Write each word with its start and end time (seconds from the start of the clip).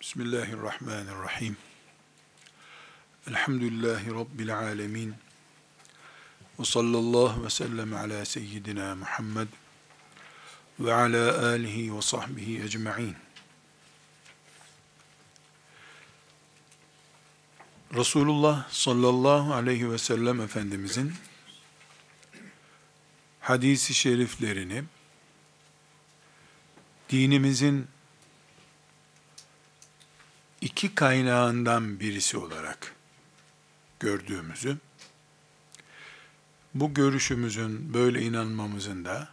Bismillahirrahmanirrahim. 0.00 1.56
Elhamdülillahi 3.28 4.14
Rabbil 4.14 4.58
alemin. 4.58 5.14
Ve 6.58 6.64
sallallahu 6.64 7.44
ve 7.44 7.50
sellem 7.50 7.94
ala 7.94 8.24
seyyidina 8.24 8.94
Muhammed 8.94 9.48
ve 10.80 10.94
ala 10.94 11.46
alihi 11.46 11.96
ve 11.96 12.02
sahbihi 12.02 12.62
ecma'in. 12.62 13.16
Resulullah 17.94 18.70
sallallahu 18.70 19.54
aleyhi 19.54 19.92
ve 19.92 19.98
sellem 19.98 20.40
Efendimizin 20.40 21.14
hadisi 23.40 23.94
şeriflerini 23.94 24.84
dinimizin 27.10 27.88
iki 30.60 30.94
kaynağından 30.94 32.00
birisi 32.00 32.38
olarak 32.38 32.94
gördüğümüzü, 34.00 34.76
bu 36.74 36.94
görüşümüzün, 36.94 37.94
böyle 37.94 38.22
inanmamızın 38.22 39.04
da 39.04 39.28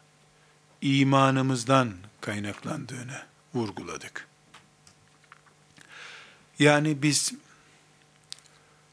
imanımızdan 0.82 1.94
kaynaklandığını 2.22 3.22
vurguladık. 3.54 4.28
Yani 6.60 7.02
biz 7.02 7.34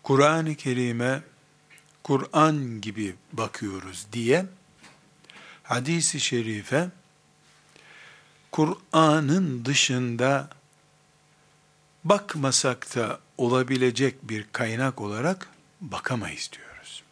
Kur'an-ı 0.02 0.54
Kerim'e 0.54 1.23
Kur'an 2.02 2.80
gibi 2.80 3.14
bakıyoruz 3.32 4.06
diye 4.12 4.46
hadisi 5.62 6.20
şerife 6.20 6.88
Kur'an'ın 8.52 9.64
dışında 9.64 10.51
bakmasak 12.04 12.96
da 12.96 13.20
olabilecek 13.38 14.14
bir 14.22 14.46
kaynak 14.52 15.00
olarak 15.00 15.48
bakamayız 15.80 16.51
diyoruz. 16.52 17.02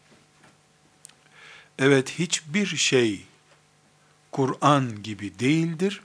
Evet 1.78 2.10
hiçbir 2.18 2.66
şey 2.66 3.26
Kur'an 4.32 5.02
gibi 5.02 5.38
değildir 5.38 6.02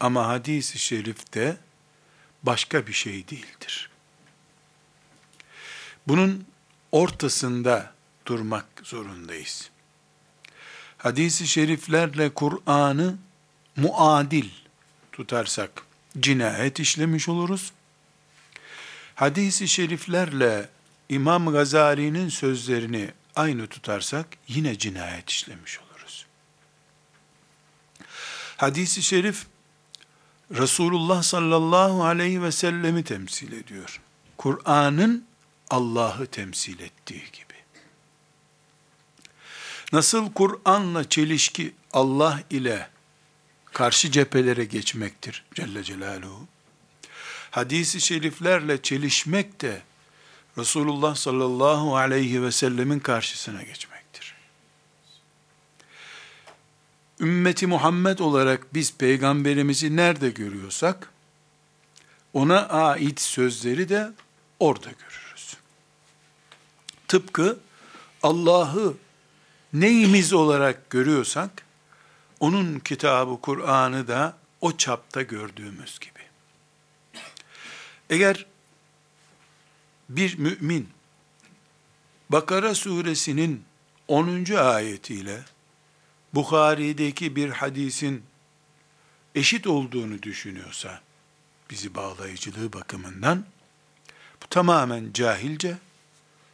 ama 0.00 0.28
hadis-i 0.28 0.78
şerifte 0.78 1.56
başka 2.42 2.86
bir 2.86 2.92
şey 2.92 3.28
değildir. 3.28 3.90
Bunun 6.08 6.46
ortasında 6.92 7.94
durmak 8.26 8.66
zorundayız. 8.82 9.70
Hadis-i 10.98 11.46
şeriflerle 11.46 12.34
Kur'an'ı 12.34 13.16
muadil 13.76 14.48
tutarsak 15.12 15.82
cinayet 16.20 16.80
işlemiş 16.80 17.28
oluruz 17.28 17.72
hadisi 19.16 19.68
şeriflerle 19.68 20.68
İmam 21.08 21.52
Gazali'nin 21.52 22.28
sözlerini 22.28 23.10
aynı 23.36 23.66
tutarsak 23.66 24.26
yine 24.48 24.78
cinayet 24.78 25.30
işlemiş 25.30 25.80
oluruz. 25.80 26.26
Hadisi 28.56 29.02
şerif 29.02 29.46
Resulullah 30.50 31.22
sallallahu 31.22 32.04
aleyhi 32.04 32.42
ve 32.42 32.52
sellemi 32.52 33.04
temsil 33.04 33.52
ediyor. 33.52 34.00
Kur'an'ın 34.36 35.26
Allah'ı 35.70 36.26
temsil 36.26 36.80
ettiği 36.80 37.24
gibi. 37.32 37.56
Nasıl 39.92 40.32
Kur'an'la 40.32 41.08
çelişki 41.08 41.74
Allah 41.92 42.42
ile 42.50 42.88
karşı 43.64 44.10
cephelere 44.10 44.64
geçmektir 44.64 45.44
Celle 45.54 45.84
Celaluhu 45.84 46.46
hadisi 47.56 48.00
şeriflerle 48.00 48.82
çelişmek 48.82 49.60
de 49.60 49.82
Resulullah 50.58 51.14
sallallahu 51.14 51.96
aleyhi 51.96 52.42
ve 52.42 52.52
sellemin 52.52 53.00
karşısına 53.00 53.62
geçmektir. 53.62 54.34
Ümmeti 57.20 57.66
Muhammed 57.66 58.18
olarak 58.18 58.74
biz 58.74 58.94
peygamberimizi 58.94 59.96
nerede 59.96 60.30
görüyorsak, 60.30 61.12
ona 62.32 62.68
ait 62.68 63.20
sözleri 63.20 63.88
de 63.88 64.12
orada 64.60 64.90
görürüz. 64.90 65.56
Tıpkı 67.08 67.58
Allah'ı 68.22 68.94
neyimiz 69.72 70.32
olarak 70.32 70.90
görüyorsak, 70.90 71.66
onun 72.40 72.78
kitabı 72.78 73.40
Kur'an'ı 73.40 74.08
da 74.08 74.36
o 74.60 74.76
çapta 74.76 75.22
gördüğümüz 75.22 75.98
gibi. 75.98 76.15
Eğer 78.10 78.46
bir 80.08 80.38
mümin 80.38 80.88
Bakara 82.30 82.74
suresinin 82.74 83.64
10. 84.08 84.44
ayetiyle 84.54 85.44
Bukhari'deki 86.34 87.36
bir 87.36 87.50
hadisin 87.50 88.24
eşit 89.34 89.66
olduğunu 89.66 90.22
düşünüyorsa 90.22 91.00
bizi 91.70 91.94
bağlayıcılığı 91.94 92.72
bakımından 92.72 93.44
bu 94.42 94.46
tamamen 94.46 95.12
cahilce 95.12 95.76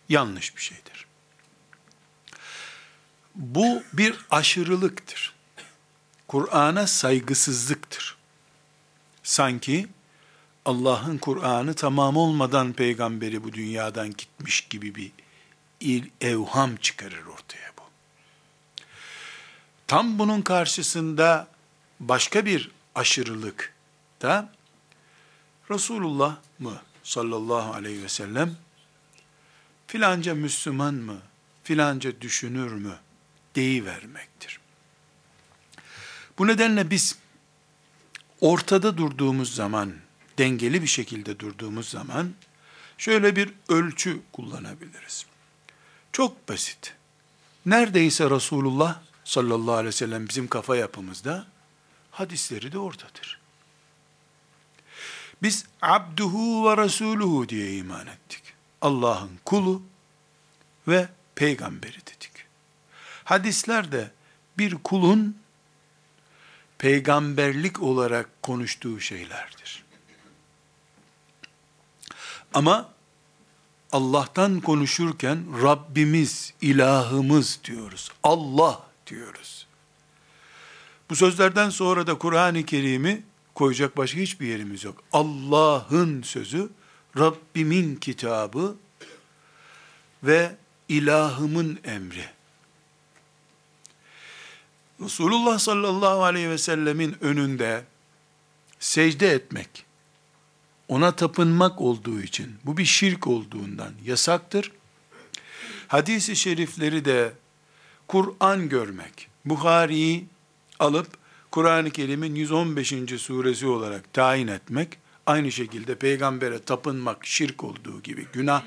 yanlış 0.08 0.56
bir 0.56 0.62
şeydir. 0.62 1.06
Bu 3.34 3.82
bir 3.92 4.16
aşırılıktır. 4.30 5.34
Kur'an'a 6.28 6.86
saygısızlıktır. 6.86 8.16
Sanki 9.22 9.88
Allah'ın 10.64 11.18
Kur'an'ı 11.18 11.74
tamam 11.74 12.16
olmadan 12.16 12.72
peygamberi 12.72 13.44
bu 13.44 13.52
dünyadan 13.52 14.10
gitmiş 14.10 14.60
gibi 14.60 14.94
bir 14.94 15.12
il, 15.80 16.04
evham 16.20 16.76
çıkarır 16.76 17.26
ortaya 17.26 17.72
bu. 17.78 17.82
Tam 19.86 20.18
bunun 20.18 20.42
karşısında 20.42 21.48
başka 22.00 22.46
bir 22.46 22.70
aşırılık 22.94 23.74
da 24.22 24.52
Resulullah 25.70 26.36
mı 26.58 26.82
sallallahu 27.02 27.74
aleyhi 27.74 28.02
ve 28.02 28.08
sellem 28.08 28.56
filanca 29.86 30.34
Müslüman 30.34 30.94
mı, 30.94 31.18
filanca 31.64 32.20
düşünür 32.20 32.72
mü 32.72 32.96
deyivermektir. 33.54 34.60
Bu 36.38 36.46
nedenle 36.46 36.90
biz 36.90 37.18
ortada 38.40 38.98
durduğumuz 38.98 39.54
zaman 39.54 40.01
dengeli 40.38 40.82
bir 40.82 40.86
şekilde 40.86 41.38
durduğumuz 41.38 41.88
zaman 41.88 42.34
şöyle 42.98 43.36
bir 43.36 43.52
ölçü 43.68 44.20
kullanabiliriz. 44.32 45.26
Çok 46.12 46.48
basit. 46.48 46.94
Neredeyse 47.66 48.30
Resulullah 48.30 49.00
sallallahu 49.24 49.72
aleyhi 49.72 49.86
ve 49.86 49.92
sellem 49.92 50.28
bizim 50.28 50.48
kafa 50.48 50.76
yapımızda 50.76 51.46
hadisleri 52.10 52.72
de 52.72 52.78
oradadır. 52.78 53.40
Biz 55.42 55.64
abduhu 55.82 56.70
ve 56.70 56.84
resuluhu 56.84 57.48
diye 57.48 57.76
iman 57.76 58.06
ettik. 58.06 58.42
Allah'ın 58.80 59.38
kulu 59.44 59.82
ve 60.88 61.08
peygamberi 61.34 62.00
dedik. 62.06 62.32
Hadislerde 63.24 64.10
bir 64.58 64.74
kulun 64.74 65.36
peygamberlik 66.78 67.82
olarak 67.82 68.42
konuştuğu 68.42 69.00
şeylerdir. 69.00 69.81
Ama 72.54 72.92
Allah'tan 73.92 74.60
konuşurken 74.60 75.62
Rabbimiz, 75.62 76.54
ilahımız 76.60 77.60
diyoruz. 77.64 78.10
Allah 78.22 78.82
diyoruz. 79.06 79.66
Bu 81.10 81.16
sözlerden 81.16 81.70
sonra 81.70 82.06
da 82.06 82.18
Kur'an-ı 82.18 82.64
Kerim'i 82.64 83.22
koyacak 83.54 83.96
başka 83.96 84.20
hiçbir 84.20 84.46
yerimiz 84.46 84.84
yok. 84.84 85.02
Allah'ın 85.12 86.22
sözü, 86.22 86.70
Rabbimin 87.18 87.96
kitabı 87.96 88.76
ve 90.22 90.56
ilahımın 90.88 91.78
emri. 91.84 92.24
Resulullah 95.00 95.58
sallallahu 95.58 96.24
aleyhi 96.24 96.50
ve 96.50 96.58
sellemin 96.58 97.16
önünde 97.20 97.84
secde 98.80 99.30
etmek, 99.30 99.84
ona 100.88 101.16
tapınmak 101.16 101.80
olduğu 101.80 102.20
için, 102.20 102.54
bu 102.64 102.76
bir 102.76 102.84
şirk 102.84 103.26
olduğundan 103.26 103.92
yasaktır. 104.04 104.72
Hadis-i 105.88 106.36
şerifleri 106.36 107.04
de 107.04 107.32
Kur'an 108.08 108.68
görmek, 108.68 109.28
Bukhari'yi 109.44 110.24
alıp 110.78 111.08
Kur'an-ı 111.50 111.90
Kerim'in 111.90 112.34
115. 112.34 112.94
suresi 113.18 113.66
olarak 113.66 114.12
tayin 114.12 114.48
etmek, 114.48 114.98
aynı 115.26 115.52
şekilde 115.52 115.94
peygambere 115.94 116.58
tapınmak 116.58 117.26
şirk 117.26 117.64
olduğu 117.64 118.02
gibi, 118.02 118.26
günah 118.32 118.62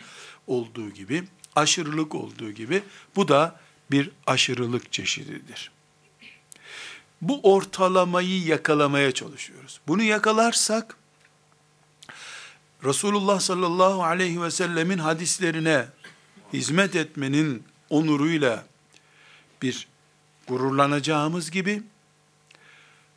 olduğu 0.48 0.90
gibi, 0.90 1.24
aşırılık 1.56 2.16
olduğu 2.16 2.52
gibi, 2.52 2.84
bu 3.16 3.28
da 3.28 3.60
bir 3.92 4.12
aşırılık 4.28 4.92
çeşididir. 4.92 5.72
Bu 7.22 7.40
ortalamayı 7.44 8.44
yakalamaya 8.44 9.12
çalışıyoruz. 9.12 9.80
Bunu 9.88 10.04
yakalarsak, 10.04 10.98
Resulullah 12.86 13.40
sallallahu 13.40 14.04
aleyhi 14.04 14.42
ve 14.42 14.52
sellemin 14.52 14.98
hadislerine 14.98 15.86
hizmet 16.54 16.96
etmenin 16.96 17.64
onuruyla 17.90 18.66
bir 19.62 19.88
gururlanacağımız 20.48 21.52
gibi 21.52 21.84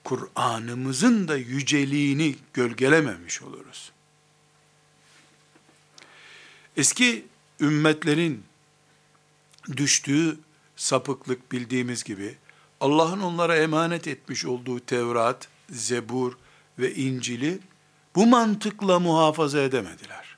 Kur'an'ımızın 0.04 1.28
da 1.28 1.36
yüceliğini 1.36 2.36
gölgelememiş 2.54 3.42
oluruz. 3.42 3.92
Eski 6.76 7.26
ümmetlerin 7.60 8.44
düştüğü 9.76 10.38
sapıklık 10.76 11.52
bildiğimiz 11.52 12.04
gibi 12.04 12.36
Allah'ın 12.80 13.20
onlara 13.20 13.56
emanet 13.56 14.08
etmiş 14.08 14.44
olduğu 14.44 14.80
Tevrat, 14.80 15.48
Zebur 15.70 16.32
ve 16.78 16.94
İncil'i 16.94 17.58
bu 18.14 18.26
mantıkla 18.26 19.00
muhafaza 19.00 19.60
edemediler. 19.60 20.36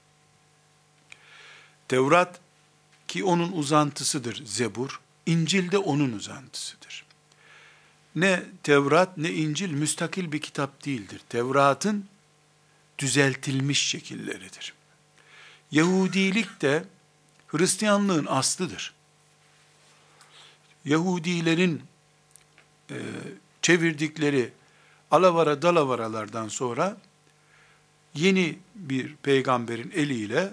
Tevrat 1.88 2.40
ki 3.08 3.24
onun 3.24 3.52
uzantısıdır 3.52 4.46
Zebur, 4.46 5.00
İncil 5.26 5.70
de 5.70 5.78
onun 5.78 6.12
uzantısıdır. 6.12 7.04
Ne 8.16 8.42
Tevrat 8.62 9.18
ne 9.18 9.32
İncil 9.32 9.70
müstakil 9.70 10.32
bir 10.32 10.40
kitap 10.40 10.84
değildir. 10.86 11.20
Tevrat'ın 11.28 12.08
düzeltilmiş 12.98 13.88
şekilleridir. 13.88 14.74
Yahudilik 15.70 16.62
de 16.62 16.84
Hristiyanlığın 17.46 18.26
aslıdır. 18.26 18.94
Yahudilerin 20.84 21.82
e, 22.90 22.96
çevirdikleri 23.62 24.52
alavara 25.10 25.62
dalavaralardan 25.62 26.48
sonra 26.48 26.96
yeni 28.14 28.58
bir 28.74 29.16
peygamberin 29.16 29.90
eliyle 29.90 30.52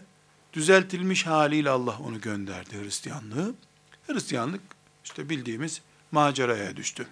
düzeltilmiş 0.53 1.25
haliyle 1.25 1.69
Allah 1.69 1.97
onu 1.99 2.21
gönderdi 2.21 2.83
Hristiyanlığı. 2.83 3.55
Hristiyanlık 4.07 4.61
işte 5.03 5.29
bildiğimiz 5.29 5.81
maceraya 6.11 6.75
düştü. 6.75 7.07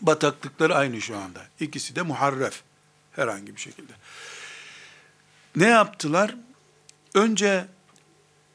Bataklıkları 0.00 0.74
aynı 0.74 1.00
şu 1.00 1.16
anda. 1.16 1.46
İkisi 1.60 1.96
de 1.96 2.02
muharref 2.02 2.62
herhangi 3.12 3.56
bir 3.56 3.60
şekilde. 3.60 3.92
Ne 5.56 5.66
yaptılar? 5.66 6.34
Önce 7.14 7.66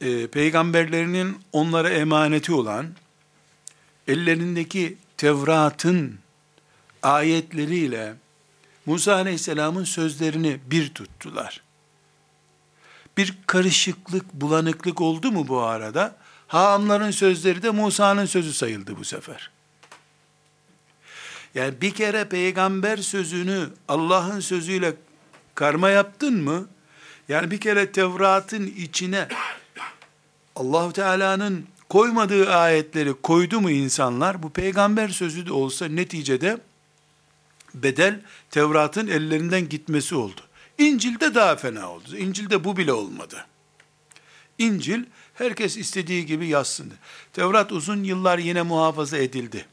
e, 0.01 0.27
peygamberlerinin 0.27 1.37
onlara 1.51 1.89
emaneti 1.89 2.53
olan 2.53 2.87
ellerindeki 4.07 4.97
Tevrat'ın 5.17 6.19
ayetleriyle 7.03 8.15
Musa 8.87 9.15
Aleyhisselam'ın 9.15 9.83
sözlerini 9.83 10.59
bir 10.65 10.93
tuttular. 10.93 11.61
Bir 13.17 13.33
karışıklık, 13.47 14.33
bulanıklık 14.33 15.01
oldu 15.01 15.31
mu 15.31 15.47
bu 15.47 15.61
arada? 15.61 16.15
Haamların 16.47 17.11
sözleri 17.11 17.63
de 17.63 17.69
Musa'nın 17.69 18.25
sözü 18.25 18.53
sayıldı 18.53 18.97
bu 18.97 19.05
sefer. 19.05 19.51
Yani 21.55 21.81
bir 21.81 21.91
kere 21.91 22.25
peygamber 22.25 22.97
sözünü 22.97 23.69
Allah'ın 23.87 24.39
sözüyle 24.39 24.93
karma 25.55 25.89
yaptın 25.89 26.43
mı? 26.43 26.67
Yani 27.29 27.51
bir 27.51 27.59
kere 27.59 27.91
Tevrat'ın 27.91 28.65
içine 28.65 29.27
Allahu 30.55 30.93
Teala'nın 30.93 31.65
koymadığı 31.89 32.53
ayetleri 32.53 33.13
koydu 33.13 33.61
mu 33.61 33.71
insanlar? 33.71 34.43
Bu 34.43 34.49
peygamber 34.49 35.09
sözü 35.09 35.45
de 35.45 35.53
olsa 35.53 35.85
neticede 35.85 36.57
bedel 37.83 38.21
Tevrat'ın 38.49 39.07
ellerinden 39.07 39.69
gitmesi 39.69 40.15
oldu. 40.15 40.41
İncil'de 40.77 41.35
daha 41.35 41.55
fena 41.55 41.91
oldu. 41.91 42.17
İncil'de 42.17 42.63
bu 42.63 42.77
bile 42.77 42.93
olmadı. 42.93 43.45
İncil 44.57 45.03
herkes 45.33 45.77
istediği 45.77 46.25
gibi 46.25 46.47
yazsın. 46.47 46.93
Tevrat 47.33 47.71
uzun 47.71 48.03
yıllar 48.03 48.37
yine 48.37 48.61
muhafaza 48.61 49.17
edildi. 49.17 49.65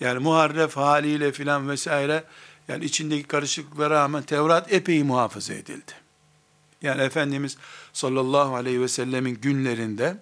Yani 0.00 0.18
muharref 0.18 0.76
haliyle 0.76 1.32
filan 1.32 1.68
vesaire 1.68 2.24
yani 2.68 2.84
içindeki 2.84 3.22
karışıklıklara 3.22 3.94
rağmen 3.94 4.22
Tevrat 4.22 4.72
epey 4.72 5.02
muhafaza 5.02 5.54
edildi. 5.54 5.92
Yani 6.82 7.02
Efendimiz 7.02 7.56
sallallahu 7.92 8.54
aleyhi 8.54 8.80
ve 8.80 8.88
sellemin 8.88 9.34
günlerinde 9.34 10.16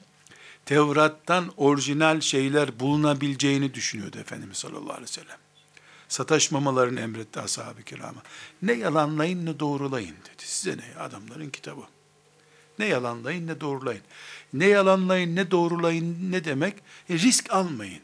Tevrat'tan 0.65 1.53
orijinal 1.57 2.21
şeyler 2.21 2.81
bulunabileceğini 2.81 3.75
düşünüyordu 3.75 4.19
Efendimiz 4.19 4.57
sallallahu 4.57 4.93
aleyhi 4.93 5.03
ve 5.03 5.07
sellem 5.07 5.44
sataşmamalarını 6.15 7.01
emretti 7.01 7.41
ashab-ı 7.41 7.83
kirama. 7.83 8.23
Ne 8.63 8.73
yalanlayın 8.73 9.47
ne 9.47 9.61
doğrulayın 9.61 10.17
dedi. 10.17 10.43
Size 10.45 10.77
ne 10.77 11.01
adamların 11.01 11.51
kitabı. 11.51 11.81
Ne 12.79 12.87
yalanlayın 12.87 13.47
ne 13.47 13.61
doğrulayın. 13.61 14.03
Ne 14.53 14.67
yalanlayın 14.67 15.37
ne 15.37 15.51
doğrulayın 15.51 16.33
ne 16.33 16.45
demek? 16.45 16.75
E, 17.11 17.15
risk 17.15 17.53
almayın. 17.53 18.01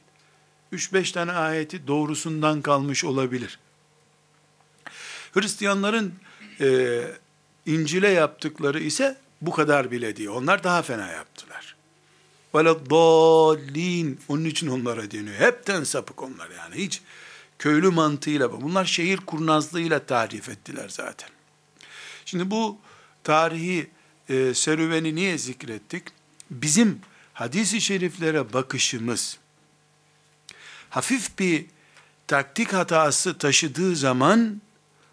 3-5 0.73 1.13
tane 1.13 1.33
ayeti 1.33 1.87
doğrusundan 1.87 2.63
kalmış 2.63 3.05
olabilir. 3.05 3.59
Hristiyanların 5.33 6.15
e, 6.61 7.01
İncil'e 7.67 8.09
yaptıkları 8.09 8.81
ise 8.81 9.19
bu 9.41 9.51
kadar 9.51 9.91
bile 9.91 10.17
değil. 10.17 10.29
Onlar 10.29 10.65
daha 10.65 10.83
fena 10.83 11.09
yaptılar. 11.13 11.77
Veleddallin. 12.55 14.21
Onun 14.29 14.45
için 14.45 14.69
onlara 14.69 15.11
deniyor. 15.11 15.37
Hepten 15.37 15.85
sapık 15.85 16.23
onlar 16.23 16.51
yani. 16.51 16.75
Hiç 16.75 17.03
köylü 17.61 17.91
mantığıyla, 17.91 18.63
bunlar 18.63 18.85
şehir 18.85 19.17
kurnazlığıyla 19.17 20.07
tarif 20.07 20.49
ettiler 20.49 20.89
zaten. 20.89 21.29
Şimdi 22.25 22.51
bu 22.51 22.79
tarihi 23.25 23.91
e, 24.29 24.55
serüveni 24.55 25.15
niye 25.15 25.39
zikrettik? 25.39 26.05
Bizim 26.51 27.01
hadisi 27.33 27.81
şeriflere 27.81 28.53
bakışımız, 28.53 29.39
hafif 30.91 31.39
bir 31.39 31.67
taktik 32.27 32.73
hatası 32.73 33.39
taşıdığı 33.39 33.97
zaman, 33.97 34.63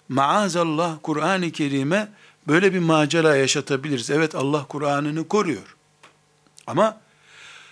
maazallah 0.10 0.98
Kur'an-ı 1.04 1.52
Kerim'e 1.52 2.08
böyle 2.48 2.74
bir 2.74 2.80
macera 2.80 3.36
yaşatabiliriz. 3.36 4.10
Evet 4.10 4.36
Allah 4.36 4.66
Kur'an'ını 4.66 5.28
koruyor. 5.28 5.76
Ama 6.68 7.02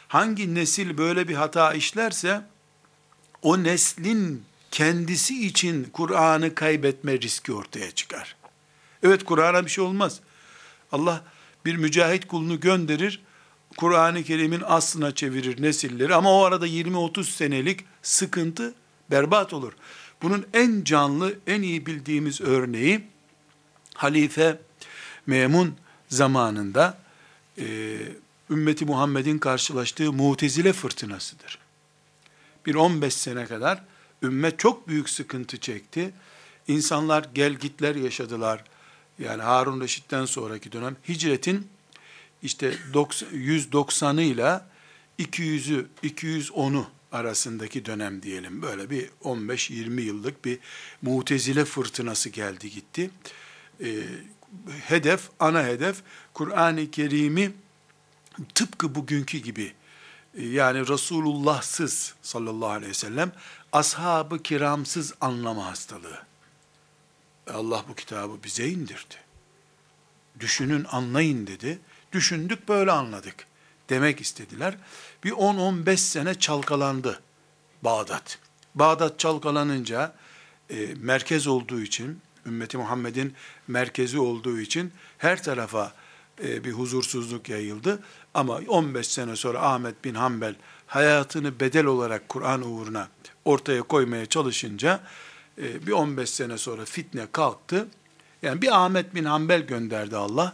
hangi 0.08 0.56
nesil 0.56 0.98
böyle 0.98 1.28
bir 1.28 1.36
hata 1.36 1.74
işlerse, 1.74 2.42
o 3.42 3.64
neslin 3.64 4.46
kendisi 4.72 5.48
için 5.48 5.84
Kur'an'ı 5.84 6.56
kaybetme 6.56 7.22
riski 7.22 7.54
ortaya 7.54 7.92
çıkar. 7.92 8.36
Evet 9.04 9.24
Kur'an'a 9.24 9.66
bir 9.66 9.72
şey 9.72 9.84
olmaz. 9.84 10.20
Allah 10.92 11.24
bir 11.66 11.76
mücahit 11.76 12.28
kulunu 12.28 12.60
gönderir, 12.60 13.22
Kur'an-ı 13.78 14.24
Kerim'in 14.24 14.62
aslına 14.66 15.16
çevirir 15.16 15.62
nesilleri 15.62 16.16
ama 16.16 16.40
o 16.40 16.44
arada 16.44 16.68
20-30 16.68 17.24
senelik 17.24 17.80
sıkıntı 18.02 18.74
berbat 19.12 19.54
olur. 19.54 19.74
Bunun 20.22 20.46
en 20.54 20.84
canlı, 20.84 21.40
en 21.48 21.62
iyi 21.62 21.86
bildiğimiz 21.86 22.42
örneği 22.42 23.08
Halife 23.94 24.60
Memun 25.28 25.76
zamanında 26.08 26.98
e, 27.58 27.98
ümmeti 28.50 28.86
Muhammed'in 28.86 29.38
karşılaştığı 29.38 30.14
mutezile 30.14 30.74
fırtınasıdır. 30.74 31.60
Bir 32.66 32.76
15 32.76 33.14
sene 33.14 33.46
kadar 33.46 33.84
ümmet 34.26 34.60
çok 34.60 34.88
büyük 34.88 35.10
sıkıntı 35.10 35.58
çekti. 35.58 36.14
İnsanlar 36.68 37.28
gel 37.36 37.54
gitler 37.54 37.96
yaşadılar. 37.96 38.64
Yani 39.20 39.42
Harun 39.42 39.82
Reşit'ten 39.82 40.26
sonraki 40.26 40.72
dönem 40.72 40.96
hicretin 41.10 41.68
işte 42.44 42.74
190'ı 42.94 44.22
ile 44.22 44.62
200'ü 45.20 45.86
210'u 46.04 46.88
arasındaki 47.12 47.86
dönem 47.86 48.22
diyelim. 48.22 48.62
Böyle 48.62 48.90
bir 48.90 49.10
15-20 49.24 50.02
yıllık 50.02 50.46
bir 50.46 50.60
mutezile 51.02 51.66
fırtınası 51.66 52.30
geldi 52.30 52.70
gitti. 52.72 53.10
Ee, 53.84 53.88
hedef, 54.88 55.30
ana 55.40 55.66
hedef 55.66 55.98
Kur'an-ı 56.34 56.92
Kerim'i 56.92 57.52
tıpkı 58.56 58.96
bugünkü 58.96 59.38
gibi 59.38 59.74
yani 60.38 60.88
Resulullah'sız 60.88 62.14
sallallahu 62.22 62.70
aleyhi 62.70 62.90
ve 62.90 62.94
sellem 62.94 63.32
ashabı 63.72 64.44
kiramsız 64.44 65.14
anlama 65.22 65.66
hastalığı. 65.66 66.20
Allah 67.54 67.84
bu 67.90 67.96
kitabı 67.96 68.44
bize 68.44 68.68
indirdi. 68.68 69.16
Düşünün 70.40 70.86
anlayın 70.92 71.48
dedi. 71.48 71.80
Düşündük 72.12 72.70
böyle 72.70 72.92
anladık 72.92 73.48
demek 73.90 74.22
istediler. 74.22 74.78
Bir 75.24 75.32
10-15 75.32 75.98
sene 75.98 76.36
çalkalandı 76.36 77.22
Bağdat. 77.82 78.40
Bağdat 78.76 79.20
çalkalanınca 79.20 80.16
e, 80.70 80.94
merkez 80.98 81.48
olduğu 81.48 81.82
için, 81.82 82.22
ümmeti 82.46 82.78
Muhammed'in 82.78 83.34
merkezi 83.68 84.20
olduğu 84.20 84.60
için 84.60 84.94
her 85.18 85.44
tarafa 85.44 85.86
e, 85.86 86.05
bir 86.40 86.72
huzursuzluk 86.72 87.50
yayıldı. 87.50 88.00
Ama 88.34 88.60
15 88.68 89.08
sene 89.08 89.36
sonra 89.36 89.62
Ahmet 89.62 90.04
bin 90.04 90.16
Hanbel 90.16 90.56
hayatını 90.88 91.60
bedel 91.60 91.86
olarak 91.86 92.30
Kur'an 92.30 92.62
uğruna 92.62 93.08
ortaya 93.46 93.82
koymaya 93.82 94.26
çalışınca 94.26 95.00
e, 95.58 95.88
bir 95.88 95.92
15 95.92 96.30
sene 96.30 96.58
sonra 96.58 96.86
fitne 96.86 97.28
kalktı. 97.32 97.88
Yani 98.42 98.62
bir 98.62 98.84
Ahmet 98.84 99.16
bin 99.16 99.26
Hanbel 99.26 99.62
gönderdi 99.62 100.18
Allah. 100.18 100.54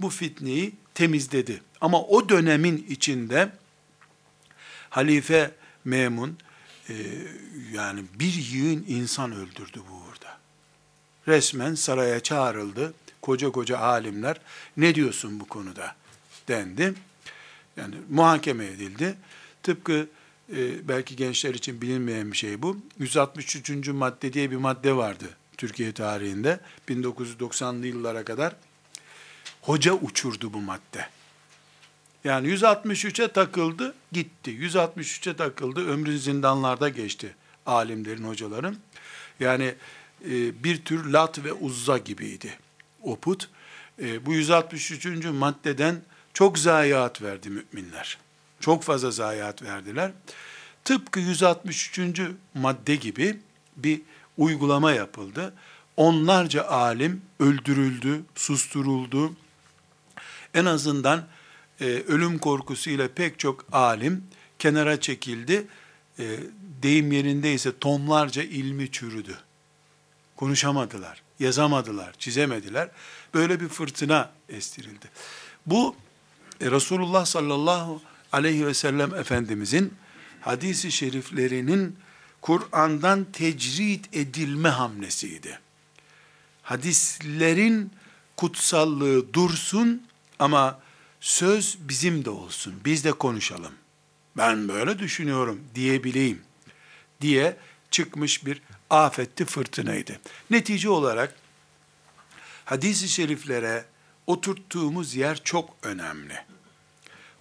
Bu 0.00 0.10
fitneyi 0.10 0.74
temizledi. 0.94 1.62
Ama 1.80 2.02
o 2.02 2.28
dönemin 2.28 2.86
içinde 2.88 3.52
Halife 4.90 5.50
Memun 5.84 6.38
e, 6.88 6.94
yani 7.72 8.04
bir 8.14 8.32
yığın 8.52 8.84
insan 8.88 9.32
öldürdü 9.32 9.80
bu 9.90 9.94
uğurda. 9.94 10.38
Resmen 11.28 11.74
saraya 11.74 12.20
çağrıldı. 12.20 12.94
Koca 13.26 13.50
koca 13.50 13.78
alimler 13.78 14.40
ne 14.76 14.94
diyorsun 14.94 15.40
bu 15.40 15.44
konuda 15.44 15.94
dendi. 16.48 16.94
Yani 17.76 17.94
muhakeme 18.10 18.66
edildi. 18.66 19.14
Tıpkı 19.62 20.08
e, 20.56 20.88
belki 20.88 21.16
gençler 21.16 21.54
için 21.54 21.80
bilinmeyen 21.80 22.32
bir 22.32 22.36
şey 22.36 22.62
bu. 22.62 22.78
163. 22.98 23.88
madde 23.88 24.32
diye 24.32 24.50
bir 24.50 24.56
madde 24.56 24.96
vardı 24.96 25.24
Türkiye 25.56 25.92
tarihinde. 25.92 26.60
1990'lı 26.88 27.86
yıllara 27.86 28.24
kadar 28.24 28.56
hoca 29.62 29.92
uçurdu 29.92 30.52
bu 30.52 30.60
madde. 30.60 31.08
Yani 32.24 32.48
163'e 32.48 33.28
takıldı, 33.28 33.94
gitti. 34.12 34.50
163'e 34.50 35.36
takıldı, 35.36 35.88
ömrün 35.88 36.16
zindanlarda 36.16 36.88
geçti 36.88 37.34
alimlerin, 37.66 38.24
hocaların. 38.24 38.76
Yani 39.40 39.74
e, 40.24 40.64
bir 40.64 40.84
tür 40.84 41.04
lat 41.04 41.44
ve 41.44 41.52
uzza 41.52 41.98
gibiydi 41.98 42.58
o 43.06 43.16
put. 43.16 43.48
E, 44.02 44.26
bu 44.26 44.32
163. 44.34 45.06
maddeden 45.24 46.00
çok 46.34 46.58
zayiat 46.58 47.22
verdi 47.22 47.50
müminler. 47.50 48.18
Çok 48.60 48.82
fazla 48.82 49.10
zayiat 49.10 49.62
verdiler. 49.62 50.12
Tıpkı 50.84 51.20
163. 51.20 52.20
madde 52.54 52.96
gibi 52.96 53.38
bir 53.76 54.00
uygulama 54.38 54.92
yapıldı. 54.92 55.54
Onlarca 55.96 56.64
alim 56.64 57.22
öldürüldü, 57.40 58.22
susturuldu. 58.34 59.36
En 60.54 60.64
azından 60.64 61.26
e, 61.80 61.84
ölüm 61.84 62.38
korkusuyla 62.38 63.08
pek 63.14 63.38
çok 63.38 63.64
alim 63.72 64.24
kenara 64.58 65.00
çekildi. 65.00 65.66
E, 66.18 66.24
deyim 66.82 67.12
yerindeyse 67.12 67.78
tonlarca 67.78 68.42
ilmi 68.42 68.90
çürüdü. 68.90 69.38
Konuşamadılar, 70.36 71.22
yazamadılar, 71.38 72.12
çizemediler. 72.18 72.88
Böyle 73.34 73.60
bir 73.60 73.68
fırtına 73.68 74.30
estirildi. 74.48 75.10
Bu 75.66 75.96
e, 76.60 76.70
Resulullah 76.70 77.24
sallallahu 77.24 78.02
aleyhi 78.32 78.66
ve 78.66 78.74
sellem 78.74 79.14
Efendimizin 79.14 79.94
hadisi 80.40 80.92
şeriflerinin 80.92 81.96
Kur'an'dan 82.40 83.26
tecrit 83.32 84.16
edilme 84.16 84.68
hamlesiydi. 84.68 85.58
Hadislerin 86.62 87.92
kutsallığı 88.36 89.34
dursun 89.34 90.06
ama 90.38 90.80
söz 91.20 91.78
bizim 91.80 92.24
de 92.24 92.30
olsun. 92.30 92.74
Biz 92.84 93.04
de 93.04 93.12
konuşalım. 93.12 93.72
Ben 94.36 94.68
böyle 94.68 94.98
düşünüyorum 94.98 95.60
diyebileyim 95.74 96.42
diye 97.20 97.56
çıkmış 97.90 98.46
bir 98.46 98.62
afetti 98.90 99.44
fırtınaydı. 99.44 100.20
Netice 100.50 100.88
olarak 100.88 101.34
hadis-i 102.64 103.08
şeriflere 103.08 103.84
oturttuğumuz 104.26 105.14
yer 105.14 105.44
çok 105.44 105.76
önemli. 105.82 106.44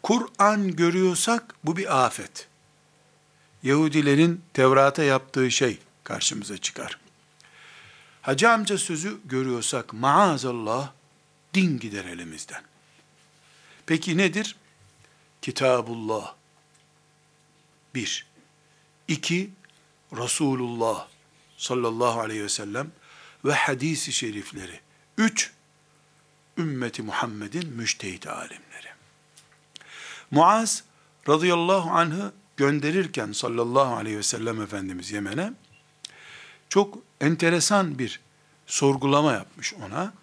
Kur'an 0.04 0.76
görüyorsak 0.76 1.56
bu 1.64 1.78
bir 1.78 2.06
afet. 2.06 2.48
Yahudilerin 3.64 4.42
Tevrat'a 4.54 5.04
yaptığı 5.04 5.52
şey 5.52 5.80
karşımıza 6.04 6.58
çıkar. 6.58 7.00
Hacı 8.22 8.50
amca 8.50 8.78
sözü 8.78 9.18
görüyorsak 9.26 9.94
maazallah 9.94 10.92
din 11.54 11.80
gider 11.80 12.06
elimizden. 12.06 12.64
Peki 13.86 14.18
nedir? 14.18 14.56
Kitabullah. 15.42 16.34
Bir. 17.96 18.26
İki, 19.08 19.50
Resulullah 20.14 21.08
sallallahu 21.66 22.20
aleyhi 22.20 22.44
ve 22.44 22.50
sellem 22.50 22.92
ve 23.46 23.54
hadisi 23.54 24.14
şerifleri. 24.14 24.80
Üç, 25.18 25.52
ümmeti 26.58 27.02
Muhammed'in 27.02 27.74
müştehit 27.74 28.28
alimleri. 28.28 28.88
Muaz 30.32 30.84
radıyallahu 31.30 31.90
anh'ı 31.90 32.34
gönderirken 32.58 33.32
sallallahu 33.32 33.96
aleyhi 33.96 34.18
ve 34.18 34.24
sellem 34.24 34.62
Efendimiz 34.62 35.12
Yemen'e 35.12 35.54
çok 36.70 36.98
enteresan 37.22 38.00
bir 38.00 38.20
sorgulama 38.68 39.34
yapmış 39.34 39.74
ona. 39.74 40.14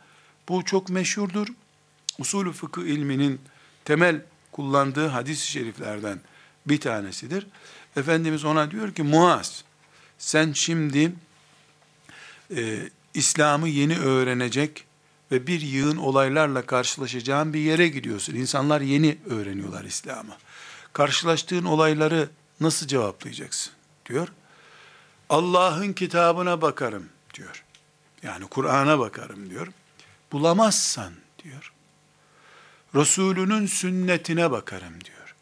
Bu 0.49 0.65
çok 0.65 0.89
meşhurdur. 0.89 1.49
Usulü 2.19 2.53
fıkıh 2.53 2.83
ilminin 2.83 3.41
temel 3.85 4.23
kullandığı 4.53 5.07
hadis-i 5.07 5.47
şeriflerden 5.47 6.21
bir 6.67 6.81
tanesidir. 6.81 7.47
Efendimiz 7.97 8.45
ona 8.45 8.71
diyor 8.71 8.95
ki 8.95 9.03
Muaz 9.03 9.65
sen 10.19 10.53
şimdi 10.53 11.13
e, 12.57 12.91
İslam'ı 13.15 13.69
yeni 13.69 13.99
öğrenecek 13.99 14.85
ve 15.33 15.47
bir 15.47 15.61
yığın 15.61 15.97
olaylarla 15.97 16.67
karşılaşacağın 16.67 17.55
bir 17.55 17.61
yere 17.61 17.89
gidiyorsun. 17.89 18.35
İnsanlar 18.35 18.81
yeni 18.81 19.19
öğreniyorlar 19.31 19.85
İslam'ı. 19.85 20.37
Karşılaştığın 20.93 21.65
olayları 21.65 22.29
nasıl 22.61 22.87
cevaplayacaksın? 22.87 23.73
diyor. 24.07 24.29
Allah'ın 25.29 25.93
kitabına 25.93 26.63
bakarım 26.63 27.09
diyor. 27.35 27.65
Yani 28.23 28.47
Kur'an'a 28.47 28.99
bakarım 28.99 29.51
diyor. 29.51 29.69
Bulamazsan 30.33 31.13
diyor. 31.45 31.73
Resulünün 32.95 33.67
sünnetine 33.67 34.51
bakarım 34.51 35.05
diyor. 35.05 35.35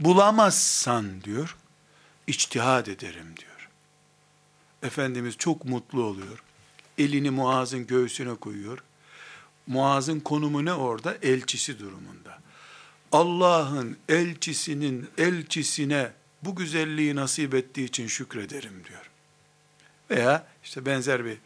Bulamazsan 0.00 1.24
diyor, 1.24 1.56
içtihad 2.26 2.86
ederim 2.86 3.34
diyor. 3.36 3.68
Efendimiz 4.82 5.36
çok 5.36 5.64
mutlu 5.64 6.02
oluyor. 6.02 6.42
Elini 6.98 7.30
Muaz'ın 7.30 7.86
göğsüne 7.86 8.34
koyuyor. 8.34 8.78
Muaz'ın 9.66 10.20
konumu 10.20 10.64
ne 10.64 10.72
orada? 10.72 11.16
Elçisi 11.22 11.78
durumunda. 11.78 12.38
Allah'ın 13.12 13.96
elçisinin 14.08 15.08
elçisine 15.18 16.12
bu 16.42 16.56
güzelliği 16.56 17.16
nasip 17.16 17.54
ettiği 17.54 17.84
için 17.84 18.06
şükrederim 18.06 18.82
diyor. 18.88 19.10
Veya 20.10 20.46
işte 20.64 20.86
benzer 20.86 21.24
bir 21.24 21.38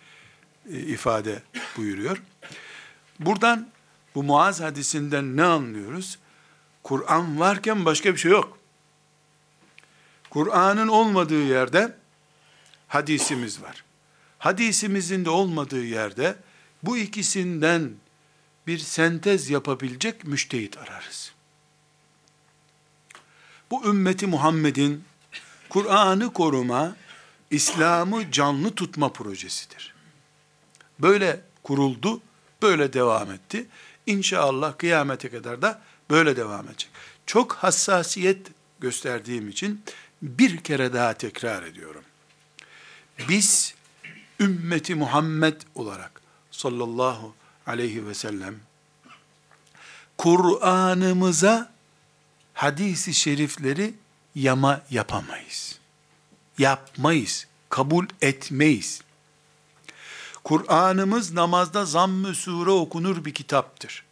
e, 0.73 0.79
ifade 0.79 1.43
buyuruyor. 1.77 2.23
Buradan 3.21 3.69
bu 4.15 4.23
Muaz 4.23 4.61
hadisinden 4.61 5.37
ne 5.37 5.43
anlıyoruz? 5.43 6.19
Kur'an 6.83 7.41
varken 7.41 7.85
başka 7.85 8.13
bir 8.13 8.19
şey 8.19 8.31
yok. 8.31 8.59
Kur'an'ın 10.31 10.89
olmadığı 10.89 11.43
yerde 11.43 11.97
hadisimiz 12.89 13.63
var. 13.63 13.85
Hadisimizin 14.47 15.25
de 15.25 15.31
olmadığı 15.31 15.85
yerde 15.85 16.37
bu 16.83 16.99
ikisinden 16.99 17.93
bir 18.67 18.79
sentez 18.79 19.51
yapabilecek 19.51 20.25
müştehit 20.25 20.79
ararız. 20.79 21.33
Bu 23.71 23.85
ümmeti 23.85 24.27
Muhammed'in 24.27 25.05
Kur'an'ı 25.69 26.33
koruma, 26.33 26.97
İslam'ı 27.51 28.31
canlı 28.33 28.75
tutma 28.75 29.13
projesidir. 29.13 29.95
Böyle 30.99 31.41
kuruldu, 31.63 32.21
böyle 32.63 32.93
devam 32.93 33.33
etti. 33.33 33.67
İnşallah 34.07 34.79
kıyamete 34.79 35.31
kadar 35.31 35.63
da 35.63 35.83
böyle 36.11 36.37
devam 36.37 36.69
edecek. 36.69 36.91
Çok 37.27 37.53
hassasiyet 37.53 38.47
gösterdiğim 38.81 39.49
için 39.49 39.83
bir 40.23 40.57
kere 40.57 40.93
daha 40.93 41.15
tekrar 41.15 41.63
ediyorum. 41.63 42.03
Biz 43.29 43.76
ümmeti 44.41 44.95
Muhammed 44.95 45.61
olarak 45.75 46.21
sallallahu 46.51 47.35
aleyhi 47.67 48.07
ve 48.07 48.15
sellem 48.15 48.55
Kur'an'ımıza 50.19 51.73
hadisi 52.55 53.15
şerifleri 53.15 53.95
yama 54.35 54.83
yapamayız. 54.91 55.79
Yapmayız, 56.59 57.47
kabul 57.69 58.07
etmeyiz. 58.23 59.03
Kur'an'ımız 60.45 61.33
namazda 61.33 61.85
zamm-ı 61.85 62.35
sure 62.35 62.71
okunur 62.71 63.25
bir 63.25 63.35
kitaptır. 63.35 64.05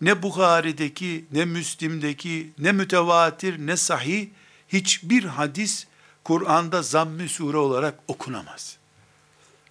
Ne 0.00 0.22
Bukhari'deki, 0.22 1.24
ne 1.32 1.44
Müslim'deki, 1.44 2.50
ne 2.58 2.72
mütevatir, 2.72 3.66
ne 3.66 3.76
sahih, 3.76 4.28
hiçbir 4.68 5.24
hadis 5.24 5.86
Kur'an'da 6.24 6.82
zamm-ı 6.82 7.28
sure 7.28 7.56
olarak 7.56 7.94
okunamaz. 8.08 8.76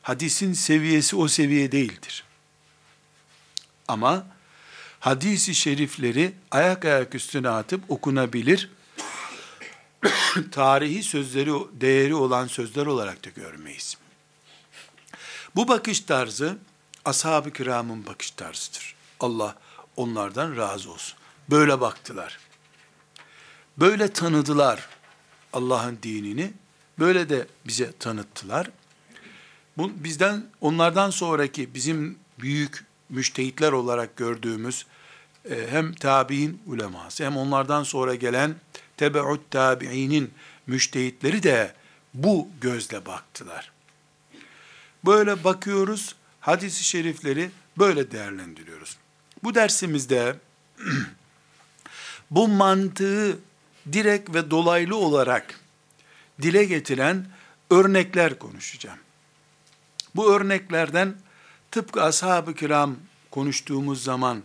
Hadisin 0.03 0.53
seviyesi 0.53 1.15
o 1.15 1.27
seviye 1.27 1.71
değildir. 1.71 2.23
Ama 3.87 4.25
hadisi 4.99 5.55
şerifleri 5.55 6.33
ayak 6.51 6.85
ayak 6.85 7.15
üstüne 7.15 7.49
atıp 7.49 7.91
okunabilir, 7.91 8.71
tarihi 10.51 11.03
sözleri, 11.03 11.51
değeri 11.71 12.15
olan 12.15 12.47
sözler 12.47 12.85
olarak 12.85 13.25
da 13.25 13.29
görmeyiz. 13.29 13.97
Bu 15.55 15.67
bakış 15.67 15.99
tarzı 15.99 16.57
ashab-ı 17.05 17.53
kiramın 17.53 18.05
bakış 18.05 18.31
tarzıdır. 18.31 18.95
Allah 19.19 19.55
onlardan 19.95 20.57
razı 20.57 20.91
olsun. 20.91 21.17
Böyle 21.49 21.81
baktılar. 21.81 22.39
Böyle 23.77 24.13
tanıdılar 24.13 24.87
Allah'ın 25.53 25.99
dinini. 26.03 26.53
Böyle 26.99 27.29
de 27.29 27.47
bize 27.67 27.91
tanıttılar. 27.91 28.69
Bu, 29.77 29.91
bizden, 29.95 30.43
onlardan 30.61 31.09
sonraki 31.09 31.73
bizim 31.73 32.17
büyük 32.39 32.85
müştehitler 33.09 33.71
olarak 33.71 34.17
gördüğümüz 34.17 34.85
e, 35.49 35.67
hem 35.69 35.93
tabi'in 35.93 36.61
uleması 36.65 37.25
hem 37.25 37.37
onlardan 37.37 37.83
sonra 37.83 38.15
gelen 38.15 38.55
tebeut 38.97 39.51
tabi'inin 39.51 40.31
müştehitleri 40.67 41.43
de 41.43 41.73
bu 42.13 42.47
gözle 42.61 43.05
baktılar. 43.05 43.71
Böyle 45.05 45.43
bakıyoruz, 45.43 46.15
hadisi 46.39 46.83
şerifleri 46.83 47.51
böyle 47.77 48.11
değerlendiriyoruz. 48.11 48.97
Bu 49.43 49.55
dersimizde 49.55 50.35
bu 52.31 52.47
mantığı 52.47 53.39
direkt 53.93 54.35
ve 54.35 54.51
dolaylı 54.51 54.95
olarak 54.95 55.59
dile 56.41 56.63
getiren 56.63 57.25
örnekler 57.69 58.39
konuşacağım. 58.39 58.99
Bu 60.15 60.33
örneklerden 60.33 61.15
tıpkı 61.71 62.03
ashab-ı 62.03 62.53
kiram 62.53 62.95
konuştuğumuz 63.31 64.03
zaman 64.03 64.43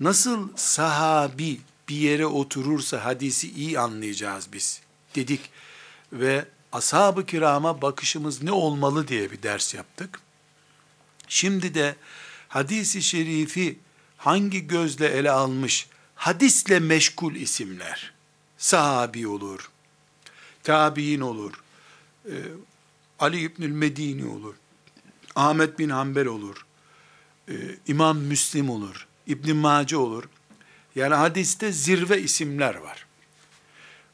nasıl 0.00 0.48
sahabi 0.56 1.60
bir 1.88 1.96
yere 1.96 2.26
oturursa 2.26 3.04
hadisi 3.04 3.52
iyi 3.52 3.80
anlayacağız 3.80 4.52
biz 4.52 4.80
dedik 5.14 5.50
ve 6.12 6.44
ashab-ı 6.72 7.26
kirama 7.26 7.82
bakışımız 7.82 8.42
ne 8.42 8.52
olmalı 8.52 9.08
diye 9.08 9.30
bir 9.30 9.42
ders 9.42 9.74
yaptık. 9.74 10.20
Şimdi 11.28 11.74
de 11.74 11.96
hadisi 12.48 13.02
şerifi 13.02 13.78
hangi 14.16 14.66
gözle 14.66 15.06
ele 15.06 15.30
almış 15.30 15.88
hadisle 16.14 16.80
meşgul 16.80 17.34
isimler, 17.34 18.12
sahabi 18.58 19.28
olur, 19.28 19.70
tabi'in 20.62 21.20
olur, 21.20 21.62
e, 22.24 22.34
Ali 23.18 23.40
İbnül 23.40 23.70
Medini 23.70 24.26
olur, 24.26 24.54
Ahmet 25.36 25.78
bin 25.78 25.88
Hanbel 25.88 26.26
olur, 26.26 26.66
e, 27.48 27.54
İmam 27.86 28.18
Müslim 28.18 28.70
olur, 28.70 29.06
İbn 29.26 29.56
Mace 29.56 29.96
olur. 29.96 30.24
Yani 30.94 31.14
hadiste 31.14 31.72
zirve 31.72 32.22
isimler 32.22 32.74
var. 32.74 33.06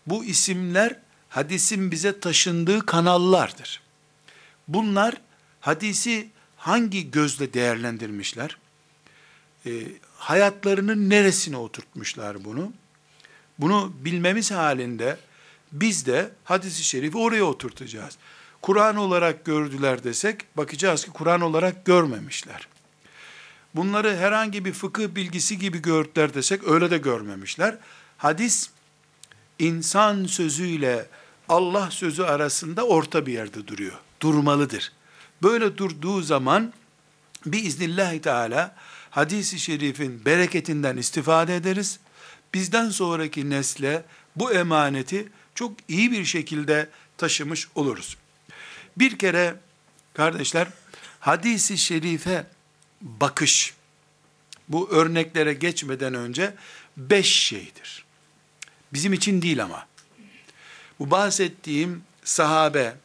Bu 0.06 0.24
isimler 0.24 0.96
hadisin 1.28 1.90
bize 1.90 2.20
taşındığı 2.20 2.86
kanallardır. 2.86 3.80
Bunlar 4.68 5.14
hadisi 5.60 6.28
hangi 6.56 7.10
gözle 7.10 7.54
değerlendirmişler? 7.54 8.58
E, 9.66 9.70
hayatlarının 10.16 11.10
neresine 11.10 11.56
oturtmuşlar 11.56 12.44
bunu? 12.44 12.72
Bunu 13.58 13.92
bilmemiz 14.00 14.50
halinde 14.50 15.18
biz 15.72 16.06
de 16.06 16.30
hadisi 16.44 16.84
şerifi 16.84 17.18
oraya 17.18 17.44
oturtacağız. 17.44 18.18
Kur'an 18.62 18.96
olarak 18.96 19.44
gördüler 19.44 20.04
desek, 20.04 20.56
bakacağız 20.56 21.04
ki 21.04 21.10
Kur'an 21.10 21.40
olarak 21.40 21.84
görmemişler. 21.84 22.68
Bunları 23.74 24.16
herhangi 24.16 24.64
bir 24.64 24.72
fıkıh 24.72 25.08
bilgisi 25.08 25.58
gibi 25.58 25.82
gördüler 25.82 26.34
desek, 26.34 26.68
öyle 26.68 26.90
de 26.90 26.98
görmemişler. 26.98 27.78
Hadis, 28.18 28.70
insan 29.58 30.24
sözüyle 30.24 31.06
Allah 31.48 31.90
sözü 31.90 32.22
arasında 32.22 32.86
orta 32.86 33.26
bir 33.26 33.32
yerde 33.32 33.66
duruyor. 33.66 33.98
Durmalıdır. 34.20 34.92
Böyle 35.42 35.76
durduğu 35.76 36.22
zaman, 36.22 36.72
biiznillahü 37.46 38.20
teala, 38.20 38.76
hadisi 39.10 39.58
şerifin 39.58 40.24
bereketinden 40.24 40.96
istifade 40.96 41.56
ederiz. 41.56 41.98
Bizden 42.54 42.90
sonraki 42.90 43.50
nesle 43.50 44.04
bu 44.36 44.52
emaneti 44.52 45.28
çok 45.54 45.72
iyi 45.88 46.12
bir 46.12 46.24
şekilde 46.24 46.88
taşımış 47.18 47.68
oluruz. 47.74 48.16
Bir 48.96 49.18
kere 49.18 49.54
kardeşler 50.14 50.68
hadisi 51.20 51.78
şerife 51.78 52.46
bakış 53.00 53.74
bu 54.68 54.90
örneklere 54.90 55.54
geçmeden 55.54 56.14
önce 56.14 56.54
beş 56.96 57.26
şeydir. 57.26 58.04
Bizim 58.92 59.12
için 59.12 59.42
değil 59.42 59.62
ama. 59.62 59.86
Bu 60.98 61.10
bahsettiğim 61.10 62.02
sahabe, 62.24 62.96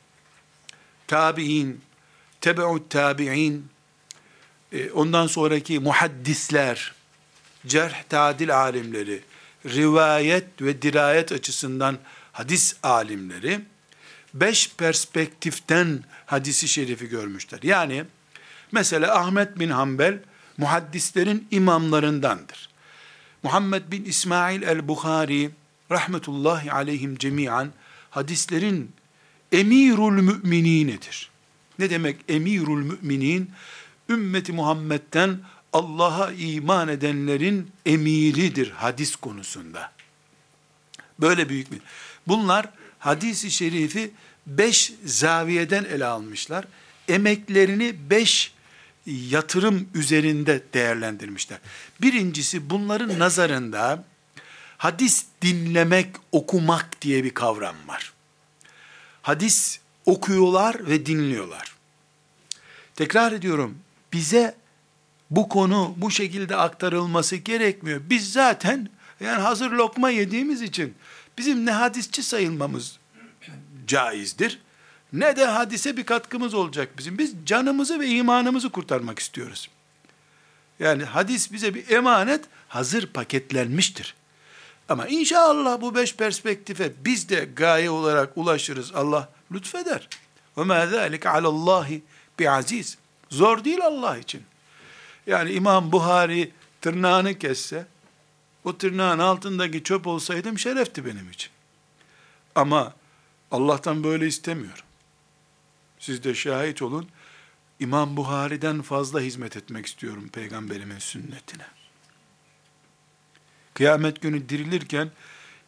tabi'in, 1.08 1.82
tebeut 2.42 2.90
tabi'in, 2.90 3.68
e, 4.72 4.92
ondan 4.92 5.28
sonraki 5.28 5.80
muhaddisler, 5.80 6.94
cerh 7.68 8.04
tadil 8.10 8.58
alimleri, 8.58 9.24
rivayet 9.66 10.62
ve 10.62 10.82
dirayet 10.82 11.32
açısından 11.32 11.98
hadis 12.32 12.76
alimleri, 12.84 13.62
beş 14.34 14.72
perspektiften 14.78 16.04
hadisi 16.26 16.68
şerifi 16.68 17.10
görmüşler. 17.10 17.60
Yani 17.64 18.06
mesela 18.72 19.16
Ahmet 19.20 19.60
bin 19.60 19.70
Hanbel 19.70 20.20
muhaddislerin 20.58 21.48
imamlarındandır. 21.52 22.70
Muhammed 23.44 23.92
bin 23.92 24.06
İsmail 24.06 24.62
el-Bukhari 24.62 25.52
rahmetullahi 25.92 26.72
aleyhim 26.72 27.18
cemiyan 27.18 27.72
hadislerin 28.10 28.92
emirul 29.52 30.12
mümininedir. 30.12 31.30
Ne 31.80 31.90
demek 31.90 32.18
emirul 32.28 32.84
müminin? 32.84 33.52
Ümmeti 34.10 34.52
Muhammed'den 34.52 35.40
Allah'a 35.74 36.32
iman 36.32 36.88
edenlerin 36.88 37.72
emiridir 37.86 38.72
hadis 38.72 39.16
konusunda. 39.16 39.92
Böyle 41.20 41.50
büyük 41.50 41.72
bir. 41.72 41.82
Bunlar 42.28 42.70
hadisi 43.00 43.52
şerifi 43.52 44.12
beş 44.48 44.94
zaviyeden 45.06 45.84
ele 45.84 46.06
almışlar. 46.06 46.66
Emeklerini 47.08 47.96
beş 48.10 48.54
yatırım 49.06 49.90
üzerinde 49.94 50.64
değerlendirmişler. 50.74 51.60
Birincisi 52.02 52.70
bunların 52.70 53.20
nazarında 53.20 54.04
hadis 54.78 55.26
dinlemek, 55.42 56.16
okumak 56.32 57.02
diye 57.02 57.24
bir 57.24 57.34
kavram 57.34 57.76
var. 57.88 58.14
Hadis 59.22 59.80
okuyorlar 60.06 60.88
ve 60.88 61.06
dinliyorlar. 61.06 61.76
Tekrar 62.96 63.32
ediyorum, 63.32 63.78
bize 64.14 64.56
bu 65.32 65.50
konu 65.50 65.94
bu 65.98 66.12
şekilde 66.12 66.56
aktarılması 66.56 67.36
gerekmiyor. 67.36 68.02
Biz 68.10 68.34
zaten 68.34 68.90
yani 69.20 69.42
hazır 69.42 69.72
lokma 69.72 70.10
yediğimiz 70.10 70.62
için 70.62 70.94
bizim 71.38 71.66
ne 71.66 71.72
hadisçi 71.72 72.24
sayılmamız 72.24 73.00
caizdir, 73.88 74.60
ne 75.14 75.36
de 75.36 75.46
hadise 75.46 75.98
bir 75.98 76.04
katkımız 76.04 76.54
olacak 76.54 76.90
bizim. 76.98 77.18
Biz 77.18 77.34
canımızı 77.46 78.00
ve 78.00 78.08
imanımızı 78.08 78.70
kurtarmak 78.70 79.20
istiyoruz. 79.20 79.70
Yani 80.80 81.04
hadis 81.04 81.52
bize 81.52 81.74
bir 81.74 81.90
emanet, 81.90 82.46
hazır 82.68 83.08
paketlenmiştir. 83.08 84.16
Ama 84.90 85.08
inşallah 85.08 85.82
bu 85.82 85.96
beş 85.96 86.16
perspektife 86.16 86.92
biz 87.06 87.30
de 87.30 87.50
gaye 87.56 87.90
olarak 87.90 88.38
ulaşırız. 88.38 88.96
Allah 88.96 89.30
lütfeder. 89.52 90.08
Ve 90.58 90.64
mâ 90.64 90.88
zâlike 90.88 91.30
alallâhi 91.30 92.04
bi 92.40 92.50
aziz. 92.50 92.98
Zor 93.30 93.64
değil 93.64 93.80
Allah 93.82 94.18
için. 94.18 94.44
Yani 95.28 95.52
İmam 95.52 95.92
Buhari 95.92 96.52
tırnağını 96.82 97.40
kesse, 97.40 97.86
o 98.68 98.78
tırnağın 98.78 99.20
altındaki 99.20 99.84
çöp 99.84 100.08
olsaydım 100.08 100.60
şerefti 100.60 101.06
benim 101.06 101.32
için. 101.32 101.52
Ama 102.56 102.94
Allah'tan 103.52 104.04
böyle 104.04 104.28
istemiyorum. 104.28 104.86
Siz 106.00 106.24
de 106.24 106.36
şahit 106.36 106.82
olun. 106.82 107.08
İmam 107.80 108.18
Buhari'den 108.18 108.82
fazla 108.82 109.22
hizmet 109.22 109.58
etmek 109.58 109.86
istiyorum 109.86 110.30
peygamberimin 110.30 111.00
sünnetine. 111.00 111.66
Kıyamet 113.74 114.22
günü 114.22 114.50
dirilirken 114.50 115.12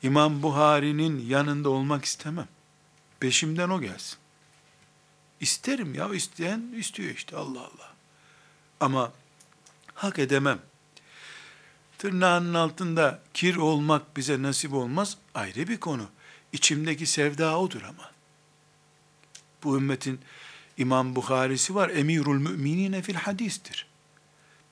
İmam 0.03 0.43
Buhari'nin 0.43 1.29
yanında 1.29 1.69
olmak 1.69 2.05
istemem. 2.05 2.47
Peşimden 3.19 3.69
o 3.69 3.81
gelsin. 3.81 4.17
İsterim 5.39 5.93
ya 5.93 6.13
isteyen 6.13 6.73
istiyor 6.77 7.09
işte 7.09 7.35
Allah 7.37 7.59
Allah. 7.59 7.93
Ama 8.79 9.11
hak 9.93 10.19
edemem. 10.19 10.59
Tırnağının 11.99 12.53
altında 12.53 13.19
kir 13.33 13.55
olmak 13.55 14.17
bize 14.17 14.41
nasip 14.41 14.73
olmaz 14.73 15.17
ayrı 15.33 15.67
bir 15.67 15.77
konu. 15.77 16.07
İçimdeki 16.53 17.05
sevda 17.05 17.59
odur 17.59 17.81
ama. 17.81 18.11
Bu 19.63 19.77
ümmetin 19.77 20.19
İmam 20.77 21.15
Bukhari'si 21.15 21.75
var. 21.75 21.89
Emirul 21.89 22.39
müminine 22.39 23.01
fil 23.01 23.13
hadistir. 23.13 23.87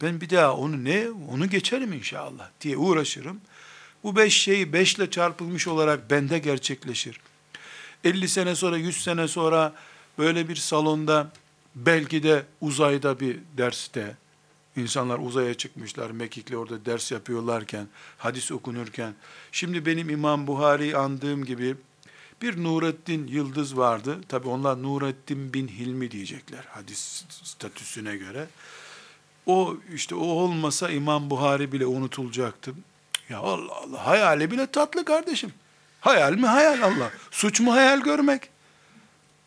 Ben 0.01 0.21
bir 0.21 0.29
daha 0.29 0.55
onu 0.55 0.83
ne? 0.83 1.07
Onu 1.29 1.49
geçerim 1.49 1.93
inşallah 1.93 2.49
diye 2.61 2.77
uğraşırım. 2.77 3.41
Bu 4.03 4.15
beş 4.15 4.37
şey 4.41 4.73
beşle 4.73 5.09
çarpılmış 5.09 5.67
olarak 5.67 6.11
bende 6.11 6.39
gerçekleşir. 6.39 7.19
50 8.03 8.29
sene 8.29 8.55
sonra, 8.55 8.77
100 8.77 9.03
sene 9.03 9.27
sonra 9.27 9.73
böyle 10.17 10.49
bir 10.49 10.55
salonda 10.55 11.31
belki 11.75 12.23
de 12.23 12.45
uzayda 12.61 13.19
bir 13.19 13.37
derste 13.57 14.15
İnsanlar 14.77 15.19
uzaya 15.19 15.53
çıkmışlar, 15.53 16.11
Mekik'le 16.11 16.53
orada 16.55 16.85
ders 16.85 17.11
yapıyorlarken, 17.11 17.87
hadis 18.17 18.51
okunurken. 18.51 19.13
Şimdi 19.51 19.85
benim 19.85 20.09
İmam 20.09 20.47
Buhari'yi 20.47 20.97
andığım 20.97 21.45
gibi 21.45 21.75
bir 22.41 22.63
Nurettin 22.63 23.27
Yıldız 23.27 23.77
vardı. 23.77 24.17
Tabi 24.29 24.47
onlar 24.47 24.83
Nurettin 24.83 25.53
bin 25.53 25.67
Hilmi 25.67 26.11
diyecekler 26.11 26.63
hadis 26.69 27.23
statüsüne 27.29 28.17
göre. 28.17 28.47
O 29.45 29.77
işte 29.93 30.15
o 30.15 30.25
olmasa 30.25 30.89
İmam 30.89 31.29
Buhari 31.29 31.71
bile 31.71 31.85
unutulacaktı. 31.85 32.73
Ya 33.29 33.39
Allah 33.39 33.75
Allah 33.75 34.07
hayali 34.07 34.51
bile 34.51 34.67
tatlı 34.67 35.05
kardeşim. 35.05 35.53
Hayal 36.01 36.33
mi 36.33 36.45
hayal 36.45 36.81
Allah. 36.81 37.11
Suç 37.31 37.59
mu 37.59 37.73
hayal 37.73 38.01
görmek? 38.01 38.49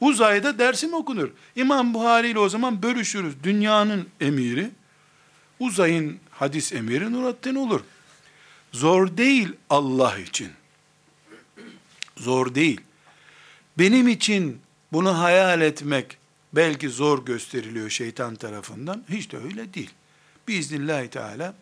Uzayda 0.00 0.58
dersim 0.58 0.94
okunur. 0.94 1.30
İmam 1.56 1.94
Buhari 1.94 2.28
ile 2.28 2.38
o 2.38 2.48
zaman 2.48 2.82
bölüşürüz. 2.82 3.34
Dünyanın 3.42 4.08
emiri, 4.20 4.70
uzayın 5.60 6.20
hadis 6.30 6.72
emiri 6.72 7.12
Nurattin 7.12 7.54
olur. 7.54 7.80
Zor 8.72 9.16
değil 9.16 9.52
Allah 9.70 10.18
için. 10.18 10.52
Zor 12.16 12.54
değil. 12.54 12.80
Benim 13.78 14.08
için 14.08 14.60
bunu 14.92 15.18
hayal 15.18 15.60
etmek 15.60 16.18
belki 16.52 16.88
zor 16.88 17.24
gösteriliyor 17.24 17.90
şeytan 17.90 18.36
tarafından. 18.36 19.04
Hiç 19.08 19.32
de 19.32 19.36
öyle 19.36 19.74
değil. 19.74 19.90
Biiznillahü 20.48 21.10
Teala 21.10 21.54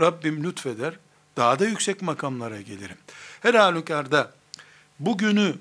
Rabbim 0.00 0.44
lütfeder, 0.44 0.98
daha 1.36 1.58
da 1.58 1.66
yüksek 1.66 2.02
makamlara 2.02 2.60
gelirim. 2.60 2.96
Her 3.40 3.54
halükarda 3.54 4.32
bugünü 4.98 5.54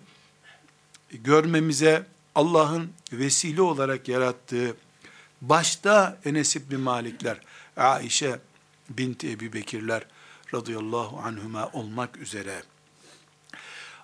görmemize 1.12 2.06
Allah'ın 2.36 2.92
vesile 3.12 3.62
olarak 3.62 4.08
yarattığı 4.08 4.76
başta 5.42 6.20
Enes 6.26 6.56
İbni 6.56 6.78
Malikler, 6.78 7.38
Aişe 7.78 8.40
binti 8.90 9.32
Ebi 9.32 9.54
Bekirler 9.54 10.06
radıyallahu 10.54 11.20
anhuma 11.20 11.70
olmak 11.74 12.18
üzere 12.18 12.64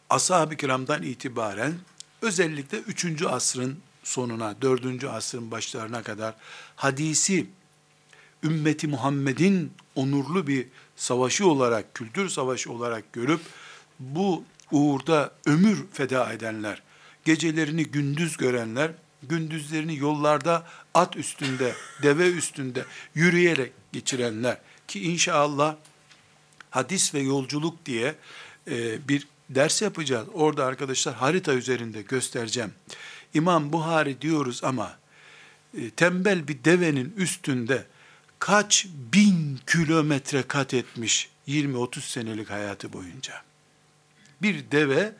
ashab-ı 0.09 0.55
kiramdan 0.55 1.03
itibaren 1.03 1.73
özellikle 2.21 2.77
3. 2.77 3.21
asrın 3.21 3.79
sonuna, 4.03 4.61
4. 4.61 5.03
asrın 5.03 5.51
başlarına 5.51 6.03
kadar 6.03 6.35
hadisi 6.75 7.47
ümmeti 8.43 8.87
Muhammed'in 8.87 9.73
onurlu 9.95 10.47
bir 10.47 10.67
savaşı 10.95 11.47
olarak, 11.47 11.93
kültür 11.93 12.29
savaşı 12.29 12.71
olarak 12.71 13.13
görüp 13.13 13.41
bu 13.99 14.43
uğurda 14.71 15.33
ömür 15.45 15.85
feda 15.93 16.33
edenler, 16.33 16.81
gecelerini 17.25 17.85
gündüz 17.85 18.37
görenler, 18.37 18.91
gündüzlerini 19.23 19.97
yollarda 19.97 20.67
at 20.97 21.17
üstünde, 21.17 21.73
deve 22.03 22.31
üstünde 22.31 22.85
yürüyerek 23.15 23.71
geçirenler 23.93 24.57
ki 24.87 25.01
inşallah 25.03 25.75
hadis 26.69 27.13
ve 27.13 27.19
yolculuk 27.19 27.85
diye 27.85 28.15
e, 28.67 29.07
bir 29.07 29.27
ders 29.49 29.81
yapacağız. 29.81 30.27
Orada 30.33 30.65
arkadaşlar 30.65 31.15
harita 31.15 31.53
üzerinde 31.53 32.01
göstereceğim. 32.01 32.73
İmam 33.33 33.73
Buhari 33.73 34.21
diyoruz 34.21 34.63
ama 34.63 34.97
e, 35.77 35.89
tembel 35.89 36.47
bir 36.47 36.63
devenin 36.63 37.13
üstünde 37.17 37.85
kaç 38.39 38.87
bin 39.13 39.59
kilometre 39.67 40.43
kat 40.43 40.73
etmiş 40.73 41.29
20-30 41.47 42.01
senelik 42.01 42.49
hayatı 42.49 42.93
boyunca. 42.93 43.33
Bir 44.41 44.71
deve, 44.71 45.13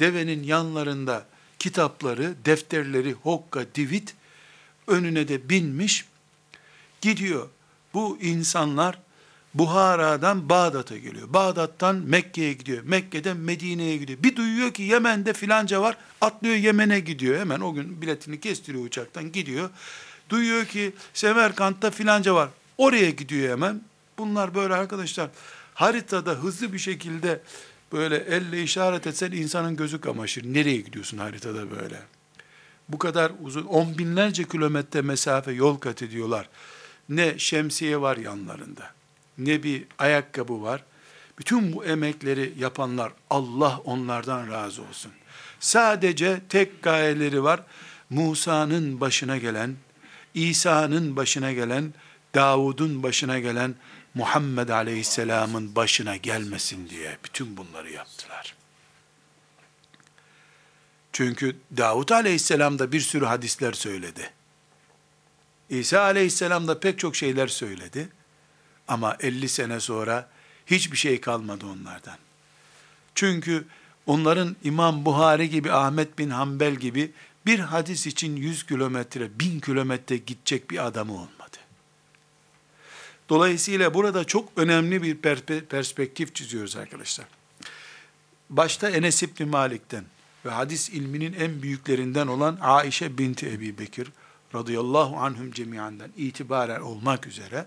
devenin 0.00 0.42
yanlarında 0.42 1.26
kitapları, 1.58 2.34
defterleri, 2.44 3.12
hokka, 3.12 3.64
divit, 3.74 4.14
önüne 4.86 5.28
de 5.28 5.48
binmiş, 5.48 6.04
gidiyor. 7.00 7.48
Bu 7.94 8.18
insanlar 8.22 8.98
Buhara'dan 9.54 10.48
Bağdat'a 10.48 10.96
geliyor. 10.96 11.32
Bağdat'tan 11.32 11.96
Mekke'ye 11.96 12.52
gidiyor. 12.52 12.82
Mekke'den 12.84 13.36
Medine'ye 13.36 13.96
gidiyor. 13.96 14.22
Bir 14.22 14.36
duyuyor 14.36 14.74
ki 14.74 14.82
Yemen'de 14.82 15.32
filanca 15.32 15.82
var. 15.82 15.96
Atlıyor 16.20 16.54
Yemen'e 16.54 17.00
gidiyor. 17.00 17.38
Hemen 17.38 17.60
o 17.60 17.74
gün 17.74 18.02
biletini 18.02 18.40
kestiriyor 18.40 18.84
uçaktan 18.84 19.32
gidiyor. 19.32 19.70
Duyuyor 20.28 20.64
ki 20.64 20.92
Semerkant'ta 21.14 21.90
filanca 21.90 22.34
var. 22.34 22.48
Oraya 22.78 23.10
gidiyor 23.10 23.50
hemen. 23.50 23.82
Bunlar 24.18 24.54
böyle 24.54 24.74
arkadaşlar 24.74 25.30
haritada 25.74 26.30
hızlı 26.30 26.72
bir 26.72 26.78
şekilde 26.78 27.40
böyle 27.92 28.16
elle 28.16 28.62
işaret 28.62 29.06
etsen 29.06 29.32
insanın 29.32 29.76
gözü 29.76 30.00
kamaşır. 30.00 30.44
Nereye 30.54 30.80
gidiyorsun 30.80 31.18
haritada 31.18 31.70
böyle? 31.70 32.13
Bu 32.88 32.98
kadar 32.98 33.32
uzun, 33.42 33.64
on 33.64 33.98
binlerce 33.98 34.44
kilometre 34.44 35.02
mesafe 35.02 35.52
yol 35.52 35.76
kat 35.76 36.02
ediyorlar. 36.02 36.48
Ne 37.08 37.38
şemsiye 37.38 38.00
var 38.00 38.16
yanlarında, 38.16 38.90
ne 39.38 39.62
bir 39.62 39.84
ayakkabı 39.98 40.62
var. 40.62 40.84
Bütün 41.38 41.72
bu 41.72 41.84
emekleri 41.84 42.52
yapanlar 42.58 43.12
Allah 43.30 43.80
onlardan 43.84 44.50
razı 44.50 44.82
olsun. 44.82 45.12
Sadece 45.60 46.40
tek 46.48 46.82
gayeleri 46.82 47.42
var. 47.42 47.60
Musa'nın 48.10 49.00
başına 49.00 49.38
gelen, 49.38 49.74
İsa'nın 50.34 51.16
başına 51.16 51.52
gelen, 51.52 51.94
Davud'un 52.34 53.02
başına 53.02 53.38
gelen, 53.38 53.74
Muhammed 54.14 54.68
Aleyhisselam'ın 54.68 55.76
başına 55.76 56.16
gelmesin 56.16 56.88
diye 56.88 57.18
bütün 57.24 57.56
bunları 57.56 57.92
yaptılar. 57.92 58.54
Çünkü 61.14 61.56
Davud 61.76 62.08
Aleyhisselam 62.08 62.78
da 62.78 62.92
bir 62.92 63.00
sürü 63.00 63.24
hadisler 63.24 63.72
söyledi. 63.72 64.30
İsa 65.70 66.00
Aleyhisselam 66.00 66.68
da 66.68 66.80
pek 66.80 66.98
çok 66.98 67.16
şeyler 67.16 67.48
söyledi. 67.48 68.08
Ama 68.88 69.16
50 69.20 69.48
sene 69.48 69.80
sonra 69.80 70.28
hiçbir 70.66 70.96
şey 70.96 71.20
kalmadı 71.20 71.66
onlardan. 71.66 72.18
Çünkü 73.14 73.64
onların 74.06 74.56
İmam 74.64 75.04
Buhari 75.04 75.50
gibi, 75.50 75.72
Ahmet 75.72 76.18
bin 76.18 76.30
Hanbel 76.30 76.74
gibi 76.74 77.12
bir 77.46 77.58
hadis 77.58 78.06
için 78.06 78.36
100 78.36 78.66
kilometre, 78.66 79.38
1000 79.38 79.60
kilometre 79.60 80.16
gidecek 80.16 80.70
bir 80.70 80.86
adamı 80.86 81.12
olmadı. 81.12 81.56
Dolayısıyla 83.28 83.94
burada 83.94 84.24
çok 84.24 84.48
önemli 84.56 85.02
bir 85.02 85.16
perspektif 85.68 86.34
çiziyoruz 86.34 86.76
arkadaşlar. 86.76 87.26
Başta 88.50 88.90
Enes 88.90 89.22
İbni 89.22 89.46
Malik'ten 89.46 90.04
ve 90.44 90.50
hadis 90.50 90.88
ilminin 90.88 91.32
en 91.32 91.62
büyüklerinden 91.62 92.26
olan 92.26 92.58
Aişe 92.60 93.18
binti 93.18 93.50
Ebi 93.50 93.78
Bekir 93.78 94.12
radıyallahu 94.54 95.16
anhum 95.16 95.52
cemiyandan 95.52 96.10
itibaren 96.16 96.80
olmak 96.80 97.26
üzere 97.26 97.66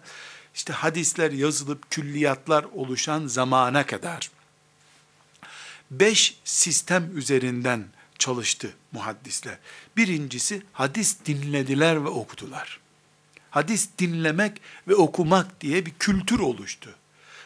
işte 0.56 0.74
hadisler 0.74 1.32
yazılıp 1.32 1.92
külliyatlar 1.92 2.64
oluşan 2.64 3.28
zamana 3.28 3.86
kadar 3.86 4.32
beş 5.92 6.40
sistem 6.44 7.18
üzerinden 7.18 7.86
çalıştı 8.20 8.74
muhaddisler. 8.92 9.58
Birincisi 9.98 10.62
hadis 10.74 11.18
dinlediler 11.26 12.04
ve 12.04 12.10
okudular. 12.10 12.80
Hadis 13.50 13.90
dinlemek 14.00 14.62
ve 14.88 14.96
okumak 14.96 15.62
diye 15.62 15.86
bir 15.86 15.94
kültür 16.00 16.40
oluştu. 16.40 16.96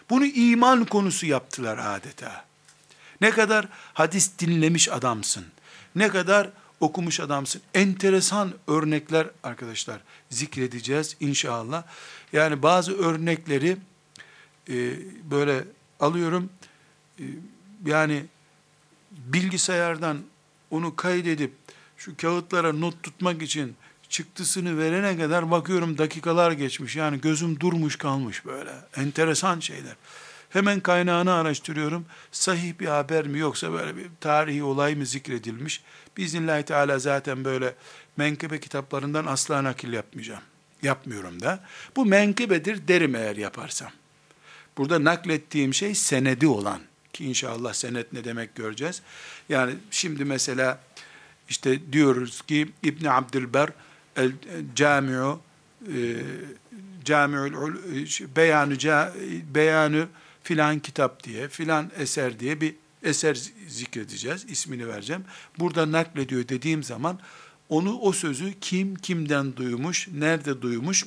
Bunu 0.10 0.26
iman 0.26 0.86
konusu 0.86 1.26
yaptılar 1.26 1.78
adeta. 1.78 2.46
Ne 3.22 3.32
kadar 3.32 3.68
hadis 3.94 4.40
dinlemiş 4.40 4.90
adamsın, 4.90 5.46
ne 5.96 6.08
kadar 6.08 6.50
okumuş 6.80 7.20
adamsın. 7.20 7.62
Enteresan 7.74 8.54
örnekler 8.68 9.28
arkadaşlar 9.44 10.02
zikredeceğiz 10.30 11.16
inşallah. 11.20 11.84
Yani 12.34 12.64
bazı 12.64 12.98
örnekleri 12.98 13.78
e, 14.70 14.76
böyle 15.32 15.64
alıyorum. 16.00 16.50
E, 17.20 17.24
yani 17.86 18.26
bilgisayardan 19.12 20.22
onu 20.72 20.96
kaydedip 20.96 21.54
şu 21.98 22.18
kağıtlara 22.18 22.74
not 22.74 23.04
tutmak 23.04 23.42
için 23.42 23.76
çıktısını 24.10 24.78
verene 24.78 25.18
kadar 25.18 25.52
bakıyorum 25.52 25.98
dakikalar 25.98 26.52
geçmiş. 26.52 26.96
Yani 26.96 27.22
gözüm 27.22 27.60
durmuş 27.60 27.96
kalmış 27.96 28.46
böyle. 28.46 28.72
Enteresan 28.96 29.60
şeyler. 29.60 29.96
Hemen 30.54 30.80
kaynağını 30.80 31.34
araştırıyorum. 31.34 32.06
Sahih 32.32 32.80
bir 32.80 32.86
haber 32.86 33.28
mi 33.28 33.40
yoksa 33.40 33.72
böyle 33.72 33.98
bir 33.98 34.08
tarihi 34.20 34.64
olay 34.64 34.96
mı 34.96 35.06
zikredilmiş? 35.06 35.82
Biiznillahü 36.18 36.64
Teala 36.64 37.00
zaten 37.00 37.46
böyle 37.46 37.76
menkıbe 38.18 38.60
kitaplarından 38.60 39.26
asla 39.26 39.64
nakil 39.64 39.94
yapmayacağım. 39.94 40.42
Yapmıyorum 40.82 41.42
da. 41.42 41.64
Bu 41.96 42.06
menkıbedir 42.06 42.88
derim 42.88 43.16
eğer 43.16 43.36
yaparsam. 43.36 43.92
Burada 44.78 45.04
naklettiğim 45.04 45.74
şey 45.74 45.96
senedi 45.96 46.48
olan 46.48 46.82
ki 47.14 47.26
inşallah 47.26 47.74
senet 47.74 48.14
ne 48.14 48.24
demek 48.24 48.56
göreceğiz. 48.56 49.02
Yani 49.50 49.74
şimdi 49.92 50.26
mesela 50.26 50.80
işte 51.50 51.92
diyoruz 51.92 52.42
ki 52.42 52.72
İbn 52.84 53.06
Abdülber 53.06 53.70
el 54.16 54.32
Camiu 54.76 55.40
e, 55.88 55.98
Camiul 57.06 57.76
beyanı 58.36 58.76
beyanı 59.54 60.08
filan 60.44 60.80
kitap 60.80 61.24
diye 61.24 61.48
filan 61.48 61.92
eser 61.98 62.40
diye 62.40 62.62
bir 62.62 62.76
eser 63.04 63.38
zikredeceğiz. 63.68 64.46
ismini 64.50 64.88
vereceğim. 64.88 65.26
Burada 65.60 65.92
naklediyor 65.92 66.48
dediğim 66.48 66.84
zaman 66.84 67.20
onu 67.70 68.00
o 68.00 68.12
sözü 68.12 68.60
kim 68.60 68.96
kimden 68.96 69.56
duymuş, 69.56 70.08
nerede 70.08 70.62
duymuş 70.62 71.06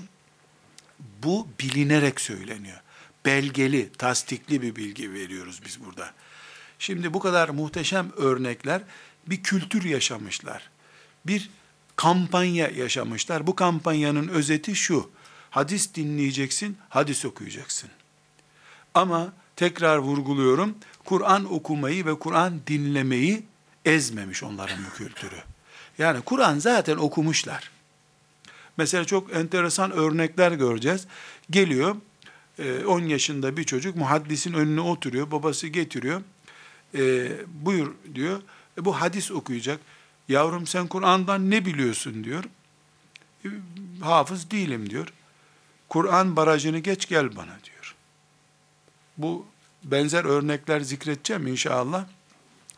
Bu 1.23 1.49
bilinerek 1.61 2.21
söyleniyor. 2.21 2.81
Belgeli, 3.25 3.93
tasdikli 3.93 4.63
bir 4.63 4.77
bilgi 4.77 5.13
veriyoruz 5.13 5.61
biz 5.67 5.85
burada. 5.85 6.15
Şimdi 6.79 7.15
bu 7.15 7.21
kadar 7.21 7.49
muhteşem 7.49 8.13
örnekler 8.17 8.83
bir 9.27 9.43
kültür 9.43 9.85
yaşamışlar. 9.85 10.71
Bir 11.27 11.51
kampanya 11.97 12.69
yaşamışlar. 12.69 13.47
Bu 13.47 13.57
kampanyanın 13.57 14.29
özeti 14.29 14.77
şu. 14.77 15.11
Hadis 15.51 15.95
dinleyeceksin, 15.95 16.79
hadis 16.89 17.25
okuyacaksın. 17.25 17.91
Ama 18.95 19.33
tekrar 19.57 19.99
vurguluyorum, 19.99 20.75
Kur'an 21.05 21.53
okumayı 21.53 22.07
ve 22.07 22.19
Kur'an 22.19 22.61
dinlemeyi 22.67 23.43
ezmemiş 23.85 24.43
onların 24.43 24.79
bu 24.91 24.97
kültürü. 24.97 25.37
Yani 25.99 26.21
Kur'an 26.21 26.59
zaten 26.59 26.97
okumuşlar. 26.97 27.71
Mesela 28.77 29.05
çok 29.05 29.37
enteresan 29.37 29.91
örnekler 29.91 30.53
göreceğiz. 30.53 31.07
Geliyor, 31.51 31.97
10 32.87 33.03
e, 33.03 33.09
yaşında 33.09 33.57
bir 33.57 33.65
çocuk 33.65 33.97
muhaddisin 33.97 34.53
önüne 34.53 34.81
oturuyor, 34.81 35.31
babası 35.31 35.67
getiriyor. 35.67 36.23
E, 36.95 37.33
buyur 37.47 37.95
diyor, 38.15 38.43
e, 38.79 38.85
bu 38.85 39.01
hadis 39.01 39.31
okuyacak. 39.31 39.81
Yavrum 40.29 40.67
sen 40.67 40.87
Kur'an'dan 40.87 41.51
ne 41.51 41.67
biliyorsun 41.67 42.25
diyor. 42.25 42.45
Hafız 44.01 44.51
değilim 44.51 44.91
diyor. 44.91 45.13
Kur'an 45.89 46.37
barajını 46.37 46.79
geç 46.79 47.09
gel 47.09 47.37
bana 47.37 47.59
diyor. 47.65 47.74
Bu 49.19 49.47
benzer 49.85 50.25
örnekler 50.25 50.81
zikredeceğim 50.81 51.47
inşallah. 51.47 52.05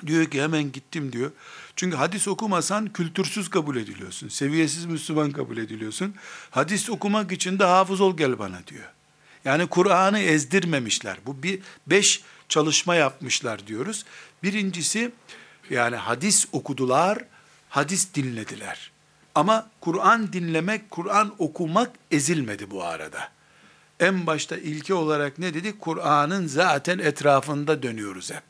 Diyor 0.07 0.25
ki 0.27 0.43
hemen 0.43 0.73
gittim 0.73 1.13
diyor. 1.13 1.31
Çünkü 1.77 1.97
hadis 1.97 2.29
okumasan 2.29 2.93
kültürsüz 2.93 3.51
kabul 3.51 3.77
ediliyorsun. 3.77 4.29
Seviyesiz 4.29 4.85
Müslüman 4.85 5.31
kabul 5.31 5.57
ediliyorsun. 5.57 6.15
Hadis 6.51 6.91
okumak 6.91 7.33
için 7.33 7.59
de 7.59 7.65
hafız 7.65 8.01
ol 8.01 8.17
gel 8.17 8.39
bana 8.39 8.67
diyor. 8.67 8.85
Yani 9.45 9.67
Kur'an'ı 9.67 10.19
ezdirmemişler. 10.19 11.17
Bu 11.27 11.43
bir 11.43 11.61
beş 11.87 12.23
çalışma 12.49 12.95
yapmışlar 12.95 13.67
diyoruz. 13.67 14.05
Birincisi 14.43 15.13
yani 15.71 15.97
hadis 15.97 16.47
okudular, 16.53 17.19
hadis 17.69 18.15
dinlediler. 18.15 18.91
Ama 19.35 19.71
Kur'an 19.81 20.33
dinlemek, 20.33 20.91
Kur'an 20.91 21.35
okumak 21.39 21.91
ezilmedi 22.11 22.71
bu 22.71 22.85
arada. 22.85 23.36
En 24.01 24.27
başta 24.27 24.57
ilke 24.57 24.95
olarak 24.95 25.39
ne 25.39 25.55
dedik? 25.55 25.81
Kur'an'ın 25.81 26.47
zaten 26.47 26.99
etrafında 26.99 27.83
dönüyoruz 27.83 28.31
hep. 28.31 28.45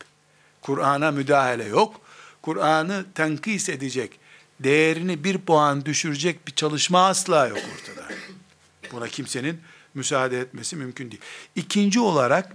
Kur'an'a 0.62 1.10
müdahale 1.10 1.64
yok. 1.64 2.00
Kur'an'ı 2.42 3.04
tenkis 3.14 3.68
edecek, 3.68 4.18
değerini 4.60 5.24
bir 5.24 5.38
puan 5.38 5.84
düşürecek 5.84 6.46
bir 6.46 6.52
çalışma 6.52 7.06
asla 7.06 7.46
yok 7.46 7.58
ortada. 7.74 8.08
Buna 8.92 9.08
kimsenin 9.08 9.60
müsaade 9.94 10.40
etmesi 10.40 10.76
mümkün 10.76 11.10
değil. 11.10 11.22
İkinci 11.54 12.00
olarak, 12.00 12.52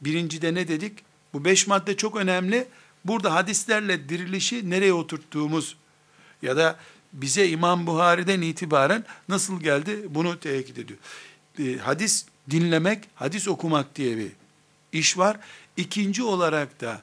birincide 0.00 0.54
ne 0.54 0.68
dedik? 0.68 0.98
Bu 1.32 1.44
beş 1.44 1.66
madde 1.66 1.96
çok 1.96 2.16
önemli. 2.16 2.68
Burada 3.04 3.34
hadislerle 3.34 4.08
dirilişi 4.08 4.70
nereye 4.70 4.92
oturttuğumuz 4.92 5.76
ya 6.42 6.56
da 6.56 6.76
bize 7.12 7.48
İmam 7.48 7.86
Buhari'den 7.86 8.40
itibaren 8.40 9.04
nasıl 9.28 9.60
geldi 9.60 9.98
bunu 10.08 10.40
tekit 10.40 10.78
ediyor. 10.78 10.98
E, 11.58 11.76
hadis 11.76 12.26
dinlemek, 12.50 13.04
hadis 13.14 13.48
okumak 13.48 13.96
diye 13.96 14.16
bir 14.16 14.32
iş 14.92 15.18
var. 15.18 15.36
İkinci 15.76 16.22
olarak 16.22 16.80
da 16.80 17.02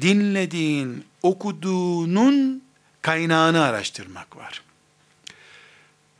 dinlediğin, 0.00 1.04
okuduğunun 1.22 2.62
kaynağını 3.02 3.62
araştırmak 3.62 4.36
var. 4.36 4.62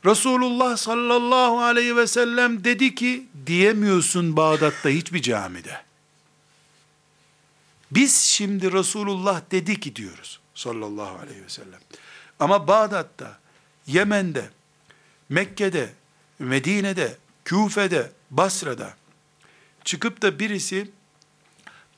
Resulullah 0.05 0.77
sallallahu 0.77 1.59
aleyhi 1.61 1.95
ve 1.95 2.07
sellem 2.07 2.63
dedi 2.63 2.95
ki 2.95 3.25
diyemiyorsun 3.45 4.35
Bağdat'ta 4.35 4.89
hiçbir 4.89 5.21
camide. 5.21 5.81
Biz 7.91 8.15
şimdi 8.15 8.73
Resulullah 8.73 9.41
dedi 9.51 9.79
ki 9.79 9.95
diyoruz 9.95 10.39
sallallahu 10.55 11.19
aleyhi 11.19 11.43
ve 11.43 11.49
sellem. 11.49 11.79
Ama 12.39 12.67
Bağdat'ta, 12.67 13.39
Yemen'de, 13.87 14.49
Mekke'de, 15.29 15.93
Medine'de, 16.39 17.17
Küfe'de, 17.47 18.11
Basra'da 18.31 18.93
çıkıp 19.83 20.21
da 20.21 20.39
birisi 20.39 20.91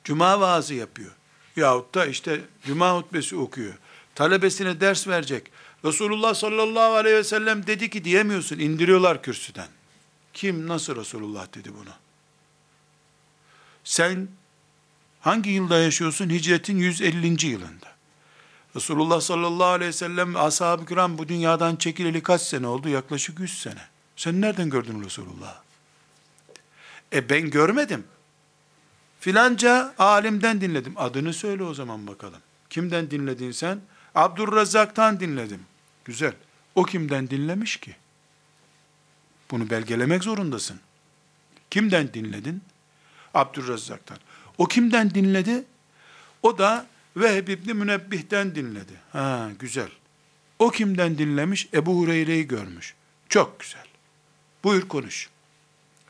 cuma 0.04 0.40
vaazı 0.40 0.74
yapıyor. 0.74 1.10
Yahut 1.56 1.94
da 1.94 2.06
işte 2.06 2.40
cuma 2.66 2.96
hutbesi 2.96 3.36
okuyor. 3.36 3.74
Talebesine 4.14 4.80
ders 4.80 5.08
verecek. 5.08 5.50
Resulullah 5.84 6.34
sallallahu 6.34 6.94
aleyhi 6.94 7.16
ve 7.16 7.24
sellem 7.24 7.66
dedi 7.66 7.90
ki 7.90 8.04
diyemiyorsun. 8.04 8.58
indiriyorlar 8.58 9.22
kürsüden. 9.22 9.68
Kim 10.32 10.68
nasıl 10.68 10.96
Resulullah 10.96 11.54
dedi 11.54 11.72
bunu? 11.74 11.94
Sen 13.84 14.28
hangi 15.20 15.50
yılda 15.50 15.78
yaşıyorsun? 15.78 16.30
Hicretin 16.30 16.78
150. 16.78 17.46
yılında. 17.46 17.88
Resulullah 18.76 19.20
sallallahu 19.20 19.66
aleyhi 19.66 19.88
ve 19.88 19.92
sellem 19.92 20.34
ve 20.34 20.38
ashab-ı 20.38 20.86
kiram 20.86 21.18
bu 21.18 21.28
dünyadan 21.28 21.76
çekileli 21.76 22.22
kaç 22.22 22.40
sene 22.42 22.66
oldu? 22.66 22.88
Yaklaşık 22.88 23.40
100 23.40 23.62
sene. 23.62 23.89
Sen 24.20 24.40
nereden 24.40 24.70
gördün 24.70 25.04
Resulullah? 25.04 25.62
E 27.12 27.28
ben 27.28 27.50
görmedim. 27.50 28.04
Filanca 29.20 29.94
alimden 29.98 30.60
dinledim. 30.60 30.92
Adını 30.96 31.32
söyle 31.32 31.62
o 31.62 31.74
zaman 31.74 32.06
bakalım. 32.06 32.40
Kimden 32.70 33.10
dinledin 33.10 33.52
sen? 33.52 33.80
Abdurrazzak'tan 34.14 35.20
dinledim. 35.20 35.60
Güzel. 36.04 36.32
O 36.74 36.82
kimden 36.84 37.30
dinlemiş 37.30 37.76
ki? 37.76 37.96
Bunu 39.50 39.70
belgelemek 39.70 40.24
zorundasın. 40.24 40.80
Kimden 41.70 42.14
dinledin? 42.14 42.62
Abdurrazzak'tan. 43.34 44.18
O 44.58 44.66
kimden 44.66 45.10
dinledi? 45.10 45.64
O 46.42 46.58
da 46.58 46.86
Vehb 47.16 47.48
İbni 47.48 47.74
Münebbih'ten 47.74 48.54
dinledi. 48.54 48.92
Ha 49.12 49.50
güzel. 49.58 49.90
O 50.58 50.70
kimden 50.70 51.18
dinlemiş? 51.18 51.68
Ebu 51.74 51.98
Hureyre'yi 51.98 52.48
görmüş. 52.48 52.94
Çok 53.28 53.60
güzel. 53.60 53.89
Buyur 54.64 54.88
konuş. 54.88 55.28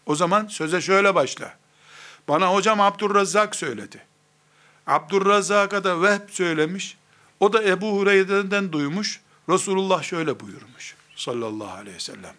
O 0.07 0.15
zaman 0.15 0.47
söze 0.47 0.81
şöyle 0.81 1.15
başla. 1.15 1.57
Bana 2.29 2.55
hocam 2.55 2.81
Abdurrazzak 2.81 3.57
söyledi. 3.57 4.03
Abdurrazzak'a 4.87 5.85
da 5.85 6.03
Vehb 6.03 6.29
söylemiş. 6.31 6.97
O 7.41 7.53
da 7.53 7.65
Ebu 7.65 7.99
Hureyre'den 7.99 8.73
duymuş. 8.73 9.21
Resulullah 9.49 10.03
şöyle 10.03 10.41
buyurmuş. 10.41 10.95
Sallallahu 11.17 11.71
aleyhi 11.71 11.97
ve 11.97 12.01
sellem. 12.01 12.35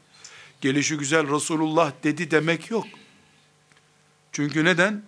Gelişi 0.62 0.97
güzel 0.97 1.36
Resulullah 1.36 1.91
dedi 2.04 2.32
demek 2.32 2.71
yok. 2.71 2.88
Çünkü 4.32 4.65
neden? 4.65 5.04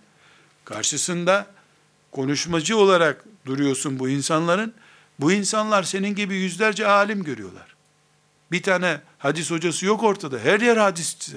Karşısında 0.64 1.46
konuşmacı 2.12 2.76
olarak 2.76 3.24
duruyorsun 3.46 3.98
bu 3.98 4.08
insanların. 4.08 4.74
Bu 5.20 5.32
insanlar 5.32 5.82
senin 5.82 6.14
gibi 6.14 6.34
yüzlerce 6.34 6.86
alim 6.86 7.24
görüyorlar. 7.24 7.73
Bir 8.54 8.62
tane 8.62 9.00
hadis 9.18 9.50
hocası 9.50 9.86
yok 9.86 10.02
ortada. 10.02 10.38
Her 10.38 10.60
yer 10.60 10.76
hadisçi. 10.76 11.36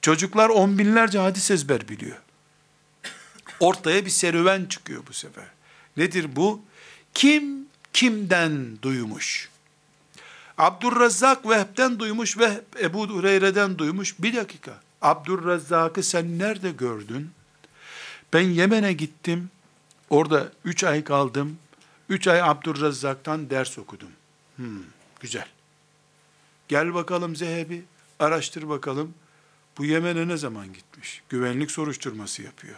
Çocuklar 0.00 0.48
on 0.48 0.78
binlerce 0.78 1.18
hadis 1.18 1.50
ezber 1.50 1.88
biliyor. 1.88 2.16
Ortaya 3.60 4.04
bir 4.04 4.10
serüven 4.10 4.64
çıkıyor 4.64 5.02
bu 5.08 5.12
sefer. 5.12 5.44
Nedir 5.96 6.36
bu? 6.36 6.62
Kim 7.14 7.66
kimden 7.92 8.82
duymuş? 8.82 9.48
Abdurrazzak 10.58 11.48
Vehb'den 11.48 11.98
duymuş 11.98 12.38
ve 12.38 12.60
Ebu 12.80 13.08
Hureyre'den 13.08 13.78
duymuş. 13.78 14.14
Bir 14.18 14.36
dakika. 14.36 14.80
Abdurrazzak'ı 15.02 16.02
sen 16.02 16.38
nerede 16.38 16.70
gördün? 16.70 17.30
Ben 18.32 18.48
Yemen'e 18.48 18.92
gittim. 18.92 19.50
Orada 20.10 20.52
üç 20.64 20.84
ay 20.84 21.04
kaldım. 21.04 21.58
Üç 22.08 22.28
ay 22.28 22.42
Abdurrazzak'tan 22.42 23.50
ders 23.50 23.78
okudum. 23.78 24.10
Hmm, 24.56 24.82
güzel. 25.20 25.46
Gel 26.68 26.94
bakalım 26.94 27.36
Zehebi, 27.36 27.84
araştır 28.18 28.68
bakalım. 28.68 29.14
Bu 29.78 29.84
Yemen'e 29.84 30.28
ne 30.28 30.36
zaman 30.36 30.72
gitmiş? 30.72 31.22
Güvenlik 31.28 31.70
soruşturması 31.70 32.42
yapıyor. 32.42 32.76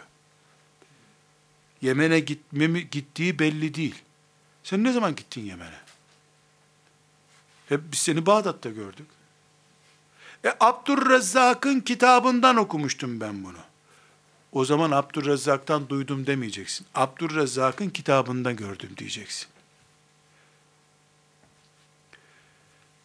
Yemen'e 1.81 2.19
gitmemi, 2.19 2.89
gittiği 2.89 3.39
belli 3.39 3.73
değil. 3.73 3.95
Sen 4.63 4.83
ne 4.83 4.91
zaman 4.91 5.15
gittin 5.15 5.41
Yemen'e? 5.41 5.79
Hep 7.69 7.81
biz 7.91 7.99
seni 7.99 8.25
Bağdat'ta 8.25 8.69
gördük. 8.69 9.07
E 10.45 10.53
Abdurrezzak'ın 10.59 11.79
kitabından 11.79 12.55
okumuştum 12.55 13.19
ben 13.19 13.43
bunu. 13.43 13.57
O 14.51 14.65
zaman 14.65 14.91
Abdurrezzak'tan 14.91 15.89
duydum 15.89 16.27
demeyeceksin. 16.27 16.87
Abdurrezzak'ın 16.95 17.89
kitabından 17.89 18.55
gördüm 18.55 18.89
diyeceksin. 18.97 19.47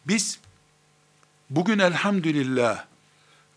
Biz 0.05 0.39
bugün 1.49 1.79
elhamdülillah 1.79 2.85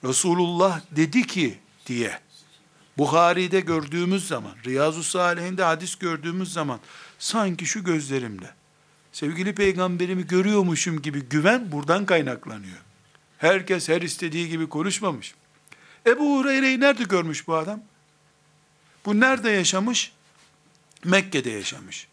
Resulullah 0.05 0.81
dedi 0.91 1.27
ki 1.27 1.59
diye 1.87 2.21
Buhari'de 2.99 3.61
gördüğümüz 3.61 4.29
zaman, 4.29 4.53
Riyazu 4.67 5.03
Salihinde 5.03 5.63
hadis 5.63 5.95
gördüğümüz 5.95 6.53
zaman 6.53 6.81
sanki 7.19 7.67
şu 7.67 7.85
gözlerimle 7.85 8.51
sevgili 9.13 9.55
peygamberimi 9.55 10.27
görüyormuşum 10.27 11.03
gibi 11.03 11.21
güven 11.21 11.73
buradan 11.73 12.07
kaynaklanıyor. 12.07 12.79
Herkes 13.39 13.89
her 13.89 14.03
istediği 14.03 14.49
gibi 14.49 14.69
konuşmamış. 14.69 15.35
Ebu 16.07 16.39
Hureyre'yi 16.39 16.81
nerede 16.81 17.03
görmüş 17.03 17.49
bu 17.49 17.55
adam? 17.57 17.83
Bu 19.05 19.21
nerede 19.21 19.51
yaşamış? 19.51 20.13
Mekke'de 21.05 21.51
yaşamış. 21.51 22.09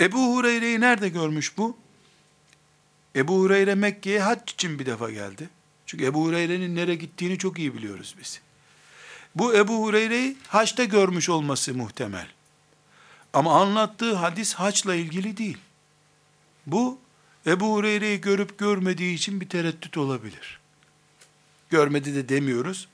Ebu 0.00 0.34
Hureyre'yi 0.34 0.80
nerede 0.80 1.08
görmüş 1.08 1.58
bu? 1.58 1.76
Ebu 3.16 3.38
Hureyre 3.38 3.74
Mekke'ye 3.74 4.20
hac 4.20 4.52
için 4.52 4.78
bir 4.78 4.86
defa 4.86 5.10
geldi. 5.10 5.48
Çünkü 5.86 6.04
Ebu 6.04 6.24
Hureyre'nin 6.24 6.76
nereye 6.76 6.96
gittiğini 6.96 7.38
çok 7.38 7.58
iyi 7.58 7.74
biliyoruz 7.74 8.14
biz. 8.20 8.40
Bu 9.34 9.54
Ebu 9.54 9.84
Hureyre'yi 9.84 10.36
haçta 10.48 10.84
görmüş 10.84 11.28
olması 11.28 11.74
muhtemel. 11.74 12.26
Ama 13.32 13.60
anlattığı 13.60 14.14
hadis 14.14 14.54
haçla 14.54 14.94
ilgili 14.94 15.36
değil. 15.36 15.58
Bu 16.66 16.98
Ebu 17.46 17.74
Hureyre'yi 17.74 18.20
görüp 18.20 18.58
görmediği 18.58 19.14
için 19.14 19.40
bir 19.40 19.48
tereddüt 19.48 19.96
olabilir. 19.96 20.60
Görmedi 21.70 22.14
de 22.14 22.28
demiyoruz. 22.28 22.88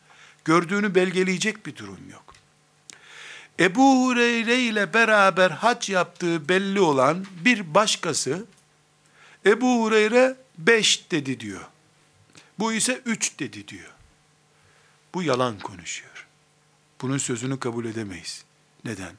Gördüğünü 0.44 0.94
belgeleyecek 0.94 1.66
bir 1.66 1.76
durum 1.76 2.10
yok. 2.12 2.34
Ebu 3.60 4.06
Hureyre 4.06 4.60
ile 4.60 4.94
beraber 4.94 5.50
hac 5.50 5.90
yaptığı 5.90 6.48
belli 6.48 6.80
olan 6.80 7.26
bir 7.44 7.74
başkası 7.74 8.46
Ebu 9.46 9.82
Hureyre 9.82 10.36
beş 10.58 11.10
dedi 11.10 11.40
diyor. 11.40 11.66
Bu 12.58 12.72
ise 12.72 13.00
üç 13.06 13.38
dedi 13.38 13.68
diyor. 13.68 13.90
Bu 15.14 15.22
yalan 15.22 15.58
konuşuyor. 15.58 16.26
Bunun 17.00 17.18
sözünü 17.18 17.60
kabul 17.60 17.84
edemeyiz. 17.84 18.44
Neden? 18.84 19.12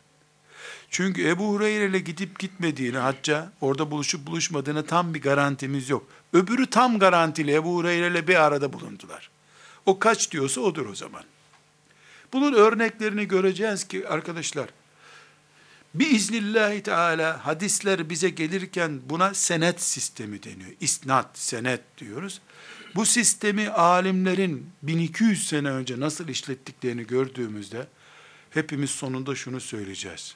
Çünkü 0.89 1.27
Ebu 1.27 1.49
Hureyre 1.49 1.85
ile 1.85 1.99
gidip 1.99 2.39
gitmediğini, 2.39 2.97
hacca 2.97 3.51
orada 3.61 3.91
buluşup 3.91 4.27
buluşmadığını 4.27 4.85
tam 4.85 5.13
bir 5.13 5.21
garantimiz 5.21 5.89
yok. 5.89 6.07
Öbürü 6.33 6.69
tam 6.69 6.99
garantili 6.99 7.53
Ebu 7.53 7.75
Hureyre 7.75 8.07
ile 8.07 8.27
bir 8.27 8.35
arada 8.35 8.73
bulundular. 8.73 9.29
O 9.85 9.99
kaç 9.99 10.31
diyorsa 10.31 10.61
odur 10.61 10.85
o 10.85 10.95
zaman. 10.95 11.23
Bunun 12.33 12.53
örneklerini 12.53 13.27
göreceğiz 13.27 13.87
ki 13.87 14.07
arkadaşlar, 14.07 14.69
Biiznillahi 15.93 16.83
Teala 16.83 17.45
hadisler 17.45 18.09
bize 18.09 18.29
gelirken 18.29 19.01
buna 19.05 19.33
senet 19.33 19.81
sistemi 19.81 20.43
deniyor. 20.43 20.71
İsnat, 20.79 21.37
senet 21.37 21.81
diyoruz. 21.97 22.41
Bu 22.95 23.05
sistemi 23.05 23.69
alimlerin 23.69 24.69
1200 24.83 25.47
sene 25.47 25.69
önce 25.69 25.99
nasıl 25.99 26.27
işlettiklerini 26.27 27.07
gördüğümüzde 27.07 27.87
hepimiz 28.49 28.89
sonunda 28.89 29.35
şunu 29.35 29.61
söyleyeceğiz. 29.61 30.35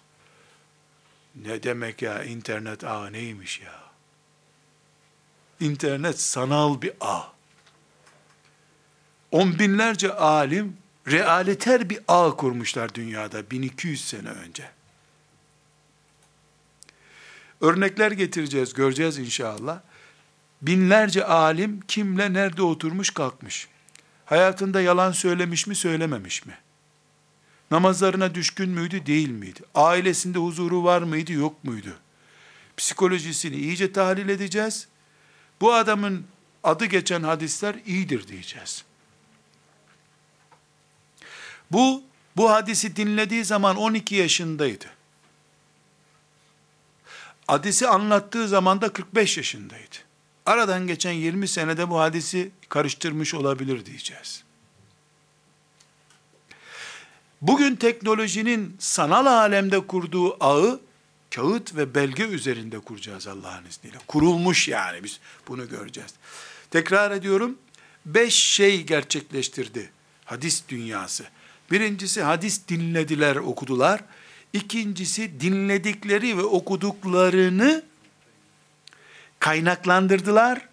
Ne 1.35 1.63
demek 1.63 2.01
ya 2.01 2.23
internet 2.23 2.83
ağ 2.83 3.09
neymiş 3.09 3.61
ya? 3.61 3.83
İnternet 5.59 6.19
sanal 6.19 6.81
bir 6.81 6.93
ağ. 7.01 7.21
On 9.31 9.59
binlerce 9.59 10.13
alim 10.13 10.77
realiter 11.07 11.89
bir 11.89 11.99
ağ 12.07 12.35
kurmuşlar 12.35 12.95
dünyada 12.95 13.51
1200 13.51 14.07
sene 14.07 14.29
önce. 14.29 14.74
Örnekler 17.61 18.11
getireceğiz, 18.11 18.73
göreceğiz 18.73 19.17
inşallah. 19.17 19.79
Binlerce 20.61 21.25
alim 21.25 21.81
kimle 21.87 22.33
nerede 22.33 22.61
oturmuş 22.61 23.09
kalkmış. 23.09 23.67
Hayatında 24.25 24.81
yalan 24.81 25.11
söylemiş 25.11 25.67
mi 25.67 25.75
söylememiş 25.75 26.45
mi? 26.45 26.57
Namazlarına 27.71 28.35
düşkün 28.35 28.69
müydü 28.69 29.05
değil 29.05 29.29
miydi? 29.29 29.59
Ailesinde 29.75 30.39
huzuru 30.39 30.83
var 30.83 31.01
mıydı 31.01 31.31
yok 31.31 31.63
muydu? 31.63 31.95
Psikolojisini 32.77 33.55
iyice 33.55 33.91
tahlil 33.91 34.29
edeceğiz. 34.29 34.87
Bu 35.61 35.73
adamın 35.73 36.25
adı 36.63 36.85
geçen 36.85 37.23
hadisler 37.23 37.75
iyidir 37.85 38.27
diyeceğiz. 38.27 38.83
Bu, 41.71 42.03
bu 42.37 42.51
hadisi 42.51 42.95
dinlediği 42.95 43.45
zaman 43.45 43.75
12 43.75 44.15
yaşındaydı. 44.15 44.85
Hadisi 47.47 47.87
anlattığı 47.87 48.47
zaman 48.47 48.81
da 48.81 48.93
45 48.93 49.37
yaşındaydı. 49.37 49.95
Aradan 50.45 50.87
geçen 50.87 51.11
20 51.11 51.47
senede 51.47 51.89
bu 51.89 51.99
hadisi 51.99 52.51
karıştırmış 52.69 53.33
olabilir 53.33 53.85
diyeceğiz. 53.85 54.43
Bugün 57.41 57.75
teknolojinin 57.75 58.75
sanal 58.79 59.25
alemde 59.25 59.87
kurduğu 59.87 60.43
ağı 60.43 60.79
kağıt 61.35 61.75
ve 61.75 61.95
belge 61.95 62.23
üzerinde 62.23 62.79
kuracağız 62.79 63.27
Allah'ın 63.27 63.65
izniyle. 63.65 63.97
Kurulmuş 64.07 64.67
yani 64.67 65.03
biz 65.03 65.19
bunu 65.47 65.69
göreceğiz. 65.69 66.13
Tekrar 66.71 67.11
ediyorum. 67.11 67.57
Beş 68.05 68.35
şey 68.35 68.83
gerçekleştirdi 68.83 69.91
hadis 70.25 70.63
dünyası. 70.69 71.23
Birincisi 71.71 72.21
hadis 72.21 72.67
dinlediler, 72.67 73.35
okudular. 73.35 74.01
İkincisi 74.55 75.39
dinledikleri 75.39 76.37
ve 76.37 76.43
okuduklarını 76.43 77.83
kaynaklandırdılar. 79.39 80.67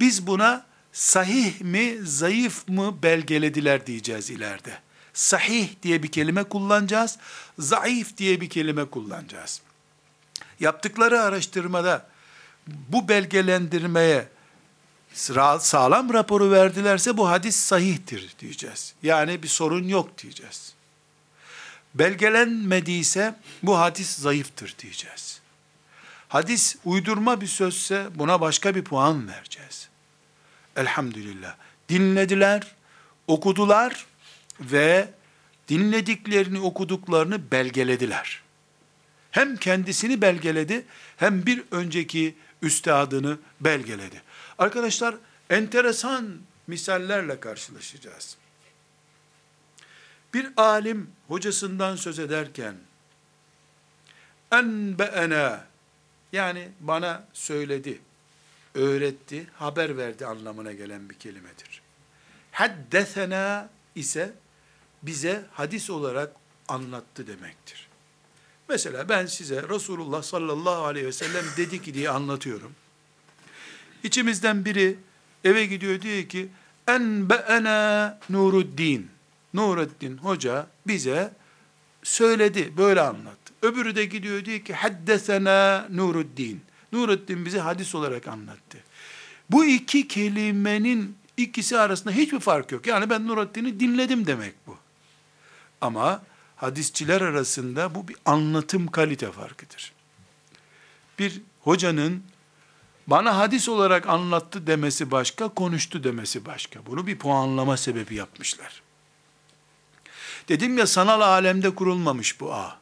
Biz 0.00 0.26
buna 0.26 0.66
sahih 0.92 1.60
mi, 1.60 1.98
zayıf 2.02 2.68
mı 2.68 3.02
belgelediler 3.02 3.86
diyeceğiz 3.86 4.30
ileride. 4.30 4.78
Sahih 5.12 5.68
diye 5.82 6.02
bir 6.02 6.08
kelime 6.08 6.44
kullanacağız, 6.44 7.18
zayıf 7.58 8.16
diye 8.16 8.40
bir 8.40 8.50
kelime 8.50 8.84
kullanacağız. 8.84 9.60
Yaptıkları 10.60 11.20
araştırmada 11.20 12.06
bu 12.66 13.08
belgelendirmeye 13.08 14.28
sağlam 15.60 16.12
raporu 16.12 16.50
verdilerse 16.50 17.16
bu 17.16 17.28
hadis 17.28 17.56
sahihtir 17.56 18.34
diyeceğiz. 18.38 18.94
Yani 19.02 19.42
bir 19.42 19.48
sorun 19.48 19.88
yok 19.88 20.18
diyeceğiz. 20.18 20.77
Belgelenmediyse 21.98 23.34
bu 23.62 23.78
hadis 23.78 24.18
zayıftır 24.18 24.74
diyeceğiz. 24.78 25.40
Hadis 26.28 26.76
uydurma 26.84 27.40
bir 27.40 27.46
sözse 27.46 28.06
buna 28.14 28.40
başka 28.40 28.74
bir 28.74 28.84
puan 28.84 29.28
vereceğiz. 29.28 29.88
Elhamdülillah. 30.76 31.56
Dinlediler, 31.88 32.74
okudular 33.26 34.06
ve 34.60 35.08
dinlediklerini, 35.68 36.60
okuduklarını 36.60 37.50
belgelediler. 37.50 38.42
Hem 39.30 39.56
kendisini 39.56 40.20
belgeledi, 40.20 40.84
hem 41.16 41.46
bir 41.46 41.62
önceki 41.70 42.34
üstadını 42.62 43.38
belgeledi. 43.60 44.22
Arkadaşlar, 44.58 45.14
enteresan 45.50 46.38
misallerle 46.66 47.40
karşılaşacağız. 47.40 48.37
Bir 50.34 50.48
alim 50.56 51.10
hocasından 51.28 51.96
söz 51.96 52.18
ederken, 52.18 52.74
enbe'ena, 54.52 55.64
yani 56.32 56.68
bana 56.80 57.24
söyledi, 57.32 58.00
öğretti, 58.74 59.46
haber 59.54 59.96
verdi 59.96 60.26
anlamına 60.26 60.72
gelen 60.72 61.10
bir 61.10 61.14
kelimedir. 61.14 61.82
Haddesena 62.52 63.70
ise 63.94 64.32
bize 65.02 65.44
hadis 65.52 65.90
olarak 65.90 66.32
anlattı 66.68 67.26
demektir. 67.26 67.88
Mesela 68.68 69.08
ben 69.08 69.26
size 69.26 69.68
Resulullah 69.68 70.22
sallallahu 70.22 70.84
aleyhi 70.84 71.06
ve 71.06 71.12
sellem 71.12 71.44
dedi 71.56 71.82
ki 71.82 71.94
diye 71.94 72.10
anlatıyorum. 72.10 72.72
İçimizden 74.02 74.64
biri 74.64 74.98
eve 75.44 75.66
gidiyor 75.66 76.02
diyor 76.02 76.24
ki 76.24 76.48
enbe'ena 76.86 78.18
Nuruddin. 78.30 79.10
Nuruddin 79.54 80.16
hoca 80.16 80.66
bize 80.86 81.32
söyledi, 82.02 82.72
böyle 82.76 83.00
anlattı. 83.00 83.54
Öbürü 83.62 83.96
de 83.96 84.04
gidiyor 84.04 84.44
diyor 84.44 84.60
ki 84.60 84.74
haddesena 84.74 85.86
Nuruddin. 85.90 86.60
Nuruddin 86.92 87.44
bize 87.44 87.58
hadis 87.60 87.94
olarak 87.94 88.28
anlattı. 88.28 88.78
Bu 89.50 89.64
iki 89.64 90.08
kelimenin 90.08 91.16
ikisi 91.36 91.78
arasında 91.78 92.14
hiçbir 92.14 92.40
fark 92.40 92.72
yok. 92.72 92.86
Yani 92.86 93.10
ben 93.10 93.28
Nuruddin'i 93.28 93.80
dinledim 93.80 94.26
demek 94.26 94.54
bu. 94.66 94.76
Ama 95.80 96.22
hadisçiler 96.56 97.20
arasında 97.20 97.94
bu 97.94 98.08
bir 98.08 98.16
anlatım 98.24 98.86
kalite 98.86 99.32
farkıdır. 99.32 99.92
Bir 101.18 101.42
hocanın 101.60 102.22
bana 103.06 103.36
hadis 103.36 103.68
olarak 103.68 104.08
anlattı 104.08 104.66
demesi 104.66 105.10
başka, 105.10 105.48
konuştu 105.48 106.04
demesi 106.04 106.46
başka. 106.46 106.86
Bunu 106.86 107.06
bir 107.06 107.18
puanlama 107.18 107.76
sebebi 107.76 108.14
yapmışlar. 108.14 108.82
Dedim 110.48 110.78
ya 110.78 110.86
sanal 110.86 111.20
alemde 111.20 111.74
kurulmamış 111.74 112.40
bu 112.40 112.54
ağ. 112.54 112.78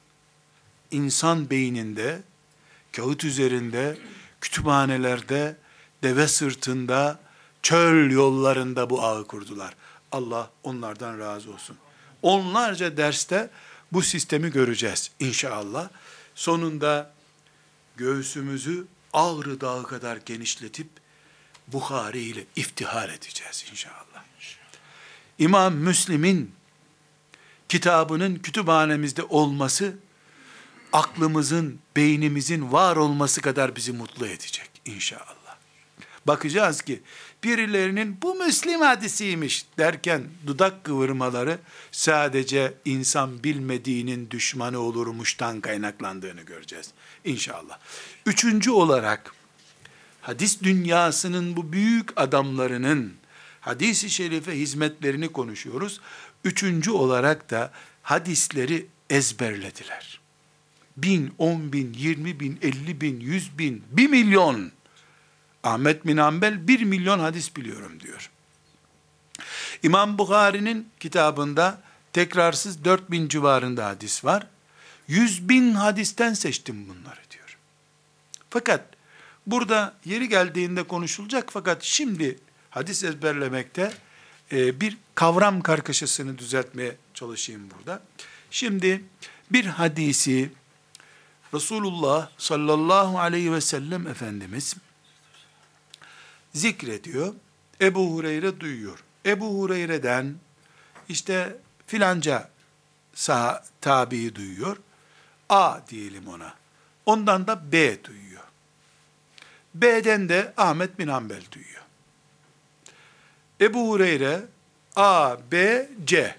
İnsan 0.91 1.51
beyninde, 1.51 2.23
kağıt 2.93 3.25
üzerinde, 3.25 3.99
kütüphanelerde, 4.41 5.57
deve 6.03 6.29
sırtında, 6.29 7.21
çöl 7.62 8.11
yollarında 8.11 8.91
bu 8.91 9.03
ağı 9.03 9.27
kurdular. 9.27 9.75
Allah 10.12 10.51
onlardan 10.62 11.19
razı 11.19 11.53
olsun. 11.53 11.77
Onlarca 12.23 12.97
derste 12.97 13.51
bu 13.93 14.03
sistemi 14.03 14.51
göreceğiz 14.51 15.11
inşallah. 15.21 15.89
Sonunda 16.35 17.12
göğsümüzü 17.97 18.87
Ağrı 19.12 19.61
Dağı 19.61 19.83
kadar 19.83 20.17
genişletip 20.17 20.89
Bukhari 21.69 22.21
ile 22.21 22.45
iftihar 22.57 23.09
edeceğiz 23.09 23.64
inşallah. 23.71 24.25
İmam 25.39 25.75
Müslim'in 25.75 26.56
kitabının 27.69 28.37
kütüphanemizde 28.37 29.23
olması, 29.23 29.97
aklımızın, 30.93 31.79
beynimizin 31.97 32.73
var 32.73 32.97
olması 32.97 33.41
kadar 33.41 33.77
bizi 33.77 33.93
mutlu 33.93 34.27
edecek 34.27 34.71
inşallah. 34.85 35.37
Bakacağız 36.27 36.83
ki 36.83 37.03
birilerinin 37.45 38.19
bu 38.23 38.35
Müslim 38.35 38.81
hadisiymiş 38.81 39.67
derken 39.79 40.25
dudak 40.47 40.85
kıvırmaları 40.85 41.59
sadece 41.93 42.75
insan 42.85 43.45
bilmediğinin 43.45 44.31
düşmanı 44.31 44.79
olurmuştan 44.79 45.61
kaynaklandığını 45.61 46.43
göreceğiz 46.43 46.91
inşallah. 47.25 47.79
Üçüncü 48.27 48.71
olarak 48.71 49.35
hadis 50.21 50.62
dünyasının 50.62 51.57
bu 51.57 51.73
büyük 51.73 52.21
adamlarının 52.21 53.14
hadisi 53.61 54.11
şerife 54.11 54.59
hizmetlerini 54.59 55.29
konuşuyoruz. 55.29 56.01
Üçüncü 56.47 56.90
olarak 56.90 57.51
da 57.51 57.70
hadisleri 58.03 58.86
ezberlediler. 59.11 60.20
Bin, 60.97 61.34
on 61.38 61.72
bin, 61.72 61.94
yirmi 61.94 62.40
bin, 62.40 62.59
elli 62.62 63.01
bin, 63.01 63.20
yüz 63.20 63.59
bin, 63.59 63.84
bir 63.90 64.09
milyon. 64.09 64.72
Ahmet 65.62 66.07
bin 66.07 66.16
Hanbel 66.16 66.68
bir 66.68 66.82
milyon 66.82 67.18
hadis 67.18 67.57
biliyorum 67.57 68.01
diyor. 68.01 68.30
İmam 69.82 70.18
Bukhari'nin 70.18 70.88
kitabında 71.01 71.82
tekrarsız 72.12 72.84
dört 72.84 73.11
bin 73.11 73.28
civarında 73.28 73.86
hadis 73.86 74.24
var. 74.24 74.47
Yüz 75.09 75.49
bin 75.49 75.74
hadisten 75.74 76.34
seçtim 76.34 76.88
bunları 76.88 77.20
diyor. 77.30 77.59
Fakat 78.51 78.84
burada 79.47 79.94
yeri 80.05 80.28
geldiğinde 80.28 80.82
konuşulacak 80.82 81.49
fakat 81.53 81.82
şimdi 81.82 82.38
hadis 82.70 83.05
ezberlemekte 83.05 83.92
e, 84.53 84.80
bir 84.80 84.99
kavram 85.14 85.61
kargaşasını 85.61 86.38
düzeltmeye 86.38 86.97
çalışayım 87.14 87.70
burada. 87.70 88.03
Şimdi 88.51 89.05
bir 89.51 89.64
hadisi 89.64 90.51
Resulullah 91.55 92.28
sallallahu 92.38 93.18
aleyhi 93.18 93.53
ve 93.53 93.61
sellem 93.61 94.07
Efendimiz 94.07 94.76
zikrediyor. 96.55 97.34
Ebu 97.80 98.14
Hureyre 98.14 98.61
duyuyor. 98.61 99.05
Ebu 99.26 99.59
Hureyre'den 99.59 100.34
işte 101.09 101.57
filanca 101.86 102.51
sah 103.14 103.62
tabi'i 103.80 104.34
duyuyor. 104.34 104.76
A 105.49 105.80
diyelim 105.88 106.28
ona. 106.28 106.55
Ondan 107.07 107.47
da 107.47 107.72
B 107.72 108.05
duyuyor. 108.05 108.42
B'den 109.74 110.28
de 110.28 110.53
Ahmet 110.57 110.99
bin 110.99 111.09
Hanbel 111.09 111.42
duyuyor. 111.53 111.82
Ebu 113.61 113.91
Hureyre 113.91 114.41
A, 114.97 115.37
B, 115.53 115.89
C. 116.05 116.37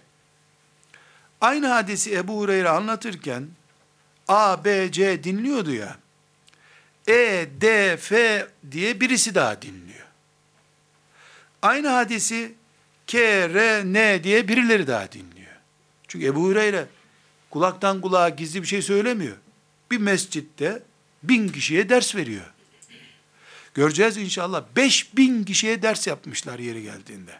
Aynı 1.41 1.67
hadisi 1.67 2.15
Ebu 2.15 2.37
Hureyre 2.39 2.69
anlatırken 2.69 3.47
A, 4.27 4.65
B, 4.65 4.91
C 4.91 5.23
dinliyordu 5.23 5.73
ya. 5.73 5.97
E, 7.07 7.47
D, 7.61 7.97
F 7.97 8.47
diye 8.71 9.01
birisi 9.01 9.35
daha 9.35 9.61
dinliyor. 9.61 10.07
Aynı 11.61 11.87
hadisi 11.87 12.53
K, 13.07 13.19
R, 13.49 13.83
N 13.85 14.23
diye 14.23 14.47
birileri 14.47 14.87
daha 14.87 15.11
dinliyor. 15.11 15.51
Çünkü 16.07 16.25
Ebu 16.25 16.43
Hureyre 16.43 16.85
kulaktan 17.49 18.01
kulağa 18.01 18.29
gizli 18.29 18.61
bir 18.61 18.67
şey 18.67 18.81
söylemiyor. 18.81 19.37
Bir 19.91 19.97
mescitte 19.97 20.83
bin 21.23 21.49
kişiye 21.49 21.89
ders 21.89 22.15
veriyor. 22.15 22.53
Göreceğiz 23.77 24.17
inşallah. 24.17 24.63
Beş 24.75 25.17
bin 25.17 25.43
kişiye 25.43 25.81
ders 25.81 26.07
yapmışlar 26.07 26.59
yeri 26.59 26.83
geldiğinde. 26.83 27.39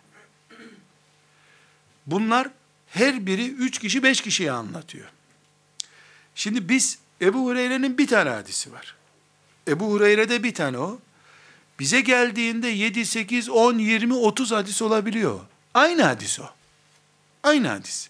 Bunlar 2.06 2.48
her 2.88 3.26
biri 3.26 3.50
üç 3.50 3.80
kişi 3.80 4.04
beş 4.04 4.22
kişiye 4.22 4.52
anlatıyor. 4.52 5.10
Şimdi 6.36 6.70
biz 6.70 7.00
Ebu 7.22 7.46
Hureyre'nin 7.46 7.98
bir 7.98 8.08
tane 8.08 8.30
hadisi 8.30 8.74
var. 8.74 8.96
Ebu 9.68 9.92
Hureyre'de 9.92 10.44
bir 10.44 10.54
tane 10.54 10.78
o. 10.78 11.00
Bize 11.80 12.02
geldiğinde 12.02 12.68
7, 12.68 13.06
8, 13.06 13.50
10, 13.50 13.78
20, 13.78 14.14
30 14.14 14.52
hadis 14.52 14.82
olabiliyor. 14.82 15.40
Aynı 15.74 16.04
hadis 16.04 16.40
o. 16.40 16.50
Aynı 17.44 17.68
hadis. 17.68 18.10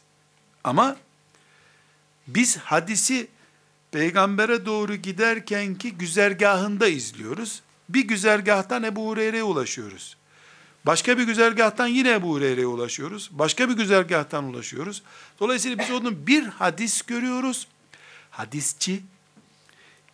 Ama 0.63 0.97
biz 2.28 2.57
hadisi 2.57 3.28
peygambere 3.91 4.65
doğru 4.65 4.95
giderken 4.95 5.75
ki 5.75 5.91
güzergahında 5.91 6.88
izliyoruz. 6.88 7.61
Bir 7.89 8.07
güzergahtan 8.07 8.83
Ebu 8.83 9.07
Hureyre'ye 9.07 9.43
ulaşıyoruz. 9.43 10.17
Başka 10.85 11.17
bir 11.17 11.23
güzergahtan 11.23 11.88
yine 11.88 12.11
Ebu 12.11 12.29
Hureyre'ye 12.29 12.67
ulaşıyoruz. 12.67 13.29
Başka 13.31 13.69
bir 13.69 13.73
güzergahtan 13.73 14.43
ulaşıyoruz. 14.43 15.03
Dolayısıyla 15.39 15.79
biz 15.79 15.91
onun 15.91 16.27
bir 16.27 16.43
hadis 16.43 17.01
görüyoruz. 17.01 17.67
Hadisçi 18.31 19.01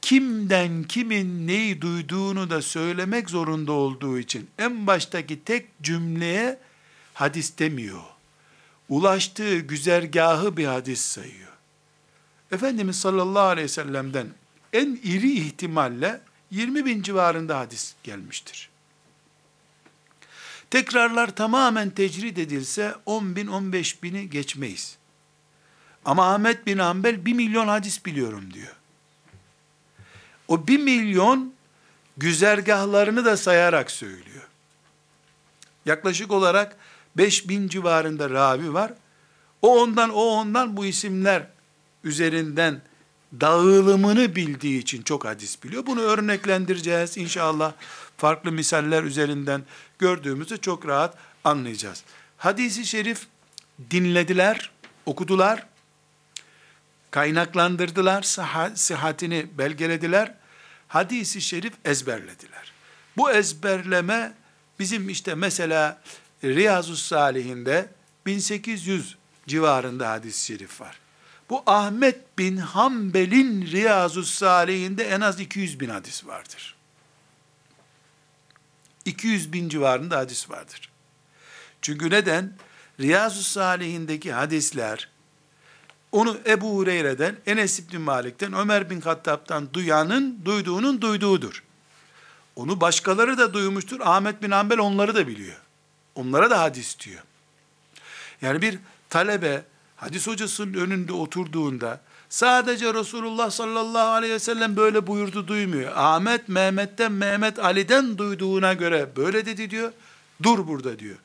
kimden 0.01 0.83
kimin 0.83 1.47
neyi 1.47 1.81
duyduğunu 1.81 2.49
da 2.49 2.61
söylemek 2.61 3.29
zorunda 3.29 3.71
olduğu 3.71 4.19
için 4.19 4.49
en 4.57 4.87
baştaki 4.87 5.43
tek 5.43 5.81
cümleye 5.81 6.59
hadis 7.13 7.59
demiyor. 7.59 8.03
Ulaştığı 8.89 9.59
güzergahı 9.59 10.57
bir 10.57 10.65
hadis 10.65 11.01
sayıyor. 11.01 11.53
Efendimiz 12.51 12.99
sallallahu 12.99 13.47
aleyhi 13.47 13.65
ve 13.65 13.69
sellem'den 13.69 14.27
en 14.73 14.99
iri 15.03 15.31
ihtimalle 15.31 16.21
20 16.53 16.85
bin 16.85 17.01
civarında 17.01 17.59
hadis 17.59 17.93
gelmiştir. 18.03 18.69
Tekrarlar 20.69 21.35
tamamen 21.35 21.89
tecrid 21.89 22.37
edilse 22.37 22.95
10 23.05 23.35
bin 23.35 23.47
15 23.47 24.03
bini 24.03 24.29
geçmeyiz. 24.29 24.97
Ama 26.05 26.33
Ahmet 26.33 26.65
bin 26.65 26.77
Hanbel 26.77 27.25
1 27.25 27.33
milyon 27.33 27.67
hadis 27.67 28.05
biliyorum 28.05 28.53
diyor. 28.53 28.75
O 30.47 30.67
1 30.67 30.79
milyon 30.79 31.53
güzergahlarını 32.17 33.25
da 33.25 33.37
sayarak 33.37 33.91
söylüyor. 33.91 34.47
Yaklaşık 35.85 36.31
olarak 36.31 36.77
5 37.17 37.49
bin 37.49 37.67
civarında 37.67 38.29
ravi 38.29 38.73
var. 38.73 38.93
O 39.61 39.81
ondan, 39.81 40.09
o 40.09 40.21
ondan 40.21 40.77
bu 40.77 40.85
isimler 40.85 41.47
üzerinden 42.03 42.81
dağılımını 43.41 44.35
bildiği 44.35 44.79
için 44.79 45.01
çok 45.01 45.25
hadis 45.25 45.63
biliyor. 45.63 45.85
Bunu 45.85 46.01
örneklendireceğiz 46.01 47.17
inşallah. 47.17 47.73
Farklı 48.17 48.51
misaller 48.51 49.03
üzerinden 49.03 49.63
gördüğümüzü 49.99 50.61
çok 50.61 50.87
rahat 50.87 51.17
anlayacağız. 51.43 52.03
Hadisi 52.37 52.85
şerif 52.85 53.27
dinlediler, 53.91 54.71
okudular, 55.05 55.67
kaynaklandırdılar, 57.11 58.21
sıhhatini 58.75 59.47
belgelediler, 59.57 60.35
hadisi 60.87 61.41
şerif 61.41 61.73
ezberlediler. 61.85 62.73
Bu 63.17 63.31
ezberleme 63.31 64.33
bizim 64.79 65.09
işte 65.09 65.35
mesela 65.35 66.01
Riyazu 66.43 66.95
Salihinde 66.95 67.89
1800 68.25 69.17
civarında 69.47 70.09
hadis-i 70.09 70.45
şerif 70.45 70.81
var. 70.81 71.02
Bu 71.49 71.63
Ahmet 71.65 72.37
bin 72.37 72.57
Hanbel'in 72.57 73.67
Riyazu 73.71 74.23
Salihinde 74.23 75.03
en 75.03 75.21
az 75.21 75.39
200 75.39 75.79
bin 75.79 75.89
hadis 75.89 76.25
vardır. 76.25 76.75
200 79.05 79.53
bin 79.53 79.69
civarında 79.69 80.17
hadis 80.17 80.49
vardır. 80.49 80.89
Çünkü 81.81 82.09
neden? 82.09 82.53
Riyazu 82.99 83.43
Salihindeki 83.43 84.33
hadisler, 84.33 85.09
onu 86.11 86.37
Ebu 86.47 86.75
Hureyre'den, 86.77 87.37
Enes 87.45 87.79
İbni 87.79 87.97
Malik'ten, 87.97 88.53
Ömer 88.53 88.89
bin 88.89 89.01
Hattab'tan 89.01 89.73
duyanın, 89.73 90.41
duyduğunun 90.45 91.01
duyduğudur. 91.01 91.63
Onu 92.55 92.81
başkaları 92.81 93.37
da 93.37 93.53
duymuştur. 93.53 93.99
Ahmet 93.99 94.41
bin 94.41 94.51
Hanbel 94.51 94.79
onları 94.79 95.15
da 95.15 95.27
biliyor. 95.27 95.57
Onlara 96.15 96.49
da 96.49 96.61
hadis 96.61 96.99
diyor. 96.99 97.21
Yani 98.41 98.61
bir 98.61 98.79
talebe 99.09 99.63
hadis 100.03 100.27
hocasının 100.27 100.73
önünde 100.73 101.13
oturduğunda 101.13 102.01
sadece 102.29 102.93
Resulullah 102.93 103.51
sallallahu 103.51 104.09
aleyhi 104.09 104.33
ve 104.33 104.39
sellem 104.39 104.75
böyle 104.75 105.07
buyurdu 105.07 105.47
duymuyor. 105.47 105.91
Ahmet 105.95 106.49
Mehmet'ten 106.49 107.11
Mehmet 107.11 107.59
Ali'den 107.59 108.17
duyduğuna 108.17 108.73
göre 108.73 109.09
böyle 109.15 109.45
dedi 109.45 109.69
diyor. 109.69 109.91
Dur 110.43 110.67
burada 110.67 110.99
diyor. 110.99 111.15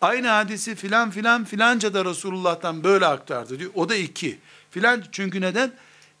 Aynı 0.00 0.28
hadisi 0.28 0.74
filan 0.74 1.10
filan 1.10 1.44
filanca 1.44 1.94
da 1.94 2.04
Resulullah'tan 2.04 2.84
böyle 2.84 3.06
aktardı 3.06 3.58
diyor. 3.58 3.70
O 3.74 3.88
da 3.88 3.94
iki. 3.94 4.38
Filan 4.70 5.04
çünkü 5.12 5.40
neden? 5.40 5.72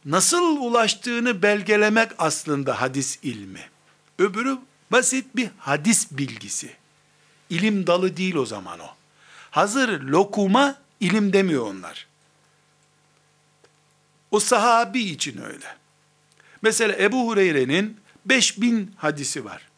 Nasıl 0.04 0.56
ulaştığını 0.56 1.42
belgelemek 1.42 2.10
aslında 2.18 2.80
hadis 2.80 3.18
ilmi. 3.22 3.60
Öbürü 4.18 4.58
basit 4.92 5.36
bir 5.36 5.50
hadis 5.58 6.08
bilgisi. 6.10 6.70
İlim 7.50 7.86
dalı 7.86 8.16
değil 8.16 8.34
o 8.34 8.46
zaman 8.46 8.78
o. 8.78 8.88
Hazır 9.50 10.00
lokuma 10.00 10.74
ilim 11.00 11.32
demiyor 11.32 11.66
onlar. 11.66 12.06
O 14.30 14.40
sahabi 14.40 15.00
için 15.00 15.42
öyle. 15.42 15.76
Mesela 16.62 16.96
Ebu 16.98 17.28
Hureyre'nin 17.28 18.00
5000 18.26 18.94
hadisi 18.96 19.44
var. 19.44 19.68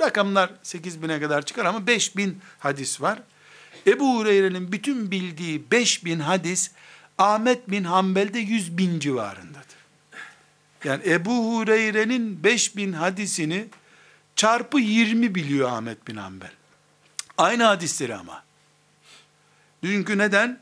Rakamlar 0.00 0.50
8000'e 0.64 1.20
kadar 1.20 1.42
çıkar 1.42 1.64
ama 1.64 1.86
5000 1.86 2.38
hadis 2.58 3.00
var. 3.00 3.22
Ebu 3.86 4.18
Hureyre'nin 4.18 4.72
bütün 4.72 5.10
bildiği 5.10 5.70
5000 5.70 6.18
hadis 6.18 6.70
Ahmet 7.18 7.70
bin 7.70 7.84
Hanbel'de 7.84 8.38
100 8.38 8.78
bin 8.78 9.00
civarındadır. 9.00 9.80
Yani 10.84 11.02
Ebu 11.06 11.54
Hureyre'nin 11.54 12.44
5000 12.44 12.92
hadisini 12.92 13.66
çarpı 14.36 14.78
20 14.78 15.34
biliyor 15.34 15.68
Ahmet 15.68 16.08
bin 16.08 16.16
Hanbel. 16.16 16.50
Aynı 17.38 17.64
hadisleri 17.64 18.14
ama. 18.14 18.42
Çünkü 19.84 20.18
neden? 20.18 20.60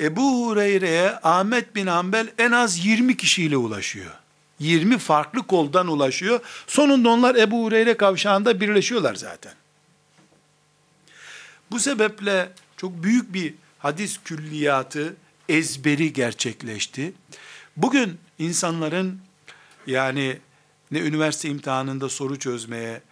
Ebu 0.00 0.46
Hureyre'ye 0.46 1.10
Ahmet 1.22 1.74
bin 1.74 1.86
Hanbel 1.86 2.28
en 2.38 2.52
az 2.52 2.86
20 2.86 3.16
kişiyle 3.16 3.56
ulaşıyor. 3.56 4.10
20 4.58 4.98
farklı 4.98 5.46
koldan 5.46 5.88
ulaşıyor. 5.88 6.40
Sonunda 6.66 7.08
onlar 7.08 7.34
Ebu 7.34 7.64
Hureyre 7.64 7.96
kavşağında 7.96 8.60
birleşiyorlar 8.60 9.14
zaten. 9.14 9.52
Bu 11.70 11.80
sebeple 11.80 12.52
çok 12.76 13.02
büyük 13.02 13.34
bir 13.34 13.54
hadis 13.78 14.20
külliyatı, 14.24 15.16
ezberi 15.48 16.12
gerçekleşti. 16.12 17.12
Bugün 17.76 18.18
insanların 18.38 19.20
yani 19.86 20.38
ne 20.90 20.98
üniversite 20.98 21.48
imtihanında 21.48 22.08
soru 22.08 22.38
çözmeye 22.38 23.02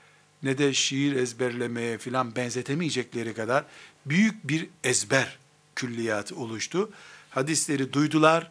ne 0.43 0.59
de 0.59 0.75
şiir 0.75 1.17
ezberlemeye 1.17 1.99
filan 1.99 2.37
benzetemeyecekleri 2.37 3.35
kadar 3.35 3.65
büyük 4.07 4.49
bir 4.49 4.69
ezber 4.85 5.39
külliyatı 5.79 6.37
oluştu. 6.37 6.91
Hadisleri 7.31 7.93
duydular, 7.93 8.51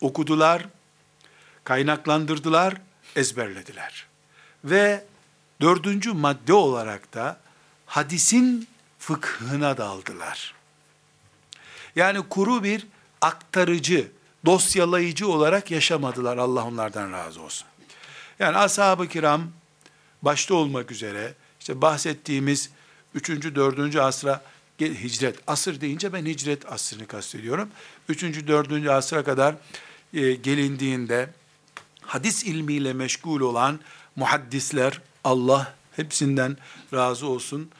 okudular, 0.00 0.66
kaynaklandırdılar, 1.64 2.74
ezberlediler. 3.16 4.06
Ve 4.64 5.04
dördüncü 5.60 6.12
madde 6.12 6.52
olarak 6.52 7.14
da 7.14 7.40
hadisin 7.86 8.68
fıkhına 8.98 9.76
daldılar. 9.76 10.54
Yani 11.96 12.28
kuru 12.28 12.64
bir 12.64 12.86
aktarıcı, 13.20 14.08
dosyalayıcı 14.46 15.28
olarak 15.28 15.70
yaşamadılar. 15.70 16.36
Allah 16.36 16.64
onlardan 16.64 17.12
razı 17.12 17.40
olsun. 17.40 17.68
Yani 18.38 18.56
ashab-ı 18.56 19.08
kiram 19.08 19.42
başta 20.22 20.54
olmak 20.54 20.90
üzere 20.90 21.34
işte 21.60 21.82
bahsettiğimiz 21.82 22.70
3. 23.14 23.30
4. 23.30 23.96
asra 23.96 24.42
hicret, 24.80 25.38
asır 25.46 25.80
deyince 25.80 26.12
ben 26.12 26.26
hicret 26.26 26.72
asrını 26.72 27.06
kastediyorum. 27.06 27.68
3. 28.08 28.22
4. 28.22 28.88
asra 28.88 29.24
kadar 29.24 29.54
e, 30.14 30.34
gelindiğinde 30.34 31.30
hadis 32.00 32.44
ilmiyle 32.44 32.92
meşgul 32.92 33.40
olan 33.40 33.80
muhaddisler, 34.16 35.00
Allah 35.24 35.74
hepsinden 35.96 36.56
razı 36.92 37.26
olsun, 37.26 37.70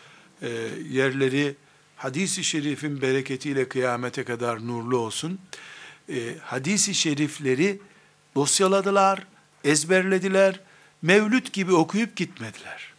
e, 0.43 0.49
yerleri 0.91 1.55
hadisi 1.97 2.45
şerifin 2.45 3.03
bereketiyle 3.03 3.69
kıyamete 3.69 4.25
kadar 4.25 4.67
nurlu 4.67 4.99
olsun. 4.99 5.39
E, 6.09 6.37
hadisi 6.43 6.95
şerifleri 6.95 7.81
dosyaladılar, 8.35 9.27
ezberlediler, 9.65 10.61
mevlüt 11.03 11.53
gibi 11.53 11.75
okuyup 11.75 12.17
gitmediler. 12.17 12.93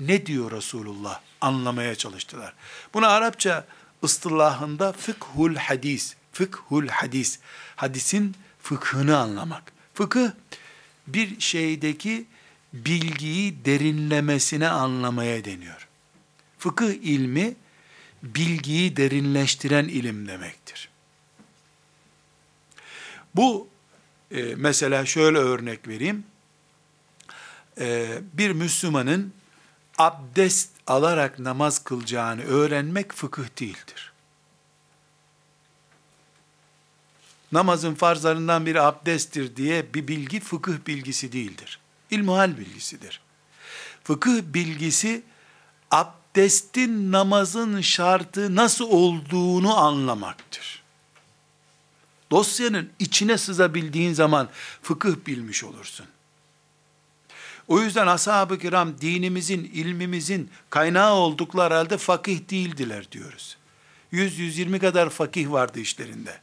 Ne 0.00 0.26
diyor 0.26 0.50
Resulullah? 0.50 1.20
Anlamaya 1.44 1.94
çalıştılar. 1.94 2.52
Buna 2.94 3.08
Arapça 3.08 3.64
ıstılahında 4.04 4.92
fıkhul 4.92 5.56
hadis, 5.56 6.14
fıkhul 6.32 6.88
hadis, 6.88 7.38
hadisin 7.76 8.36
fıkhını 8.62 9.18
anlamak. 9.18 9.72
Fıkıh, 9.94 10.30
bir 11.06 11.40
şeydeki 11.40 12.26
bilgiyi 12.72 13.64
derinlemesine 13.64 14.68
anlamaya 14.68 15.44
deniyor. 15.44 15.88
Fıkıh 16.58 16.92
ilmi, 16.92 17.54
bilgiyi 18.22 18.96
derinleştiren 18.96 19.84
ilim 19.84 20.28
demektir. 20.28 20.88
Bu 23.34 23.68
e, 24.30 24.54
mesela 24.56 25.06
şöyle 25.06 25.38
örnek 25.38 25.88
vereyim. 25.88 26.24
E, 27.80 28.18
bir 28.32 28.50
Müslümanın 28.50 29.32
abdest 29.98 30.70
alarak 30.86 31.38
namaz 31.38 31.84
kılacağını 31.84 32.42
öğrenmek 32.42 33.12
fıkıh 33.12 33.60
değildir. 33.60 34.12
Namazın 37.52 37.94
farzlarından 37.94 38.66
biri 38.66 38.80
abdesttir 38.80 39.56
diye 39.56 39.94
bir 39.94 40.08
bilgi 40.08 40.40
fıkıh 40.40 40.74
bilgisi 40.86 41.32
değildir. 41.32 41.78
İlmuhal 42.10 42.58
bilgisidir. 42.58 43.20
Fıkıh 44.04 44.42
bilgisi 44.42 45.22
abdestin 45.90 47.12
namazın 47.12 47.80
şartı 47.80 48.56
nasıl 48.56 48.84
olduğunu 48.90 49.76
anlamaktır. 49.76 50.82
Dosyanın 52.30 52.90
içine 52.98 53.38
sızabildiğin 53.38 54.12
zaman 54.12 54.48
fıkıh 54.82 55.14
bilmiş 55.26 55.64
olursun. 55.64 56.06
O 57.68 57.80
yüzden 57.80 58.06
ashab-ı 58.06 58.58
kiram 58.58 59.00
dinimizin, 59.00 59.64
ilmimizin 59.64 60.50
kaynağı 60.70 61.12
oldukları 61.14 61.74
halde 61.74 61.98
fakih 61.98 62.50
değildiler 62.50 63.12
diyoruz. 63.12 63.56
100-120 64.12 64.78
kadar 64.78 65.10
fakih 65.10 65.50
vardı 65.50 65.80
işlerinde. 65.80 66.40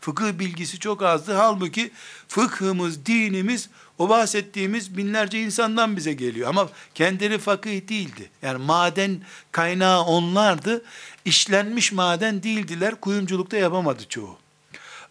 Fıkıh 0.00 0.38
bilgisi 0.38 0.78
çok 0.78 1.02
azdı. 1.02 1.32
Halbuki 1.32 1.90
fıkhımız, 2.28 3.06
dinimiz 3.06 3.68
o 3.98 4.08
bahsettiğimiz 4.08 4.96
binlerce 4.96 5.40
insandan 5.40 5.96
bize 5.96 6.12
geliyor. 6.12 6.48
Ama 6.48 6.68
kendileri 6.94 7.38
fakih 7.38 7.88
değildi. 7.88 8.30
Yani 8.42 8.64
maden 8.64 9.20
kaynağı 9.52 10.04
onlardı. 10.04 10.84
İşlenmiş 11.24 11.92
maden 11.92 12.42
değildiler. 12.42 12.94
Kuyumculukta 12.94 13.56
yapamadı 13.56 14.08
çoğu. 14.08 14.38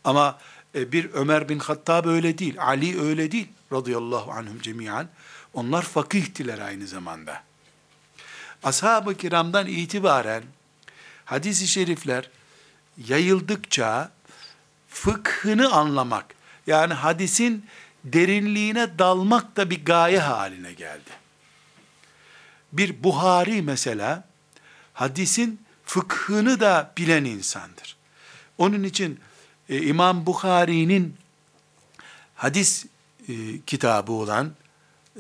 Ama 0.03 0.39
e, 0.76 0.91
bir 0.91 1.09
Ömer 1.14 1.49
bin 1.49 1.59
Hattab 1.59 2.05
öyle 2.05 2.38
değil. 2.38 2.55
Ali 2.57 3.01
öyle 3.01 3.32
değil. 3.32 3.47
Radıyallahu 3.72 4.32
anhum 4.32 4.61
cemiyan. 4.61 5.07
Onlar 5.54 5.82
fakihtiler 5.82 6.60
aynı 6.60 6.88
zamanda. 6.88 7.43
Ashab-ı 8.64 9.18
kiramdan 9.18 9.68
itibaren 9.68 10.43
hadis-i 11.26 11.68
şerifler 11.68 12.30
yayıldıkça 12.97 14.12
fıkhını 14.89 15.72
anlamak, 15.72 16.36
yani 16.68 16.93
hadisin 16.93 17.66
derinliğine 18.04 18.99
dalmak 18.99 19.56
da 19.58 19.70
bir 19.70 19.86
gaye 19.86 20.20
haline 20.20 20.74
geldi. 20.74 21.10
Bir 22.72 23.04
Buhari 23.04 23.62
mesela, 23.62 24.24
hadisin 24.93 25.62
fıkhını 25.86 26.60
da 26.60 26.93
bilen 26.97 27.26
insandır. 27.26 27.95
Onun 28.58 28.84
için 28.84 29.20
e, 29.70 29.82
İmam 29.82 30.26
Bukhari'nin 30.26 31.18
hadis 32.36 32.86
e, 33.28 33.62
kitabı 33.68 34.12
olan 34.12 34.51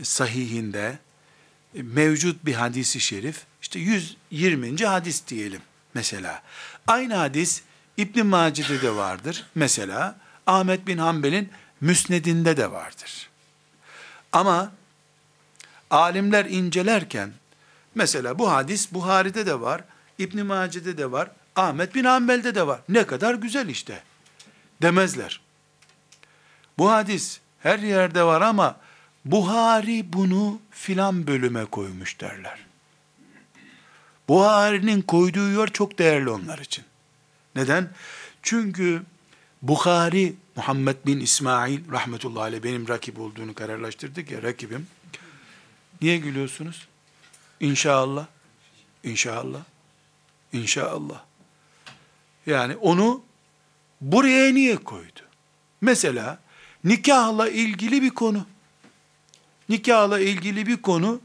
sahihinde 0.01 0.97
e, 1.75 1.81
mevcut 1.81 2.45
bir 2.45 2.53
hadisi 2.53 2.99
şerif, 2.99 3.41
işte 3.61 3.79
120. 3.79 4.85
hadis 4.85 5.27
diyelim 5.27 5.61
mesela. 5.93 6.41
Aynı 6.87 7.15
hadis 7.15 7.61
İbn 7.97 8.25
Mace'de 8.25 8.81
de 8.81 8.95
vardır. 8.95 9.45
Mesela 9.55 10.15
Ahmet 10.47 10.87
bin 10.87 10.97
Hanbel'in 10.97 11.49
Müsned'inde 11.81 12.57
de 12.57 12.71
vardır. 12.71 13.29
Ama 14.31 14.71
alimler 15.89 16.45
incelerken 16.45 17.33
mesela 17.95 18.39
bu 18.39 18.51
hadis 18.51 18.93
Buhari'de 18.93 19.45
de 19.45 19.61
var, 19.61 19.83
İbn 20.17 20.41
Mace'de 20.41 20.97
de 20.97 21.11
var, 21.11 21.31
Ahmet 21.55 21.95
bin 21.95 22.03
Hanbel'de 22.03 22.55
de 22.55 22.67
var. 22.67 22.79
Ne 22.89 23.05
kadar 23.07 23.35
güzel 23.35 23.69
işte. 23.69 24.03
Demezler. 24.81 25.41
Bu 26.77 26.91
hadis 26.91 27.39
her 27.59 27.79
yerde 27.79 28.23
var 28.23 28.41
ama 28.41 28.77
Buhari 29.25 30.13
bunu 30.13 30.59
filan 30.71 31.27
bölüme 31.27 31.65
koymuş 31.65 32.19
derler. 32.19 32.59
Buhari'nin 34.27 35.01
koyduğu 35.01 35.51
yer 35.59 35.67
çok 35.67 35.99
değerli 35.99 36.29
onlar 36.29 36.59
için. 36.59 36.83
Neden? 37.55 37.89
Çünkü 38.41 39.03
Bukhari 39.61 40.35
Muhammed 40.55 40.95
bin 41.05 41.19
İsmail 41.19 41.91
rahmetullahi 41.91 42.43
aleyh 42.43 42.63
benim 42.63 42.87
rakip 42.87 43.19
olduğunu 43.19 43.53
kararlaştırdık 43.53 44.31
ya 44.31 44.43
rakibim. 44.43 44.87
Niye 46.01 46.17
gülüyorsunuz? 46.17 46.87
İnşallah. 47.59 48.25
İnşallah. 49.03 49.61
İnşallah. 50.53 51.23
Yani 52.45 52.75
onu 52.75 53.23
buraya 54.01 54.53
niye 54.53 54.75
koydu? 54.75 55.19
Mesela 55.81 56.39
nikahla 56.83 57.49
ilgili 57.49 58.01
bir 58.01 58.09
konu. 58.09 58.45
Nikahla 59.73 60.19
ilgili 60.19 60.65
bir 60.67 60.81
konu. 60.81 61.21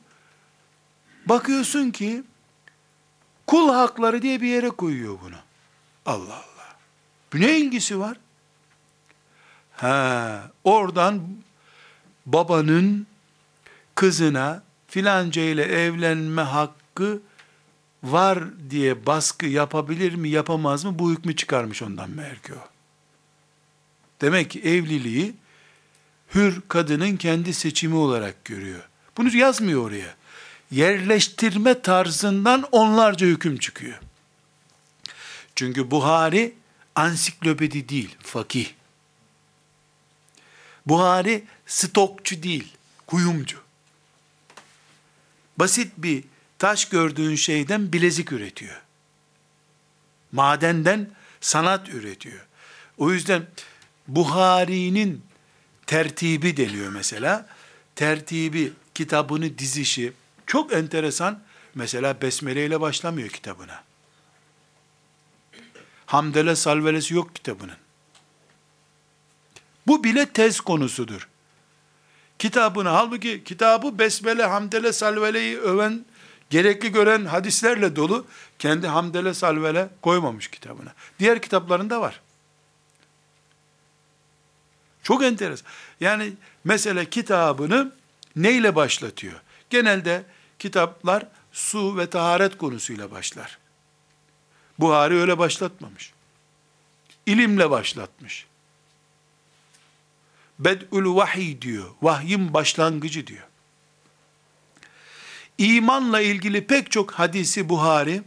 Bakıyorsun 1.26 1.90
ki 1.90 2.22
kul 3.46 3.68
hakları 3.68 4.22
diye 4.22 4.40
bir 4.40 4.48
yere 4.48 4.70
koyuyor 4.70 5.18
bunu. 5.24 5.36
Allah 6.06 6.34
Allah. 6.34 6.76
Bu 7.32 7.40
ne 7.40 7.58
ilgisi 7.58 7.98
var? 7.98 8.16
Ha, 9.72 10.50
oradan 10.64 11.22
babanın 12.26 13.06
kızına 13.94 14.62
filanca 14.86 15.42
ile 15.42 15.62
evlenme 15.62 16.42
hakkı 16.42 17.20
var 18.02 18.44
diye 18.70 19.06
baskı 19.06 19.46
yapabilir 19.46 20.14
mi 20.14 20.28
yapamaz 20.28 20.84
mı 20.84 20.98
bu 20.98 21.10
hükmü 21.10 21.36
çıkarmış 21.36 21.82
ondan 21.82 22.10
o. 22.54 22.68
Demek 24.20 24.50
ki 24.50 24.60
evliliği 24.60 25.34
hür 26.34 26.60
kadının 26.68 27.16
kendi 27.16 27.54
seçimi 27.54 27.94
olarak 27.94 28.44
görüyor. 28.44 28.88
Bunu 29.16 29.36
yazmıyor 29.36 29.86
oraya. 29.86 30.14
Yerleştirme 30.70 31.82
tarzından 31.82 32.62
onlarca 32.72 33.26
hüküm 33.26 33.58
çıkıyor. 33.58 34.00
Çünkü 35.56 35.90
Buhari 35.90 36.54
ansiklopedi 36.94 37.88
değil, 37.88 38.16
fakih. 38.22 38.68
Buhari 40.86 41.44
stokçu 41.66 42.42
değil, 42.42 42.72
kuyumcu. 43.06 43.58
Basit 45.58 45.92
bir 45.96 46.24
taş 46.58 46.84
gördüğün 46.84 47.34
şeyden 47.34 47.92
bilezik 47.92 48.32
üretiyor. 48.32 48.80
Madenden 50.32 51.10
sanat 51.40 51.88
üretiyor. 51.88 52.46
O 52.98 53.12
yüzden 53.12 53.46
Buhari'nin 54.08 55.27
tertibi 55.88 56.56
deniyor 56.56 56.92
mesela. 56.92 57.46
Tertibi, 57.96 58.72
kitabını 58.94 59.58
dizişi 59.58 60.12
çok 60.46 60.72
enteresan. 60.72 61.40
Mesela 61.74 62.22
Besmele 62.22 62.66
ile 62.66 62.80
başlamıyor 62.80 63.28
kitabına. 63.28 63.82
Hamdele 66.06 66.56
salvelesi 66.56 67.14
yok 67.14 67.34
kitabının. 67.34 67.76
Bu 69.86 70.04
bile 70.04 70.26
tez 70.26 70.60
konusudur. 70.60 71.28
Kitabını 72.38 72.88
halbuki 72.88 73.44
kitabı 73.44 73.98
Besmele, 73.98 74.44
Hamdele, 74.44 74.92
Salvele'yi 74.92 75.58
öven, 75.58 76.04
gerekli 76.50 76.92
gören 76.92 77.24
hadislerle 77.24 77.96
dolu. 77.96 78.26
Kendi 78.58 78.86
Hamdele, 78.86 79.34
Salvele 79.34 79.88
koymamış 80.02 80.48
kitabına. 80.48 80.92
Diğer 81.18 81.42
kitaplarında 81.42 82.00
var. 82.00 82.20
Çok 85.08 85.24
enteresan. 85.24 85.66
Yani 86.00 86.32
mesela 86.64 87.04
kitabını 87.04 87.92
neyle 88.36 88.74
başlatıyor? 88.74 89.40
Genelde 89.70 90.24
kitaplar 90.58 91.26
su 91.52 91.96
ve 91.96 92.10
taharet 92.10 92.58
konusuyla 92.58 93.10
başlar. 93.10 93.58
Buhari 94.78 95.14
öyle 95.14 95.38
başlatmamış. 95.38 96.12
İlimle 97.26 97.70
başlatmış. 97.70 98.46
Bed'ül 100.58 101.14
vahiy 101.14 101.60
diyor. 101.60 101.90
Vahyin 102.02 102.54
başlangıcı 102.54 103.26
diyor. 103.26 103.46
İmanla 105.58 106.20
ilgili 106.20 106.66
pek 106.66 106.90
çok 106.90 107.10
hadisi 107.12 107.68
Buhari, 107.68 108.22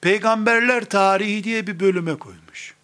peygamberler 0.00 0.84
tarihi 0.84 1.44
diye 1.44 1.66
bir 1.66 1.80
bölüme 1.80 2.18
koymuş. 2.18 2.79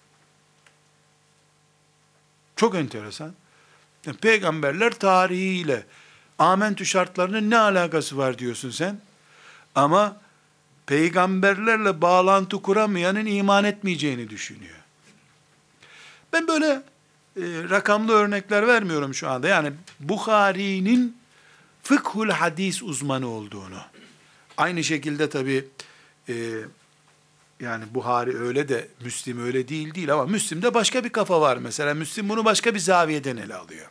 Çok 2.56 2.74
enteresan. 2.74 3.34
Peygamberler 4.20 4.94
tarihiyle 4.94 5.86
amentü 6.38 6.86
şartlarının 6.86 7.50
ne 7.50 7.58
alakası 7.58 8.16
var 8.16 8.38
diyorsun 8.38 8.70
sen. 8.70 9.00
Ama 9.74 10.16
peygamberlerle 10.86 12.00
bağlantı 12.00 12.62
kuramayanın 12.62 13.26
iman 13.26 13.64
etmeyeceğini 13.64 14.30
düşünüyor. 14.30 14.76
Ben 16.32 16.48
böyle 16.48 16.66
e, 17.36 17.42
rakamlı 17.70 18.12
örnekler 18.12 18.66
vermiyorum 18.66 19.14
şu 19.14 19.28
anda. 19.28 19.48
Yani 19.48 19.72
Bukhari'nin 20.00 21.16
fıkhul 21.82 22.28
hadis 22.28 22.82
uzmanı 22.82 23.28
olduğunu. 23.28 23.80
Aynı 24.56 24.84
şekilde 24.84 25.30
tabi 25.30 25.64
e, 26.28 26.34
yani 27.60 27.84
Buhari 27.94 28.38
öyle 28.38 28.68
de 28.68 28.88
Müslim 29.04 29.44
öyle 29.44 29.68
değil 29.68 29.94
değil 29.94 30.12
ama 30.12 30.26
Müslim'de 30.26 30.74
başka 30.74 31.04
bir 31.04 31.08
kafa 31.08 31.40
var 31.40 31.56
mesela. 31.56 31.94
Müslim 31.94 32.28
bunu 32.28 32.44
başka 32.44 32.74
bir 32.74 32.78
zaviyeden 32.78 33.36
ele 33.36 33.54
alıyor. 33.54 33.86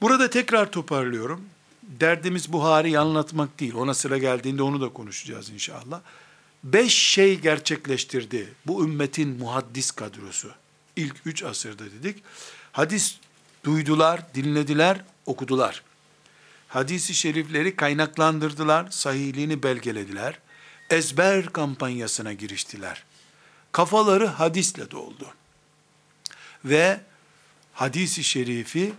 Burada 0.00 0.30
tekrar 0.30 0.72
toparlıyorum. 0.72 1.44
Derdimiz 1.82 2.52
Buhari'yi 2.52 2.98
anlatmak 2.98 3.60
değil. 3.60 3.74
Ona 3.74 3.94
sıra 3.94 4.18
geldiğinde 4.18 4.62
onu 4.62 4.80
da 4.80 4.88
konuşacağız 4.88 5.50
inşallah. 5.50 6.00
Beş 6.64 6.94
şey 6.94 7.40
gerçekleştirdi 7.40 8.52
bu 8.66 8.84
ümmetin 8.84 9.38
muhaddis 9.38 9.90
kadrosu. 9.90 10.50
İlk 10.96 11.16
üç 11.24 11.42
asırda 11.42 11.84
dedik. 11.84 12.22
Hadis 12.72 13.18
duydular, 13.64 14.34
dinlediler, 14.34 15.04
okudular. 15.26 15.82
Hadisi 16.68 17.14
şerifleri 17.14 17.76
kaynaklandırdılar, 17.76 18.90
sahihliğini 18.90 19.62
belgelediler. 19.62 20.38
Ezber 20.92 21.46
kampanyasına 21.46 22.32
giriştiler. 22.32 23.04
Kafaları 23.72 24.26
hadisle 24.26 24.90
doldu. 24.90 25.34
Ve 26.64 27.00
hadisi 27.72 28.24
şerifi 28.24 28.92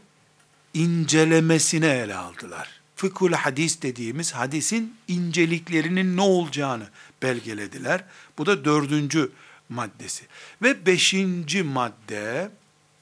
incelemesine 0.73 1.87
ele 1.87 2.15
aldılar. 2.15 2.69
Fıkhul 2.95 3.31
hadis 3.31 3.81
dediğimiz 3.81 4.31
hadisin 4.31 4.97
inceliklerinin 5.07 6.17
ne 6.17 6.21
olacağını 6.21 6.87
belgelediler. 7.21 8.03
Bu 8.37 8.45
da 8.45 8.65
dördüncü 8.65 9.31
maddesi. 9.69 10.25
Ve 10.61 10.85
beşinci 10.85 11.63
madde, 11.63 12.49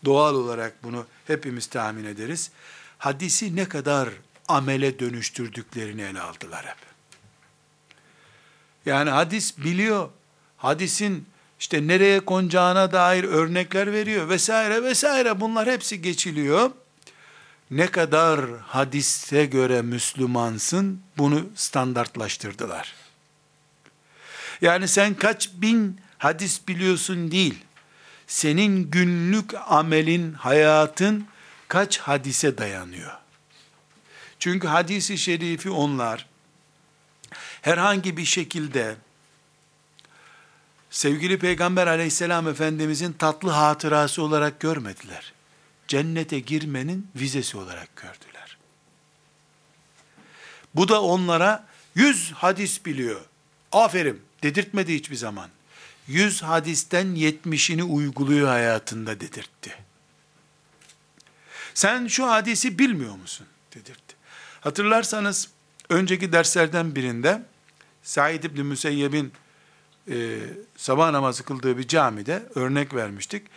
doğal 0.05 0.35
olarak 0.35 0.83
bunu 0.83 1.05
hepimiz 1.27 1.67
tahmin 1.67 2.05
ederiz. 2.05 2.51
Hadisi 2.97 3.55
ne 3.55 3.69
kadar 3.69 4.09
amele 4.47 4.99
dönüştürdüklerini 4.99 6.01
ele 6.01 6.21
aldılar 6.21 6.65
hep. 6.65 6.90
Yani 8.85 9.09
hadis 9.09 9.57
biliyor. 9.57 10.09
Hadisin 10.57 11.25
işte 11.59 11.87
nereye 11.87 12.19
konacağına 12.19 12.91
dair 12.91 13.23
örnekler 13.23 13.93
veriyor 13.93 14.29
vesaire 14.29 14.83
vesaire 14.83 15.39
bunlar 15.41 15.69
hepsi 15.69 16.01
geçiliyor. 16.01 16.71
Ne 17.71 17.87
kadar 17.87 18.41
hadise 18.59 19.45
göre 19.45 19.81
Müslümansın 19.81 21.01
bunu 21.17 21.49
standartlaştırdılar. 21.55 22.93
Yani 24.61 24.87
sen 24.87 25.13
kaç 25.13 25.49
bin 25.53 26.01
hadis 26.17 26.67
biliyorsun 26.67 27.31
değil. 27.31 27.55
Senin 28.27 28.91
günlük 28.91 29.53
amelin, 29.67 30.33
hayatın 30.33 31.27
kaç 31.67 31.99
hadise 31.99 32.57
dayanıyor? 32.57 33.11
Çünkü 34.39 34.67
hadisi 34.67 35.17
şerifi 35.17 35.69
onlar 35.69 36.30
herhangi 37.61 38.17
bir 38.17 38.25
şekilde 38.25 38.95
sevgili 40.89 41.39
Peygamber 41.39 41.87
aleyhisselam 41.87 42.47
efendimizin 42.47 43.13
tatlı 43.13 43.49
hatırası 43.49 44.23
olarak 44.23 44.59
görmediler. 44.59 45.33
Cennete 45.87 46.39
girmenin 46.39 47.07
vizesi 47.15 47.57
olarak 47.57 47.95
gördüler. 47.95 48.57
Bu 50.75 50.87
da 50.87 51.01
onlara 51.01 51.67
yüz 51.95 52.31
hadis 52.31 52.85
biliyor. 52.85 53.21
Aferin 53.71 54.21
dedirtmedi 54.43 54.95
hiçbir 54.95 55.15
zaman. 55.15 55.49
Yüz 56.07 56.43
hadisten 56.43 57.15
yetmişini 57.15 57.83
uyguluyor 57.83 58.47
hayatında 58.47 59.19
dedirtti. 59.19 59.75
Sen 61.73 62.07
şu 62.07 62.27
hadisi 62.27 62.79
bilmiyor 62.79 63.15
musun? 63.15 63.47
dedirtti. 63.75 64.15
Hatırlarsanız 64.61 65.49
önceki 65.89 66.33
derslerden 66.33 66.95
birinde 66.95 67.43
Said 68.03 68.43
İbni 68.43 68.63
Müseyyeb'in 68.63 69.33
e, 70.09 70.39
sabah 70.77 71.11
namazı 71.11 71.43
kıldığı 71.43 71.77
bir 71.77 71.87
camide 71.87 72.43
örnek 72.55 72.93
vermiştik. 72.93 73.47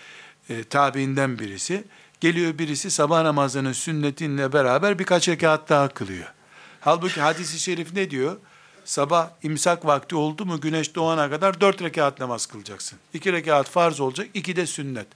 E, 0.49 0.65
tabiinden 0.65 1.39
birisi. 1.39 1.85
Geliyor 2.21 2.59
birisi 2.59 2.91
sabah 2.91 3.23
namazının 3.23 3.73
sünnetinle 3.73 4.53
beraber 4.53 4.99
birkaç 4.99 5.29
rekat 5.29 5.69
daha 5.69 5.89
kılıyor. 5.89 6.33
Halbuki 6.81 7.21
hadisi 7.21 7.59
şerif 7.59 7.95
ne 7.95 8.11
diyor? 8.11 8.37
Sabah 8.85 9.31
imsak 9.43 9.87
vakti 9.87 10.17
oldu 10.17 10.47
mu 10.47 10.61
güneş 10.61 10.95
doğana 10.95 11.31
kadar 11.31 11.61
dört 11.61 11.83
rekat 11.83 12.21
namaz 12.21 12.47
kılacaksın. 12.47 12.99
İki 13.15 13.33
rekat 13.33 13.69
farz 13.69 14.01
olacak, 14.01 14.29
iki 14.35 14.57
de 14.57 14.67
sünnet. 14.67 15.07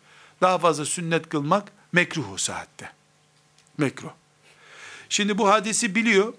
Daha 0.41 0.59
fazla 0.59 0.85
sünnet 0.85 1.29
kılmak 1.29 1.72
mekruh 1.93 2.33
o 2.33 2.37
saatte. 2.37 2.91
Mekruh. 3.79 4.11
Şimdi 5.09 5.39
bu 5.39 5.49
hadisi 5.49 5.95
biliyor. 5.95 6.35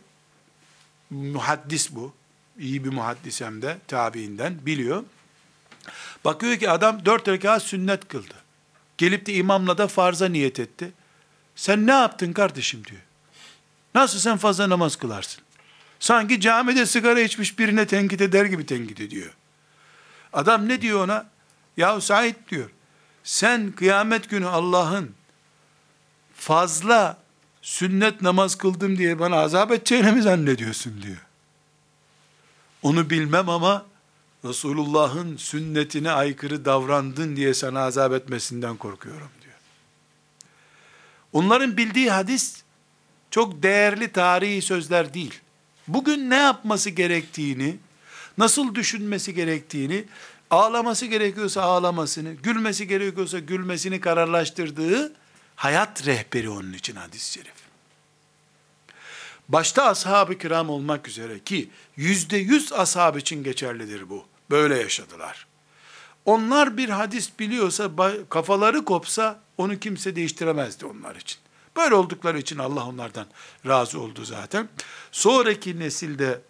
Muhaddis 1.10 1.96
bu 1.96 2.14
iyi 2.60 2.86
bir 2.86 2.90
muhaddis 2.90 3.42
de 3.42 3.78
tabiinden 3.88 4.66
biliyor. 4.66 5.04
Bakıyor 6.26 6.58
ki 6.58 6.70
adam 6.70 7.06
dört 7.06 7.28
rekat 7.28 7.64
sünnet 7.64 8.08
kıldı. 8.08 8.34
Gelip 8.98 9.26
de 9.26 9.34
imamla 9.34 9.78
da 9.78 9.88
farza 9.88 10.30
niyet 10.30 10.60
etti. 10.60 10.92
Sen 11.56 11.88
ne 11.88 11.92
yaptın 11.92 12.34
kardeşim 12.34 12.86
diyor. 12.86 13.02
Nasıl 13.96 14.20
sen 14.20 14.38
fazla 14.38 14.70
namaz 14.70 14.96
kılarsın? 14.96 15.44
Sanki 16.00 16.42
camide 16.42 16.86
sigara 16.86 17.20
içmiş 17.20 17.60
birine 17.60 17.88
tenkit 17.88 18.22
eder 18.22 18.46
gibi 18.46 18.66
tenkit 18.66 19.02
ediyor. 19.02 19.34
Adam 20.34 20.70
ne 20.70 20.82
diyor 20.82 21.04
ona? 21.04 21.30
Yahu 21.78 22.02
Said 22.02 22.36
diyor. 22.52 22.70
Sen 23.24 23.72
kıyamet 23.72 24.30
günü 24.30 24.48
Allah'ın 24.48 25.12
fazla 26.36 27.18
sünnet 27.62 28.22
namaz 28.22 28.56
kıldım 28.56 28.98
diye 28.98 29.20
bana 29.20 29.36
azap 29.36 29.72
edeceğini 29.72 30.12
mi 30.12 30.22
zannediyorsun 30.22 31.02
diyor. 31.02 31.29
Onu 32.84 33.10
bilmem 33.10 33.50
ama 33.50 33.86
Resulullah'ın 34.46 35.38
sünnetine 35.38 36.12
aykırı 36.12 36.66
davrandın 36.66 37.36
diye 37.36 37.54
sana 37.54 37.80
azap 37.80 38.14
etmesinden 38.14 38.78
korkuyorum 38.78 39.30
diyor. 39.42 39.56
Onların 41.34 41.78
bildiği 41.78 42.12
hadis 42.12 42.64
çok 43.32 43.64
değerli 43.64 44.12
tarihi 44.12 44.62
sözler 44.62 45.14
değil. 45.14 45.40
Bugün 45.88 46.30
ne 46.30 46.36
yapması 46.36 46.90
gerektiğini, 46.90 47.78
nasıl 48.38 48.76
düşünmesi 48.76 49.34
gerektiğini, 49.34 50.06
ağlaması 50.50 51.06
gerekiyorsa 51.06 51.62
ağlamasını, 51.62 52.34
gülmesi 52.34 52.88
gerekiyorsa 52.88 53.40
gülmesini 53.40 54.00
kararlaştırdığı 54.00 55.14
hayat 55.56 56.06
rehberi 56.06 56.50
onun 56.50 56.74
için 56.74 56.96
hadis-i 56.96 57.32
şerif. 57.34 57.69
Başta 59.50 59.84
ashab-ı 59.84 60.38
kiram 60.38 60.70
olmak 60.70 61.08
üzere 61.08 61.40
ki 61.40 61.70
yüzde 61.96 62.38
yüz 62.38 62.74
ashab 62.74 63.16
için 63.16 63.44
geçerlidir 63.44 64.10
bu. 64.10 64.26
Böyle 64.50 64.78
yaşadılar. 64.78 65.48
Onlar 66.26 66.78
bir 66.78 66.90
hadis 66.90 67.40
biliyorsa, 67.40 67.90
kafaları 68.30 68.86
kopsa 68.86 69.40
onu 69.58 69.80
kimse 69.80 70.16
değiştiremezdi 70.16 70.86
onlar 70.86 71.16
için. 71.16 71.40
Böyle 71.78 71.96
oldukları 71.96 72.40
için 72.40 72.58
Allah 72.58 72.88
onlardan 72.88 73.26
razı 73.68 74.00
oldu 74.00 74.26
zaten. 74.26 74.70
Sonraki 75.12 75.80
nesilde, 75.80 76.42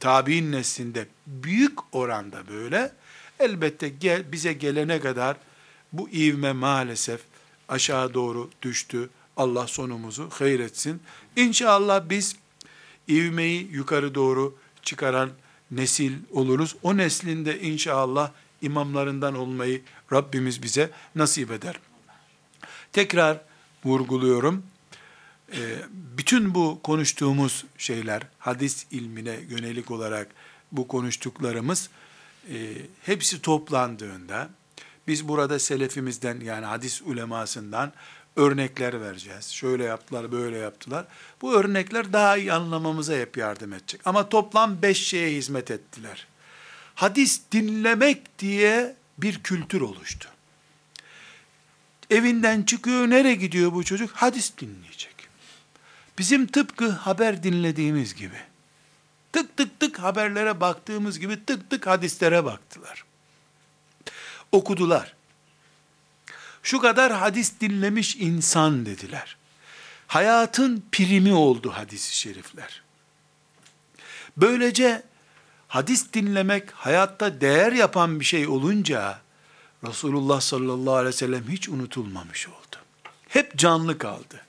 tabi'in 0.00 0.52
neslinde 0.52 1.06
büyük 1.26 1.94
oranda 1.94 2.48
böyle. 2.48 2.92
Elbette 3.38 3.88
gel, 3.88 4.32
bize 4.32 4.52
gelene 4.52 5.00
kadar 5.00 5.36
bu 5.92 6.08
ivme 6.08 6.52
maalesef 6.52 7.20
aşağı 7.68 8.14
doğru 8.14 8.50
düştü. 8.62 9.10
Allah 9.40 9.66
sonumuzu 9.66 10.30
hayretsin. 10.30 11.02
İnşallah 11.36 12.08
biz 12.10 12.36
ivmeyi 13.08 13.68
yukarı 13.72 14.14
doğru 14.14 14.58
çıkaran 14.82 15.30
nesil 15.70 16.12
oluruz. 16.30 16.76
O 16.82 16.96
neslinde 16.96 17.60
inşallah 17.60 18.30
imamlarından 18.62 19.34
olmayı 19.34 19.82
Rabbimiz 20.12 20.62
bize 20.62 20.90
nasip 21.14 21.50
eder. 21.50 21.80
Tekrar 22.92 23.40
vurguluyorum. 23.84 24.62
Ee, 25.52 25.58
bütün 25.92 26.54
bu 26.54 26.80
konuştuğumuz 26.82 27.64
şeyler, 27.78 28.22
hadis 28.38 28.86
ilmine 28.90 29.40
yönelik 29.48 29.90
olarak 29.90 30.28
bu 30.72 30.88
konuştuklarımız, 30.88 31.90
e, 32.48 32.76
hepsi 33.02 33.42
toplandığında, 33.42 34.50
biz 35.06 35.28
burada 35.28 35.58
selefimizden 35.58 36.40
yani 36.40 36.66
hadis 36.66 37.02
ulemasından 37.02 37.92
örnekler 38.36 39.00
vereceğiz. 39.00 39.50
Şöyle 39.50 39.84
yaptılar, 39.84 40.32
böyle 40.32 40.58
yaptılar. 40.58 41.06
Bu 41.42 41.54
örnekler 41.54 42.12
daha 42.12 42.36
iyi 42.36 42.52
anlamamıza 42.52 43.14
hep 43.14 43.36
yardım 43.36 43.72
edecek. 43.72 44.00
Ama 44.04 44.28
toplam 44.28 44.82
beş 44.82 45.06
şeye 45.06 45.36
hizmet 45.36 45.70
ettiler. 45.70 46.26
Hadis 46.94 47.40
dinlemek 47.52 48.38
diye 48.38 48.96
bir 49.18 49.42
kültür 49.42 49.80
oluştu. 49.80 50.28
Evinden 52.10 52.62
çıkıyor, 52.62 53.10
nereye 53.10 53.34
gidiyor 53.34 53.72
bu 53.72 53.84
çocuk? 53.84 54.10
Hadis 54.10 54.52
dinleyecek. 54.58 55.14
Bizim 56.18 56.46
tıpkı 56.46 56.90
haber 56.90 57.42
dinlediğimiz 57.42 58.14
gibi. 58.14 58.36
Tık 59.32 59.56
tık 59.56 59.80
tık 59.80 59.98
haberlere 59.98 60.60
baktığımız 60.60 61.18
gibi 61.18 61.44
tık 61.44 61.70
tık 61.70 61.86
hadislere 61.86 62.44
baktılar. 62.44 63.04
Okudular. 64.52 65.14
Şu 66.62 66.80
kadar 66.80 67.12
hadis 67.12 67.60
dinlemiş 67.60 68.16
insan 68.16 68.86
dediler. 68.86 69.36
Hayatın 70.06 70.84
primi 70.92 71.32
oldu 71.32 71.70
hadis-i 71.70 72.16
şerifler. 72.16 72.82
Böylece 74.36 75.02
hadis 75.68 76.12
dinlemek 76.12 76.70
hayatta 76.70 77.40
değer 77.40 77.72
yapan 77.72 78.20
bir 78.20 78.24
şey 78.24 78.48
olunca 78.48 79.20
Resulullah 79.86 80.40
sallallahu 80.40 80.94
aleyhi 80.94 81.14
ve 81.14 81.18
sellem 81.18 81.48
hiç 81.48 81.68
unutulmamış 81.68 82.48
oldu. 82.48 82.76
Hep 83.28 83.56
canlı 83.58 83.98
kaldı. 83.98 84.40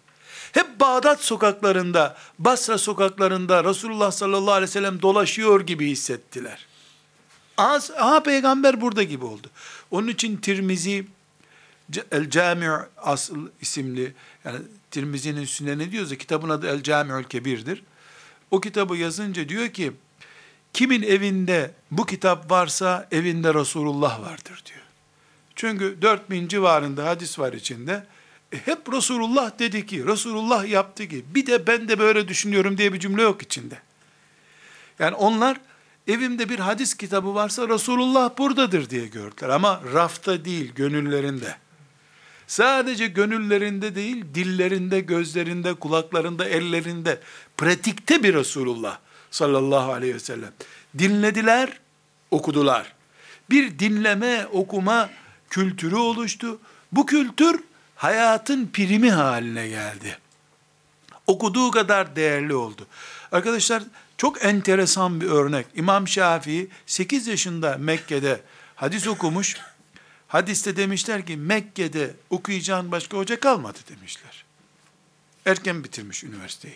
Hep 0.51 0.80
Bağdat 0.80 1.24
sokaklarında, 1.24 2.18
Basra 2.39 2.78
sokaklarında 2.78 3.64
Resulullah 3.64 4.12
sallallahu 4.12 4.51
aleyhi 4.51 4.70
ve 4.70 4.74
sellem 4.74 5.01
dolaşıyor 5.01 5.62
gibi 5.62 5.89
hissettiler. 5.89 6.66
Aha 7.57 8.24
peygamber 8.24 8.82
burada 8.82 9.03
gibi 9.03 9.26
oldu. 9.26 9.47
Onun 9.91 10.07
için 10.07 10.38
Tirmizi 10.38 11.05
El 12.12 12.30
Cami' 12.30 12.70
asıl 12.98 13.50
isimli 13.62 14.14
yani 14.46 14.60
Tirmizi'nin 14.92 15.46
sünneni 15.46 15.92
diyorsa 15.92 16.16
kitabın 16.16 16.50
adı 16.50 16.68
El 16.68 16.84
Cami'ül 16.84 17.24
Kebir'dir. 17.24 17.84
O 18.52 18.62
kitabı 18.62 18.98
yazınca 18.98 19.50
diyor 19.50 19.68
ki 19.68 19.92
kimin 20.74 21.02
evinde 21.02 21.72
bu 21.92 22.06
kitap 22.06 22.52
varsa 22.52 23.08
evinde 23.12 23.54
Resulullah 23.54 24.22
vardır 24.22 24.64
diyor. 24.66 24.82
Çünkü 25.56 25.98
4000 26.02 26.48
civarında 26.48 27.06
hadis 27.06 27.39
var 27.39 27.54
içinde. 27.54 28.06
E 28.52 28.58
hep 28.58 28.94
Resulullah 28.94 29.60
dedi 29.60 29.86
ki, 29.86 30.08
Resulullah 30.08 30.68
yaptı 30.68 31.08
ki, 31.08 31.26
bir 31.36 31.46
de 31.46 31.68
ben 31.68 31.88
de 31.88 32.00
böyle 32.00 32.28
düşünüyorum 32.28 32.78
diye 32.78 32.94
bir 32.94 33.00
cümle 33.00 33.22
yok 33.22 33.42
içinde. 33.42 33.78
Yani 35.00 35.16
onlar 35.16 35.58
evimde 36.08 36.50
bir 36.50 36.60
hadis 36.60 36.94
kitabı 36.94 37.36
varsa 37.36 37.70
Resulullah 37.70 38.38
buradadır 38.38 38.89
diye 38.89 39.08
gördüler. 39.08 39.50
Ama 39.50 39.82
rafta 39.94 40.46
değil, 40.46 40.74
gönüllerinde. 40.76 41.56
Sadece 42.52 43.08
gönüllerinde 43.08 43.95
değil, 43.95 44.26
dillerinde, 44.34 44.99
gözlerinde, 44.99 45.74
kulaklarında, 45.74 46.45
ellerinde, 46.45 47.20
pratikte 47.58 48.24
bir 48.24 48.34
Resulullah 48.34 48.97
sallallahu 49.32 49.91
aleyhi 49.91 50.16
ve 50.16 50.20
sellem. 50.20 50.52
Dinlediler, 50.97 51.80
okudular. 52.32 52.93
Bir 53.49 53.80
dinleme, 53.80 54.47
okuma 54.54 55.10
kültürü 55.49 55.95
oluştu. 55.95 56.60
Bu 56.91 57.06
kültür 57.06 57.64
hayatın 57.95 58.70
primi 58.74 59.12
haline 59.12 59.68
geldi. 59.68 60.18
Okuduğu 61.28 61.72
kadar 61.72 62.16
değerli 62.16 62.54
oldu. 62.54 62.88
Arkadaşlar 63.32 63.84
çok 64.18 64.45
enteresan 64.45 65.22
bir 65.22 65.28
örnek. 65.28 65.68
İmam 65.76 66.08
Şafii 66.08 66.70
8 66.86 67.28
yaşında 67.28 67.78
Mekke'de 67.80 68.41
hadis 68.76 69.08
okumuş. 69.08 69.58
Hadiste 70.32 70.76
demişler 70.76 71.26
ki 71.26 71.38
Mekke'de 71.38 72.16
okuyacağın 72.30 72.92
başka 72.92 73.18
hoca 73.18 73.40
kalmadı 73.40 73.80
demişler. 73.90 74.46
Erken 75.46 75.84
bitirmiş 75.84 76.24
üniversiteyi. 76.24 76.76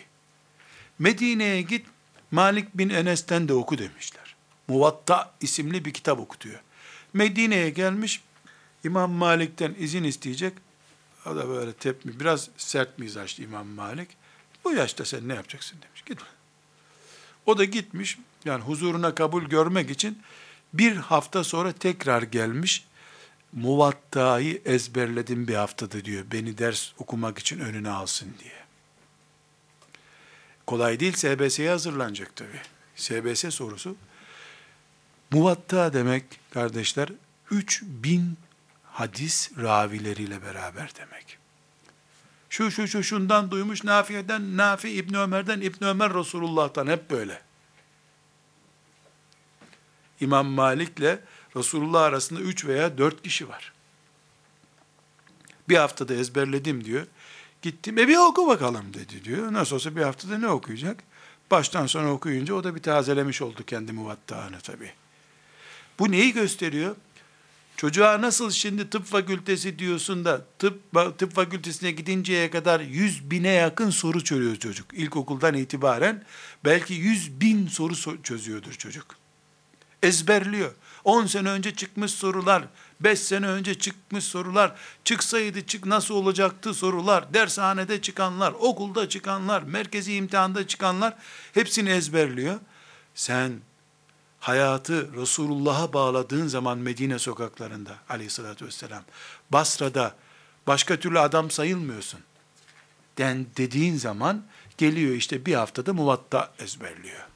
Medine'ye 0.98 1.62
git 1.62 1.86
Malik 2.30 2.78
bin 2.78 2.88
Enes'ten 2.88 3.48
de 3.48 3.52
oku 3.52 3.78
demişler. 3.78 4.36
Muvatta 4.68 5.34
isimli 5.40 5.84
bir 5.84 5.92
kitap 5.92 6.18
okutuyor. 6.18 6.60
Medine'ye 7.12 7.70
gelmiş 7.70 8.22
İmam 8.84 9.10
Malik'ten 9.10 9.74
izin 9.78 10.04
isteyecek. 10.04 10.52
O 11.26 11.36
da 11.36 11.48
böyle 11.48 11.72
tepmi, 11.72 12.20
biraz 12.20 12.48
sert 12.56 12.98
mizaçlı 12.98 13.44
İmam 13.44 13.66
Malik. 13.66 14.08
Bu 14.64 14.72
yaşta 14.72 15.04
sen 15.04 15.28
ne 15.28 15.34
yapacaksın 15.34 15.78
demiş. 15.82 16.02
Git. 16.06 16.18
O 17.46 17.58
da 17.58 17.64
gitmiş, 17.64 18.18
yani 18.44 18.64
huzuruna 18.64 19.14
kabul 19.14 19.42
görmek 19.42 19.90
için 19.90 20.22
bir 20.72 20.96
hafta 20.96 21.44
sonra 21.44 21.72
tekrar 21.72 22.22
gelmiş. 22.22 22.86
Muvatta'yı 23.56 24.62
ezberledim 24.64 25.48
bir 25.48 25.54
haftada 25.54 26.04
diyor. 26.04 26.24
Beni 26.32 26.58
ders 26.58 26.92
okumak 26.98 27.38
için 27.38 27.60
önüne 27.60 27.90
alsın 27.90 28.34
diye. 28.42 28.66
Kolay 30.66 31.00
değil 31.00 31.12
SBS'ye 31.12 31.70
hazırlanacak 31.70 32.36
tabi. 32.36 32.60
SBS 32.96 33.54
sorusu. 33.54 33.96
Muvatta 35.30 35.92
demek 35.92 36.24
kardeşler 36.50 37.08
3000 37.50 38.36
hadis 38.84 39.50
ravileriyle 39.58 40.42
beraber 40.42 40.90
demek. 40.98 41.38
Şu 42.50 42.70
şu 42.70 42.88
şu 42.88 43.02
şundan 43.02 43.50
duymuş 43.50 43.84
Nafi'den, 43.84 44.56
Nafi 44.56 44.90
İbn 44.90 45.14
Ömer'den, 45.14 45.60
İbn 45.60 45.84
Ömer 45.84 46.14
Resulullah'tan 46.14 46.86
hep 46.86 47.10
böyle. 47.10 47.42
İmam 50.20 50.46
Malik'le 50.46 51.18
Resulullah 51.56 52.02
arasında 52.02 52.40
üç 52.40 52.64
veya 52.66 52.98
dört 52.98 53.22
kişi 53.22 53.48
var. 53.48 53.72
Bir 55.68 55.76
haftada 55.76 56.14
ezberledim 56.14 56.84
diyor. 56.84 57.06
Gittim, 57.62 57.98
e 57.98 58.08
bir 58.08 58.16
oku 58.16 58.46
bakalım 58.46 58.94
dedi 58.94 59.24
diyor. 59.24 59.52
Nasıl 59.52 59.76
olsa 59.76 59.96
bir 59.96 60.02
haftada 60.02 60.38
ne 60.38 60.48
okuyacak? 60.48 61.02
Baştan 61.50 61.86
sona 61.86 62.12
okuyunca 62.12 62.54
o 62.54 62.64
da 62.64 62.74
bir 62.74 62.82
tazelemiş 62.82 63.42
oldu 63.42 63.64
kendi 63.66 63.92
muvattağını 63.92 64.60
tabii. 64.60 64.92
Bu 65.98 66.10
neyi 66.10 66.32
gösteriyor? 66.32 66.96
Çocuğa 67.76 68.20
nasıl 68.20 68.50
şimdi 68.50 68.90
tıp 68.90 69.04
fakültesi 69.04 69.78
diyorsun 69.78 70.24
da 70.24 70.44
tıp, 70.58 70.80
tıp 71.18 71.34
fakültesine 71.34 71.90
gidinceye 71.90 72.50
kadar 72.50 72.80
yüz 72.80 73.30
bine 73.30 73.48
yakın 73.48 73.90
soru 73.90 74.24
çözüyor 74.24 74.56
çocuk. 74.56 74.86
İlkokuldan 74.94 75.54
itibaren 75.54 76.24
belki 76.64 76.94
yüz 76.94 77.40
bin 77.40 77.68
soru 77.68 78.22
çözüyordur 78.22 78.72
çocuk. 78.72 79.06
Ezberliyor. 80.02 80.72
10 81.06 81.26
sene 81.26 81.48
önce 81.48 81.74
çıkmış 81.74 82.12
sorular, 82.12 82.62
5 83.00 83.20
sene 83.20 83.46
önce 83.46 83.74
çıkmış 83.74 84.24
sorular, 84.24 84.74
çıksaydı 85.04 85.66
çık 85.66 85.86
nasıl 85.86 86.14
olacaktı 86.14 86.74
sorular, 86.74 87.34
dershanede 87.34 88.02
çıkanlar, 88.02 88.52
okulda 88.52 89.08
çıkanlar, 89.08 89.62
merkezi 89.62 90.14
imtihanda 90.14 90.66
çıkanlar 90.66 91.14
hepsini 91.54 91.90
ezberliyor. 91.90 92.60
Sen 93.14 93.52
hayatı 94.40 95.14
Resulullah'a 95.14 95.92
bağladığın 95.92 96.46
zaman 96.46 96.78
Medine 96.78 97.18
sokaklarında 97.18 97.94
aleyhissalatü 98.08 98.66
vesselam, 98.66 99.02
Basra'da 99.50 100.14
başka 100.66 100.96
türlü 100.96 101.18
adam 101.18 101.50
sayılmıyorsun. 101.50 102.20
Den 103.18 103.46
dediğin 103.56 103.96
zaman 103.96 104.44
geliyor 104.78 105.14
işte 105.14 105.46
bir 105.46 105.54
haftada 105.54 105.92
muvatta 105.92 106.52
ezberliyor. 106.58 107.35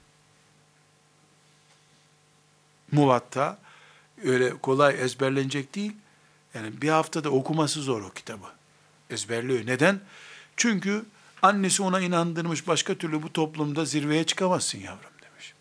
Muvatta 2.93 3.59
öyle 4.25 4.51
kolay 4.51 5.03
ezberlenecek 5.03 5.75
değil. 5.75 5.93
Yani 6.55 6.83
bir 6.83 6.89
haftada 6.89 7.31
okuması 7.31 7.83
zor 7.83 8.03
o 8.03 8.11
kitabı. 8.11 8.47
Ezberliyor. 9.11 9.67
Neden? 9.67 10.01
Çünkü 10.57 11.05
annesi 11.43 11.83
ona 11.83 12.01
inandırmış 12.01 12.67
başka 12.67 12.95
türlü 12.95 13.23
bu 13.23 13.33
toplumda 13.33 13.85
zirveye 13.85 14.25
çıkamazsın 14.25 14.79
yavrum 14.79 15.11
demiş. 15.23 15.55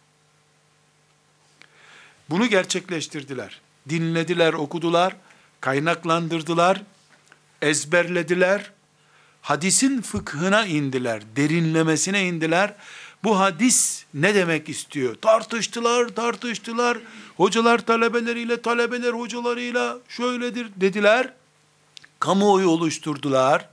Bunu 2.30 2.47
gerçekleştirdiler. 2.47 3.61
Dinlediler, 3.89 4.53
okudular, 4.53 5.15
kaynaklandırdılar, 5.61 6.82
ezberlediler, 7.61 8.71
hadisin 9.41 10.01
fıkhına 10.01 10.65
indiler, 10.65 11.23
derinlemesine 11.36 12.27
indiler. 12.27 12.75
Bu 13.24 13.39
hadis 13.39 14.05
ne 14.13 14.36
demek 14.36 14.70
istiyor? 14.70 15.15
Tartıştılar, 15.15 16.07
tartıştılar. 16.07 16.97
Hocalar 17.38 17.86
talebeleriyle, 17.86 18.61
talebeler 18.61 19.13
hocalarıyla 19.13 19.97
şöyledir 20.09 20.67
dediler. 20.76 21.34
Kamuoyu 22.20 22.70
oluşturdular. 22.70 23.70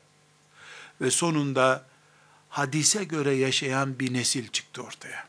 Ve 1.01 1.11
sonunda 1.11 1.87
hadise 2.49 3.05
göre 3.05 3.35
yaşayan 3.35 3.99
bir 3.99 4.13
nesil 4.13 4.49
çıktı 4.49 4.83
ortaya. 4.83 5.27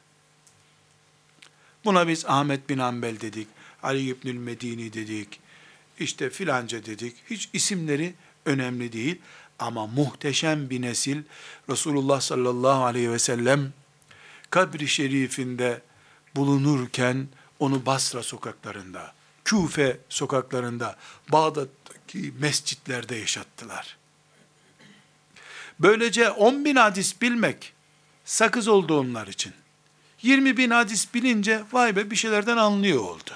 Buna 1.85 2.07
biz 2.07 2.25
Ahmet 2.25 2.69
bin 2.69 2.77
Hanbel 2.77 3.19
dedik, 3.21 3.47
Ali 3.83 4.09
İbnül 4.09 4.37
Medini 4.37 4.93
dedik, 4.93 5.39
işte 5.99 6.29
filanca 6.29 6.85
dedik. 6.85 7.15
Hiç 7.29 7.49
isimleri 7.53 8.13
önemli 8.45 8.93
değil. 8.93 9.21
Ama 9.59 9.87
muhteşem 9.87 10.69
bir 10.69 10.81
nesil 10.81 11.23
Resulullah 11.69 12.21
sallallahu 12.21 12.85
aleyhi 12.85 13.11
ve 13.11 13.19
sellem 13.19 13.73
kabri 14.49 14.87
şerifinde 14.87 15.81
bulunurken 16.35 17.27
onu 17.59 17.85
Basra 17.85 18.23
sokaklarında, 18.23 19.13
Küfe 19.45 19.97
sokaklarında, 20.09 20.95
Bağdat'taki 21.29 22.33
mescitlerde 22.39 23.15
yaşattılar. 23.15 23.97
Böylece 25.79 26.29
10 26.29 26.65
bin 26.65 26.75
hadis 26.75 27.21
bilmek 27.21 27.73
sakız 28.25 28.67
oldu 28.67 28.99
onlar 28.99 29.27
için. 29.27 29.53
20 30.21 30.57
bin 30.57 30.69
hadis 30.69 31.13
bilince 31.13 31.63
vay 31.71 31.95
be 31.95 32.11
bir 32.11 32.15
şeylerden 32.15 32.57
anlıyor 32.57 33.03
oldu. 33.03 33.31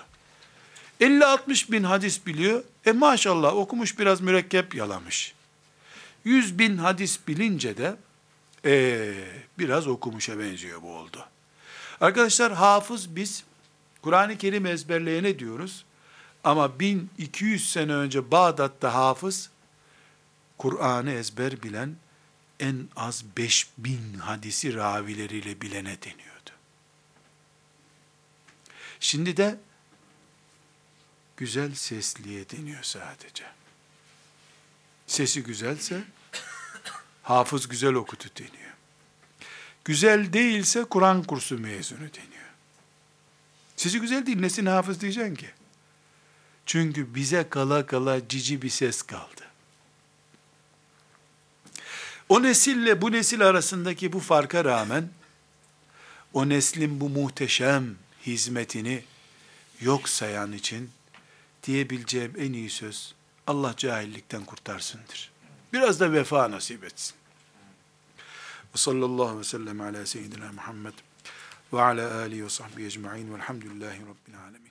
50-60 1.02 1.72
bin 1.72 1.84
hadis 1.84 2.26
biliyor. 2.26 2.64
E 2.86 2.92
maşallah 2.92 3.56
okumuş 3.56 4.00
biraz 4.00 4.22
mürekkep 4.22 4.76
yalamış. 4.76 5.34
100 6.24 6.60
bin 6.60 6.78
hadis 6.78 7.20
bilince 7.28 7.78
de 7.78 7.96
e, 8.66 9.14
biraz 9.60 9.88
okumuşa 9.88 10.40
benziyor 10.40 10.82
bu 10.82 10.96
oldu. 10.96 11.26
Arkadaşlar 12.02 12.54
hafız 12.54 13.16
biz 13.16 13.44
Kur'an-ı 14.02 14.38
Kerim 14.38 14.66
ezberleyene 14.66 15.40
diyoruz. 15.40 15.86
Ama 16.44 16.80
1200 16.80 17.72
sene 17.72 17.94
önce 17.94 18.32
Bağdat'ta 18.32 18.94
hafız 18.94 19.50
Kur'an'ı 20.58 21.12
ezber 21.12 21.64
bilen 21.64 21.96
en 22.60 22.88
az 22.96 23.24
5000 23.38 24.14
hadisi 24.20 24.76
ravileriyle 24.76 25.62
bilene 25.62 26.02
deniyordu. 26.02 26.50
Şimdi 29.00 29.38
de 29.38 29.60
güzel 31.38 31.76
sesliye 31.76 32.50
deniyor 32.50 32.84
sadece. 32.84 33.44
Sesi 35.08 35.44
güzelse 35.44 36.04
hafız 37.24 37.68
güzel 37.68 37.94
okudu 37.94 38.24
deniyor. 38.40 38.72
Güzel 39.86 40.34
değilse 40.34 40.84
Kur'an 40.84 41.24
kursu 41.24 41.60
mezunu 41.60 42.00
deniyor. 42.00 42.52
Sesi 43.76 44.02
güzel 44.02 44.26
değil, 44.26 44.40
nesine 44.40 44.70
hafız 44.70 45.02
diyeceksin 45.02 45.36
ki? 45.36 45.50
Çünkü 46.66 47.16
bize 47.16 47.50
kala 47.50 47.86
kala 47.86 48.28
cici 48.28 48.62
bir 48.62 48.70
ses 48.70 49.02
kaldı. 49.02 49.42
O 52.30 52.44
nesille 52.44 53.02
bu 53.02 53.12
nesil 53.12 53.42
arasındaki 53.48 54.14
bu 54.14 54.20
farka 54.20 54.66
rağmen, 54.66 55.10
o 56.34 56.50
neslin 56.50 57.02
bu 57.02 57.10
muhteşem 57.10 57.96
hizmetini 58.26 59.04
yok 59.82 60.10
sayan 60.10 60.52
için 60.52 60.90
diyebileceğim 61.64 62.34
en 62.38 62.54
iyi 62.54 62.70
söz, 62.70 63.14
Allah 63.48 63.74
cahillikten 63.78 64.46
kurtarsındır. 64.46 65.31
Biraz 65.74 66.00
da 66.00 66.14
vefa 66.14 66.52
nasip 66.52 66.84
etsin. 66.84 67.16
Ve 68.74 68.78
sallallahu 68.78 69.24
aleyhi 69.24 69.40
ve 69.40 69.44
sellem 69.44 69.82
ala 69.82 70.06
seyyidina 70.06 70.52
Muhammed 70.52 70.94
ve 71.74 71.82
ala 71.82 72.16
alihi 72.16 72.46
ve 72.46 72.50
sahbihi 72.50 72.88
ecma'in 72.88 73.34
velhamdülillahi 73.34 74.02
rabbil 74.02 74.40
alemin. 74.40 74.71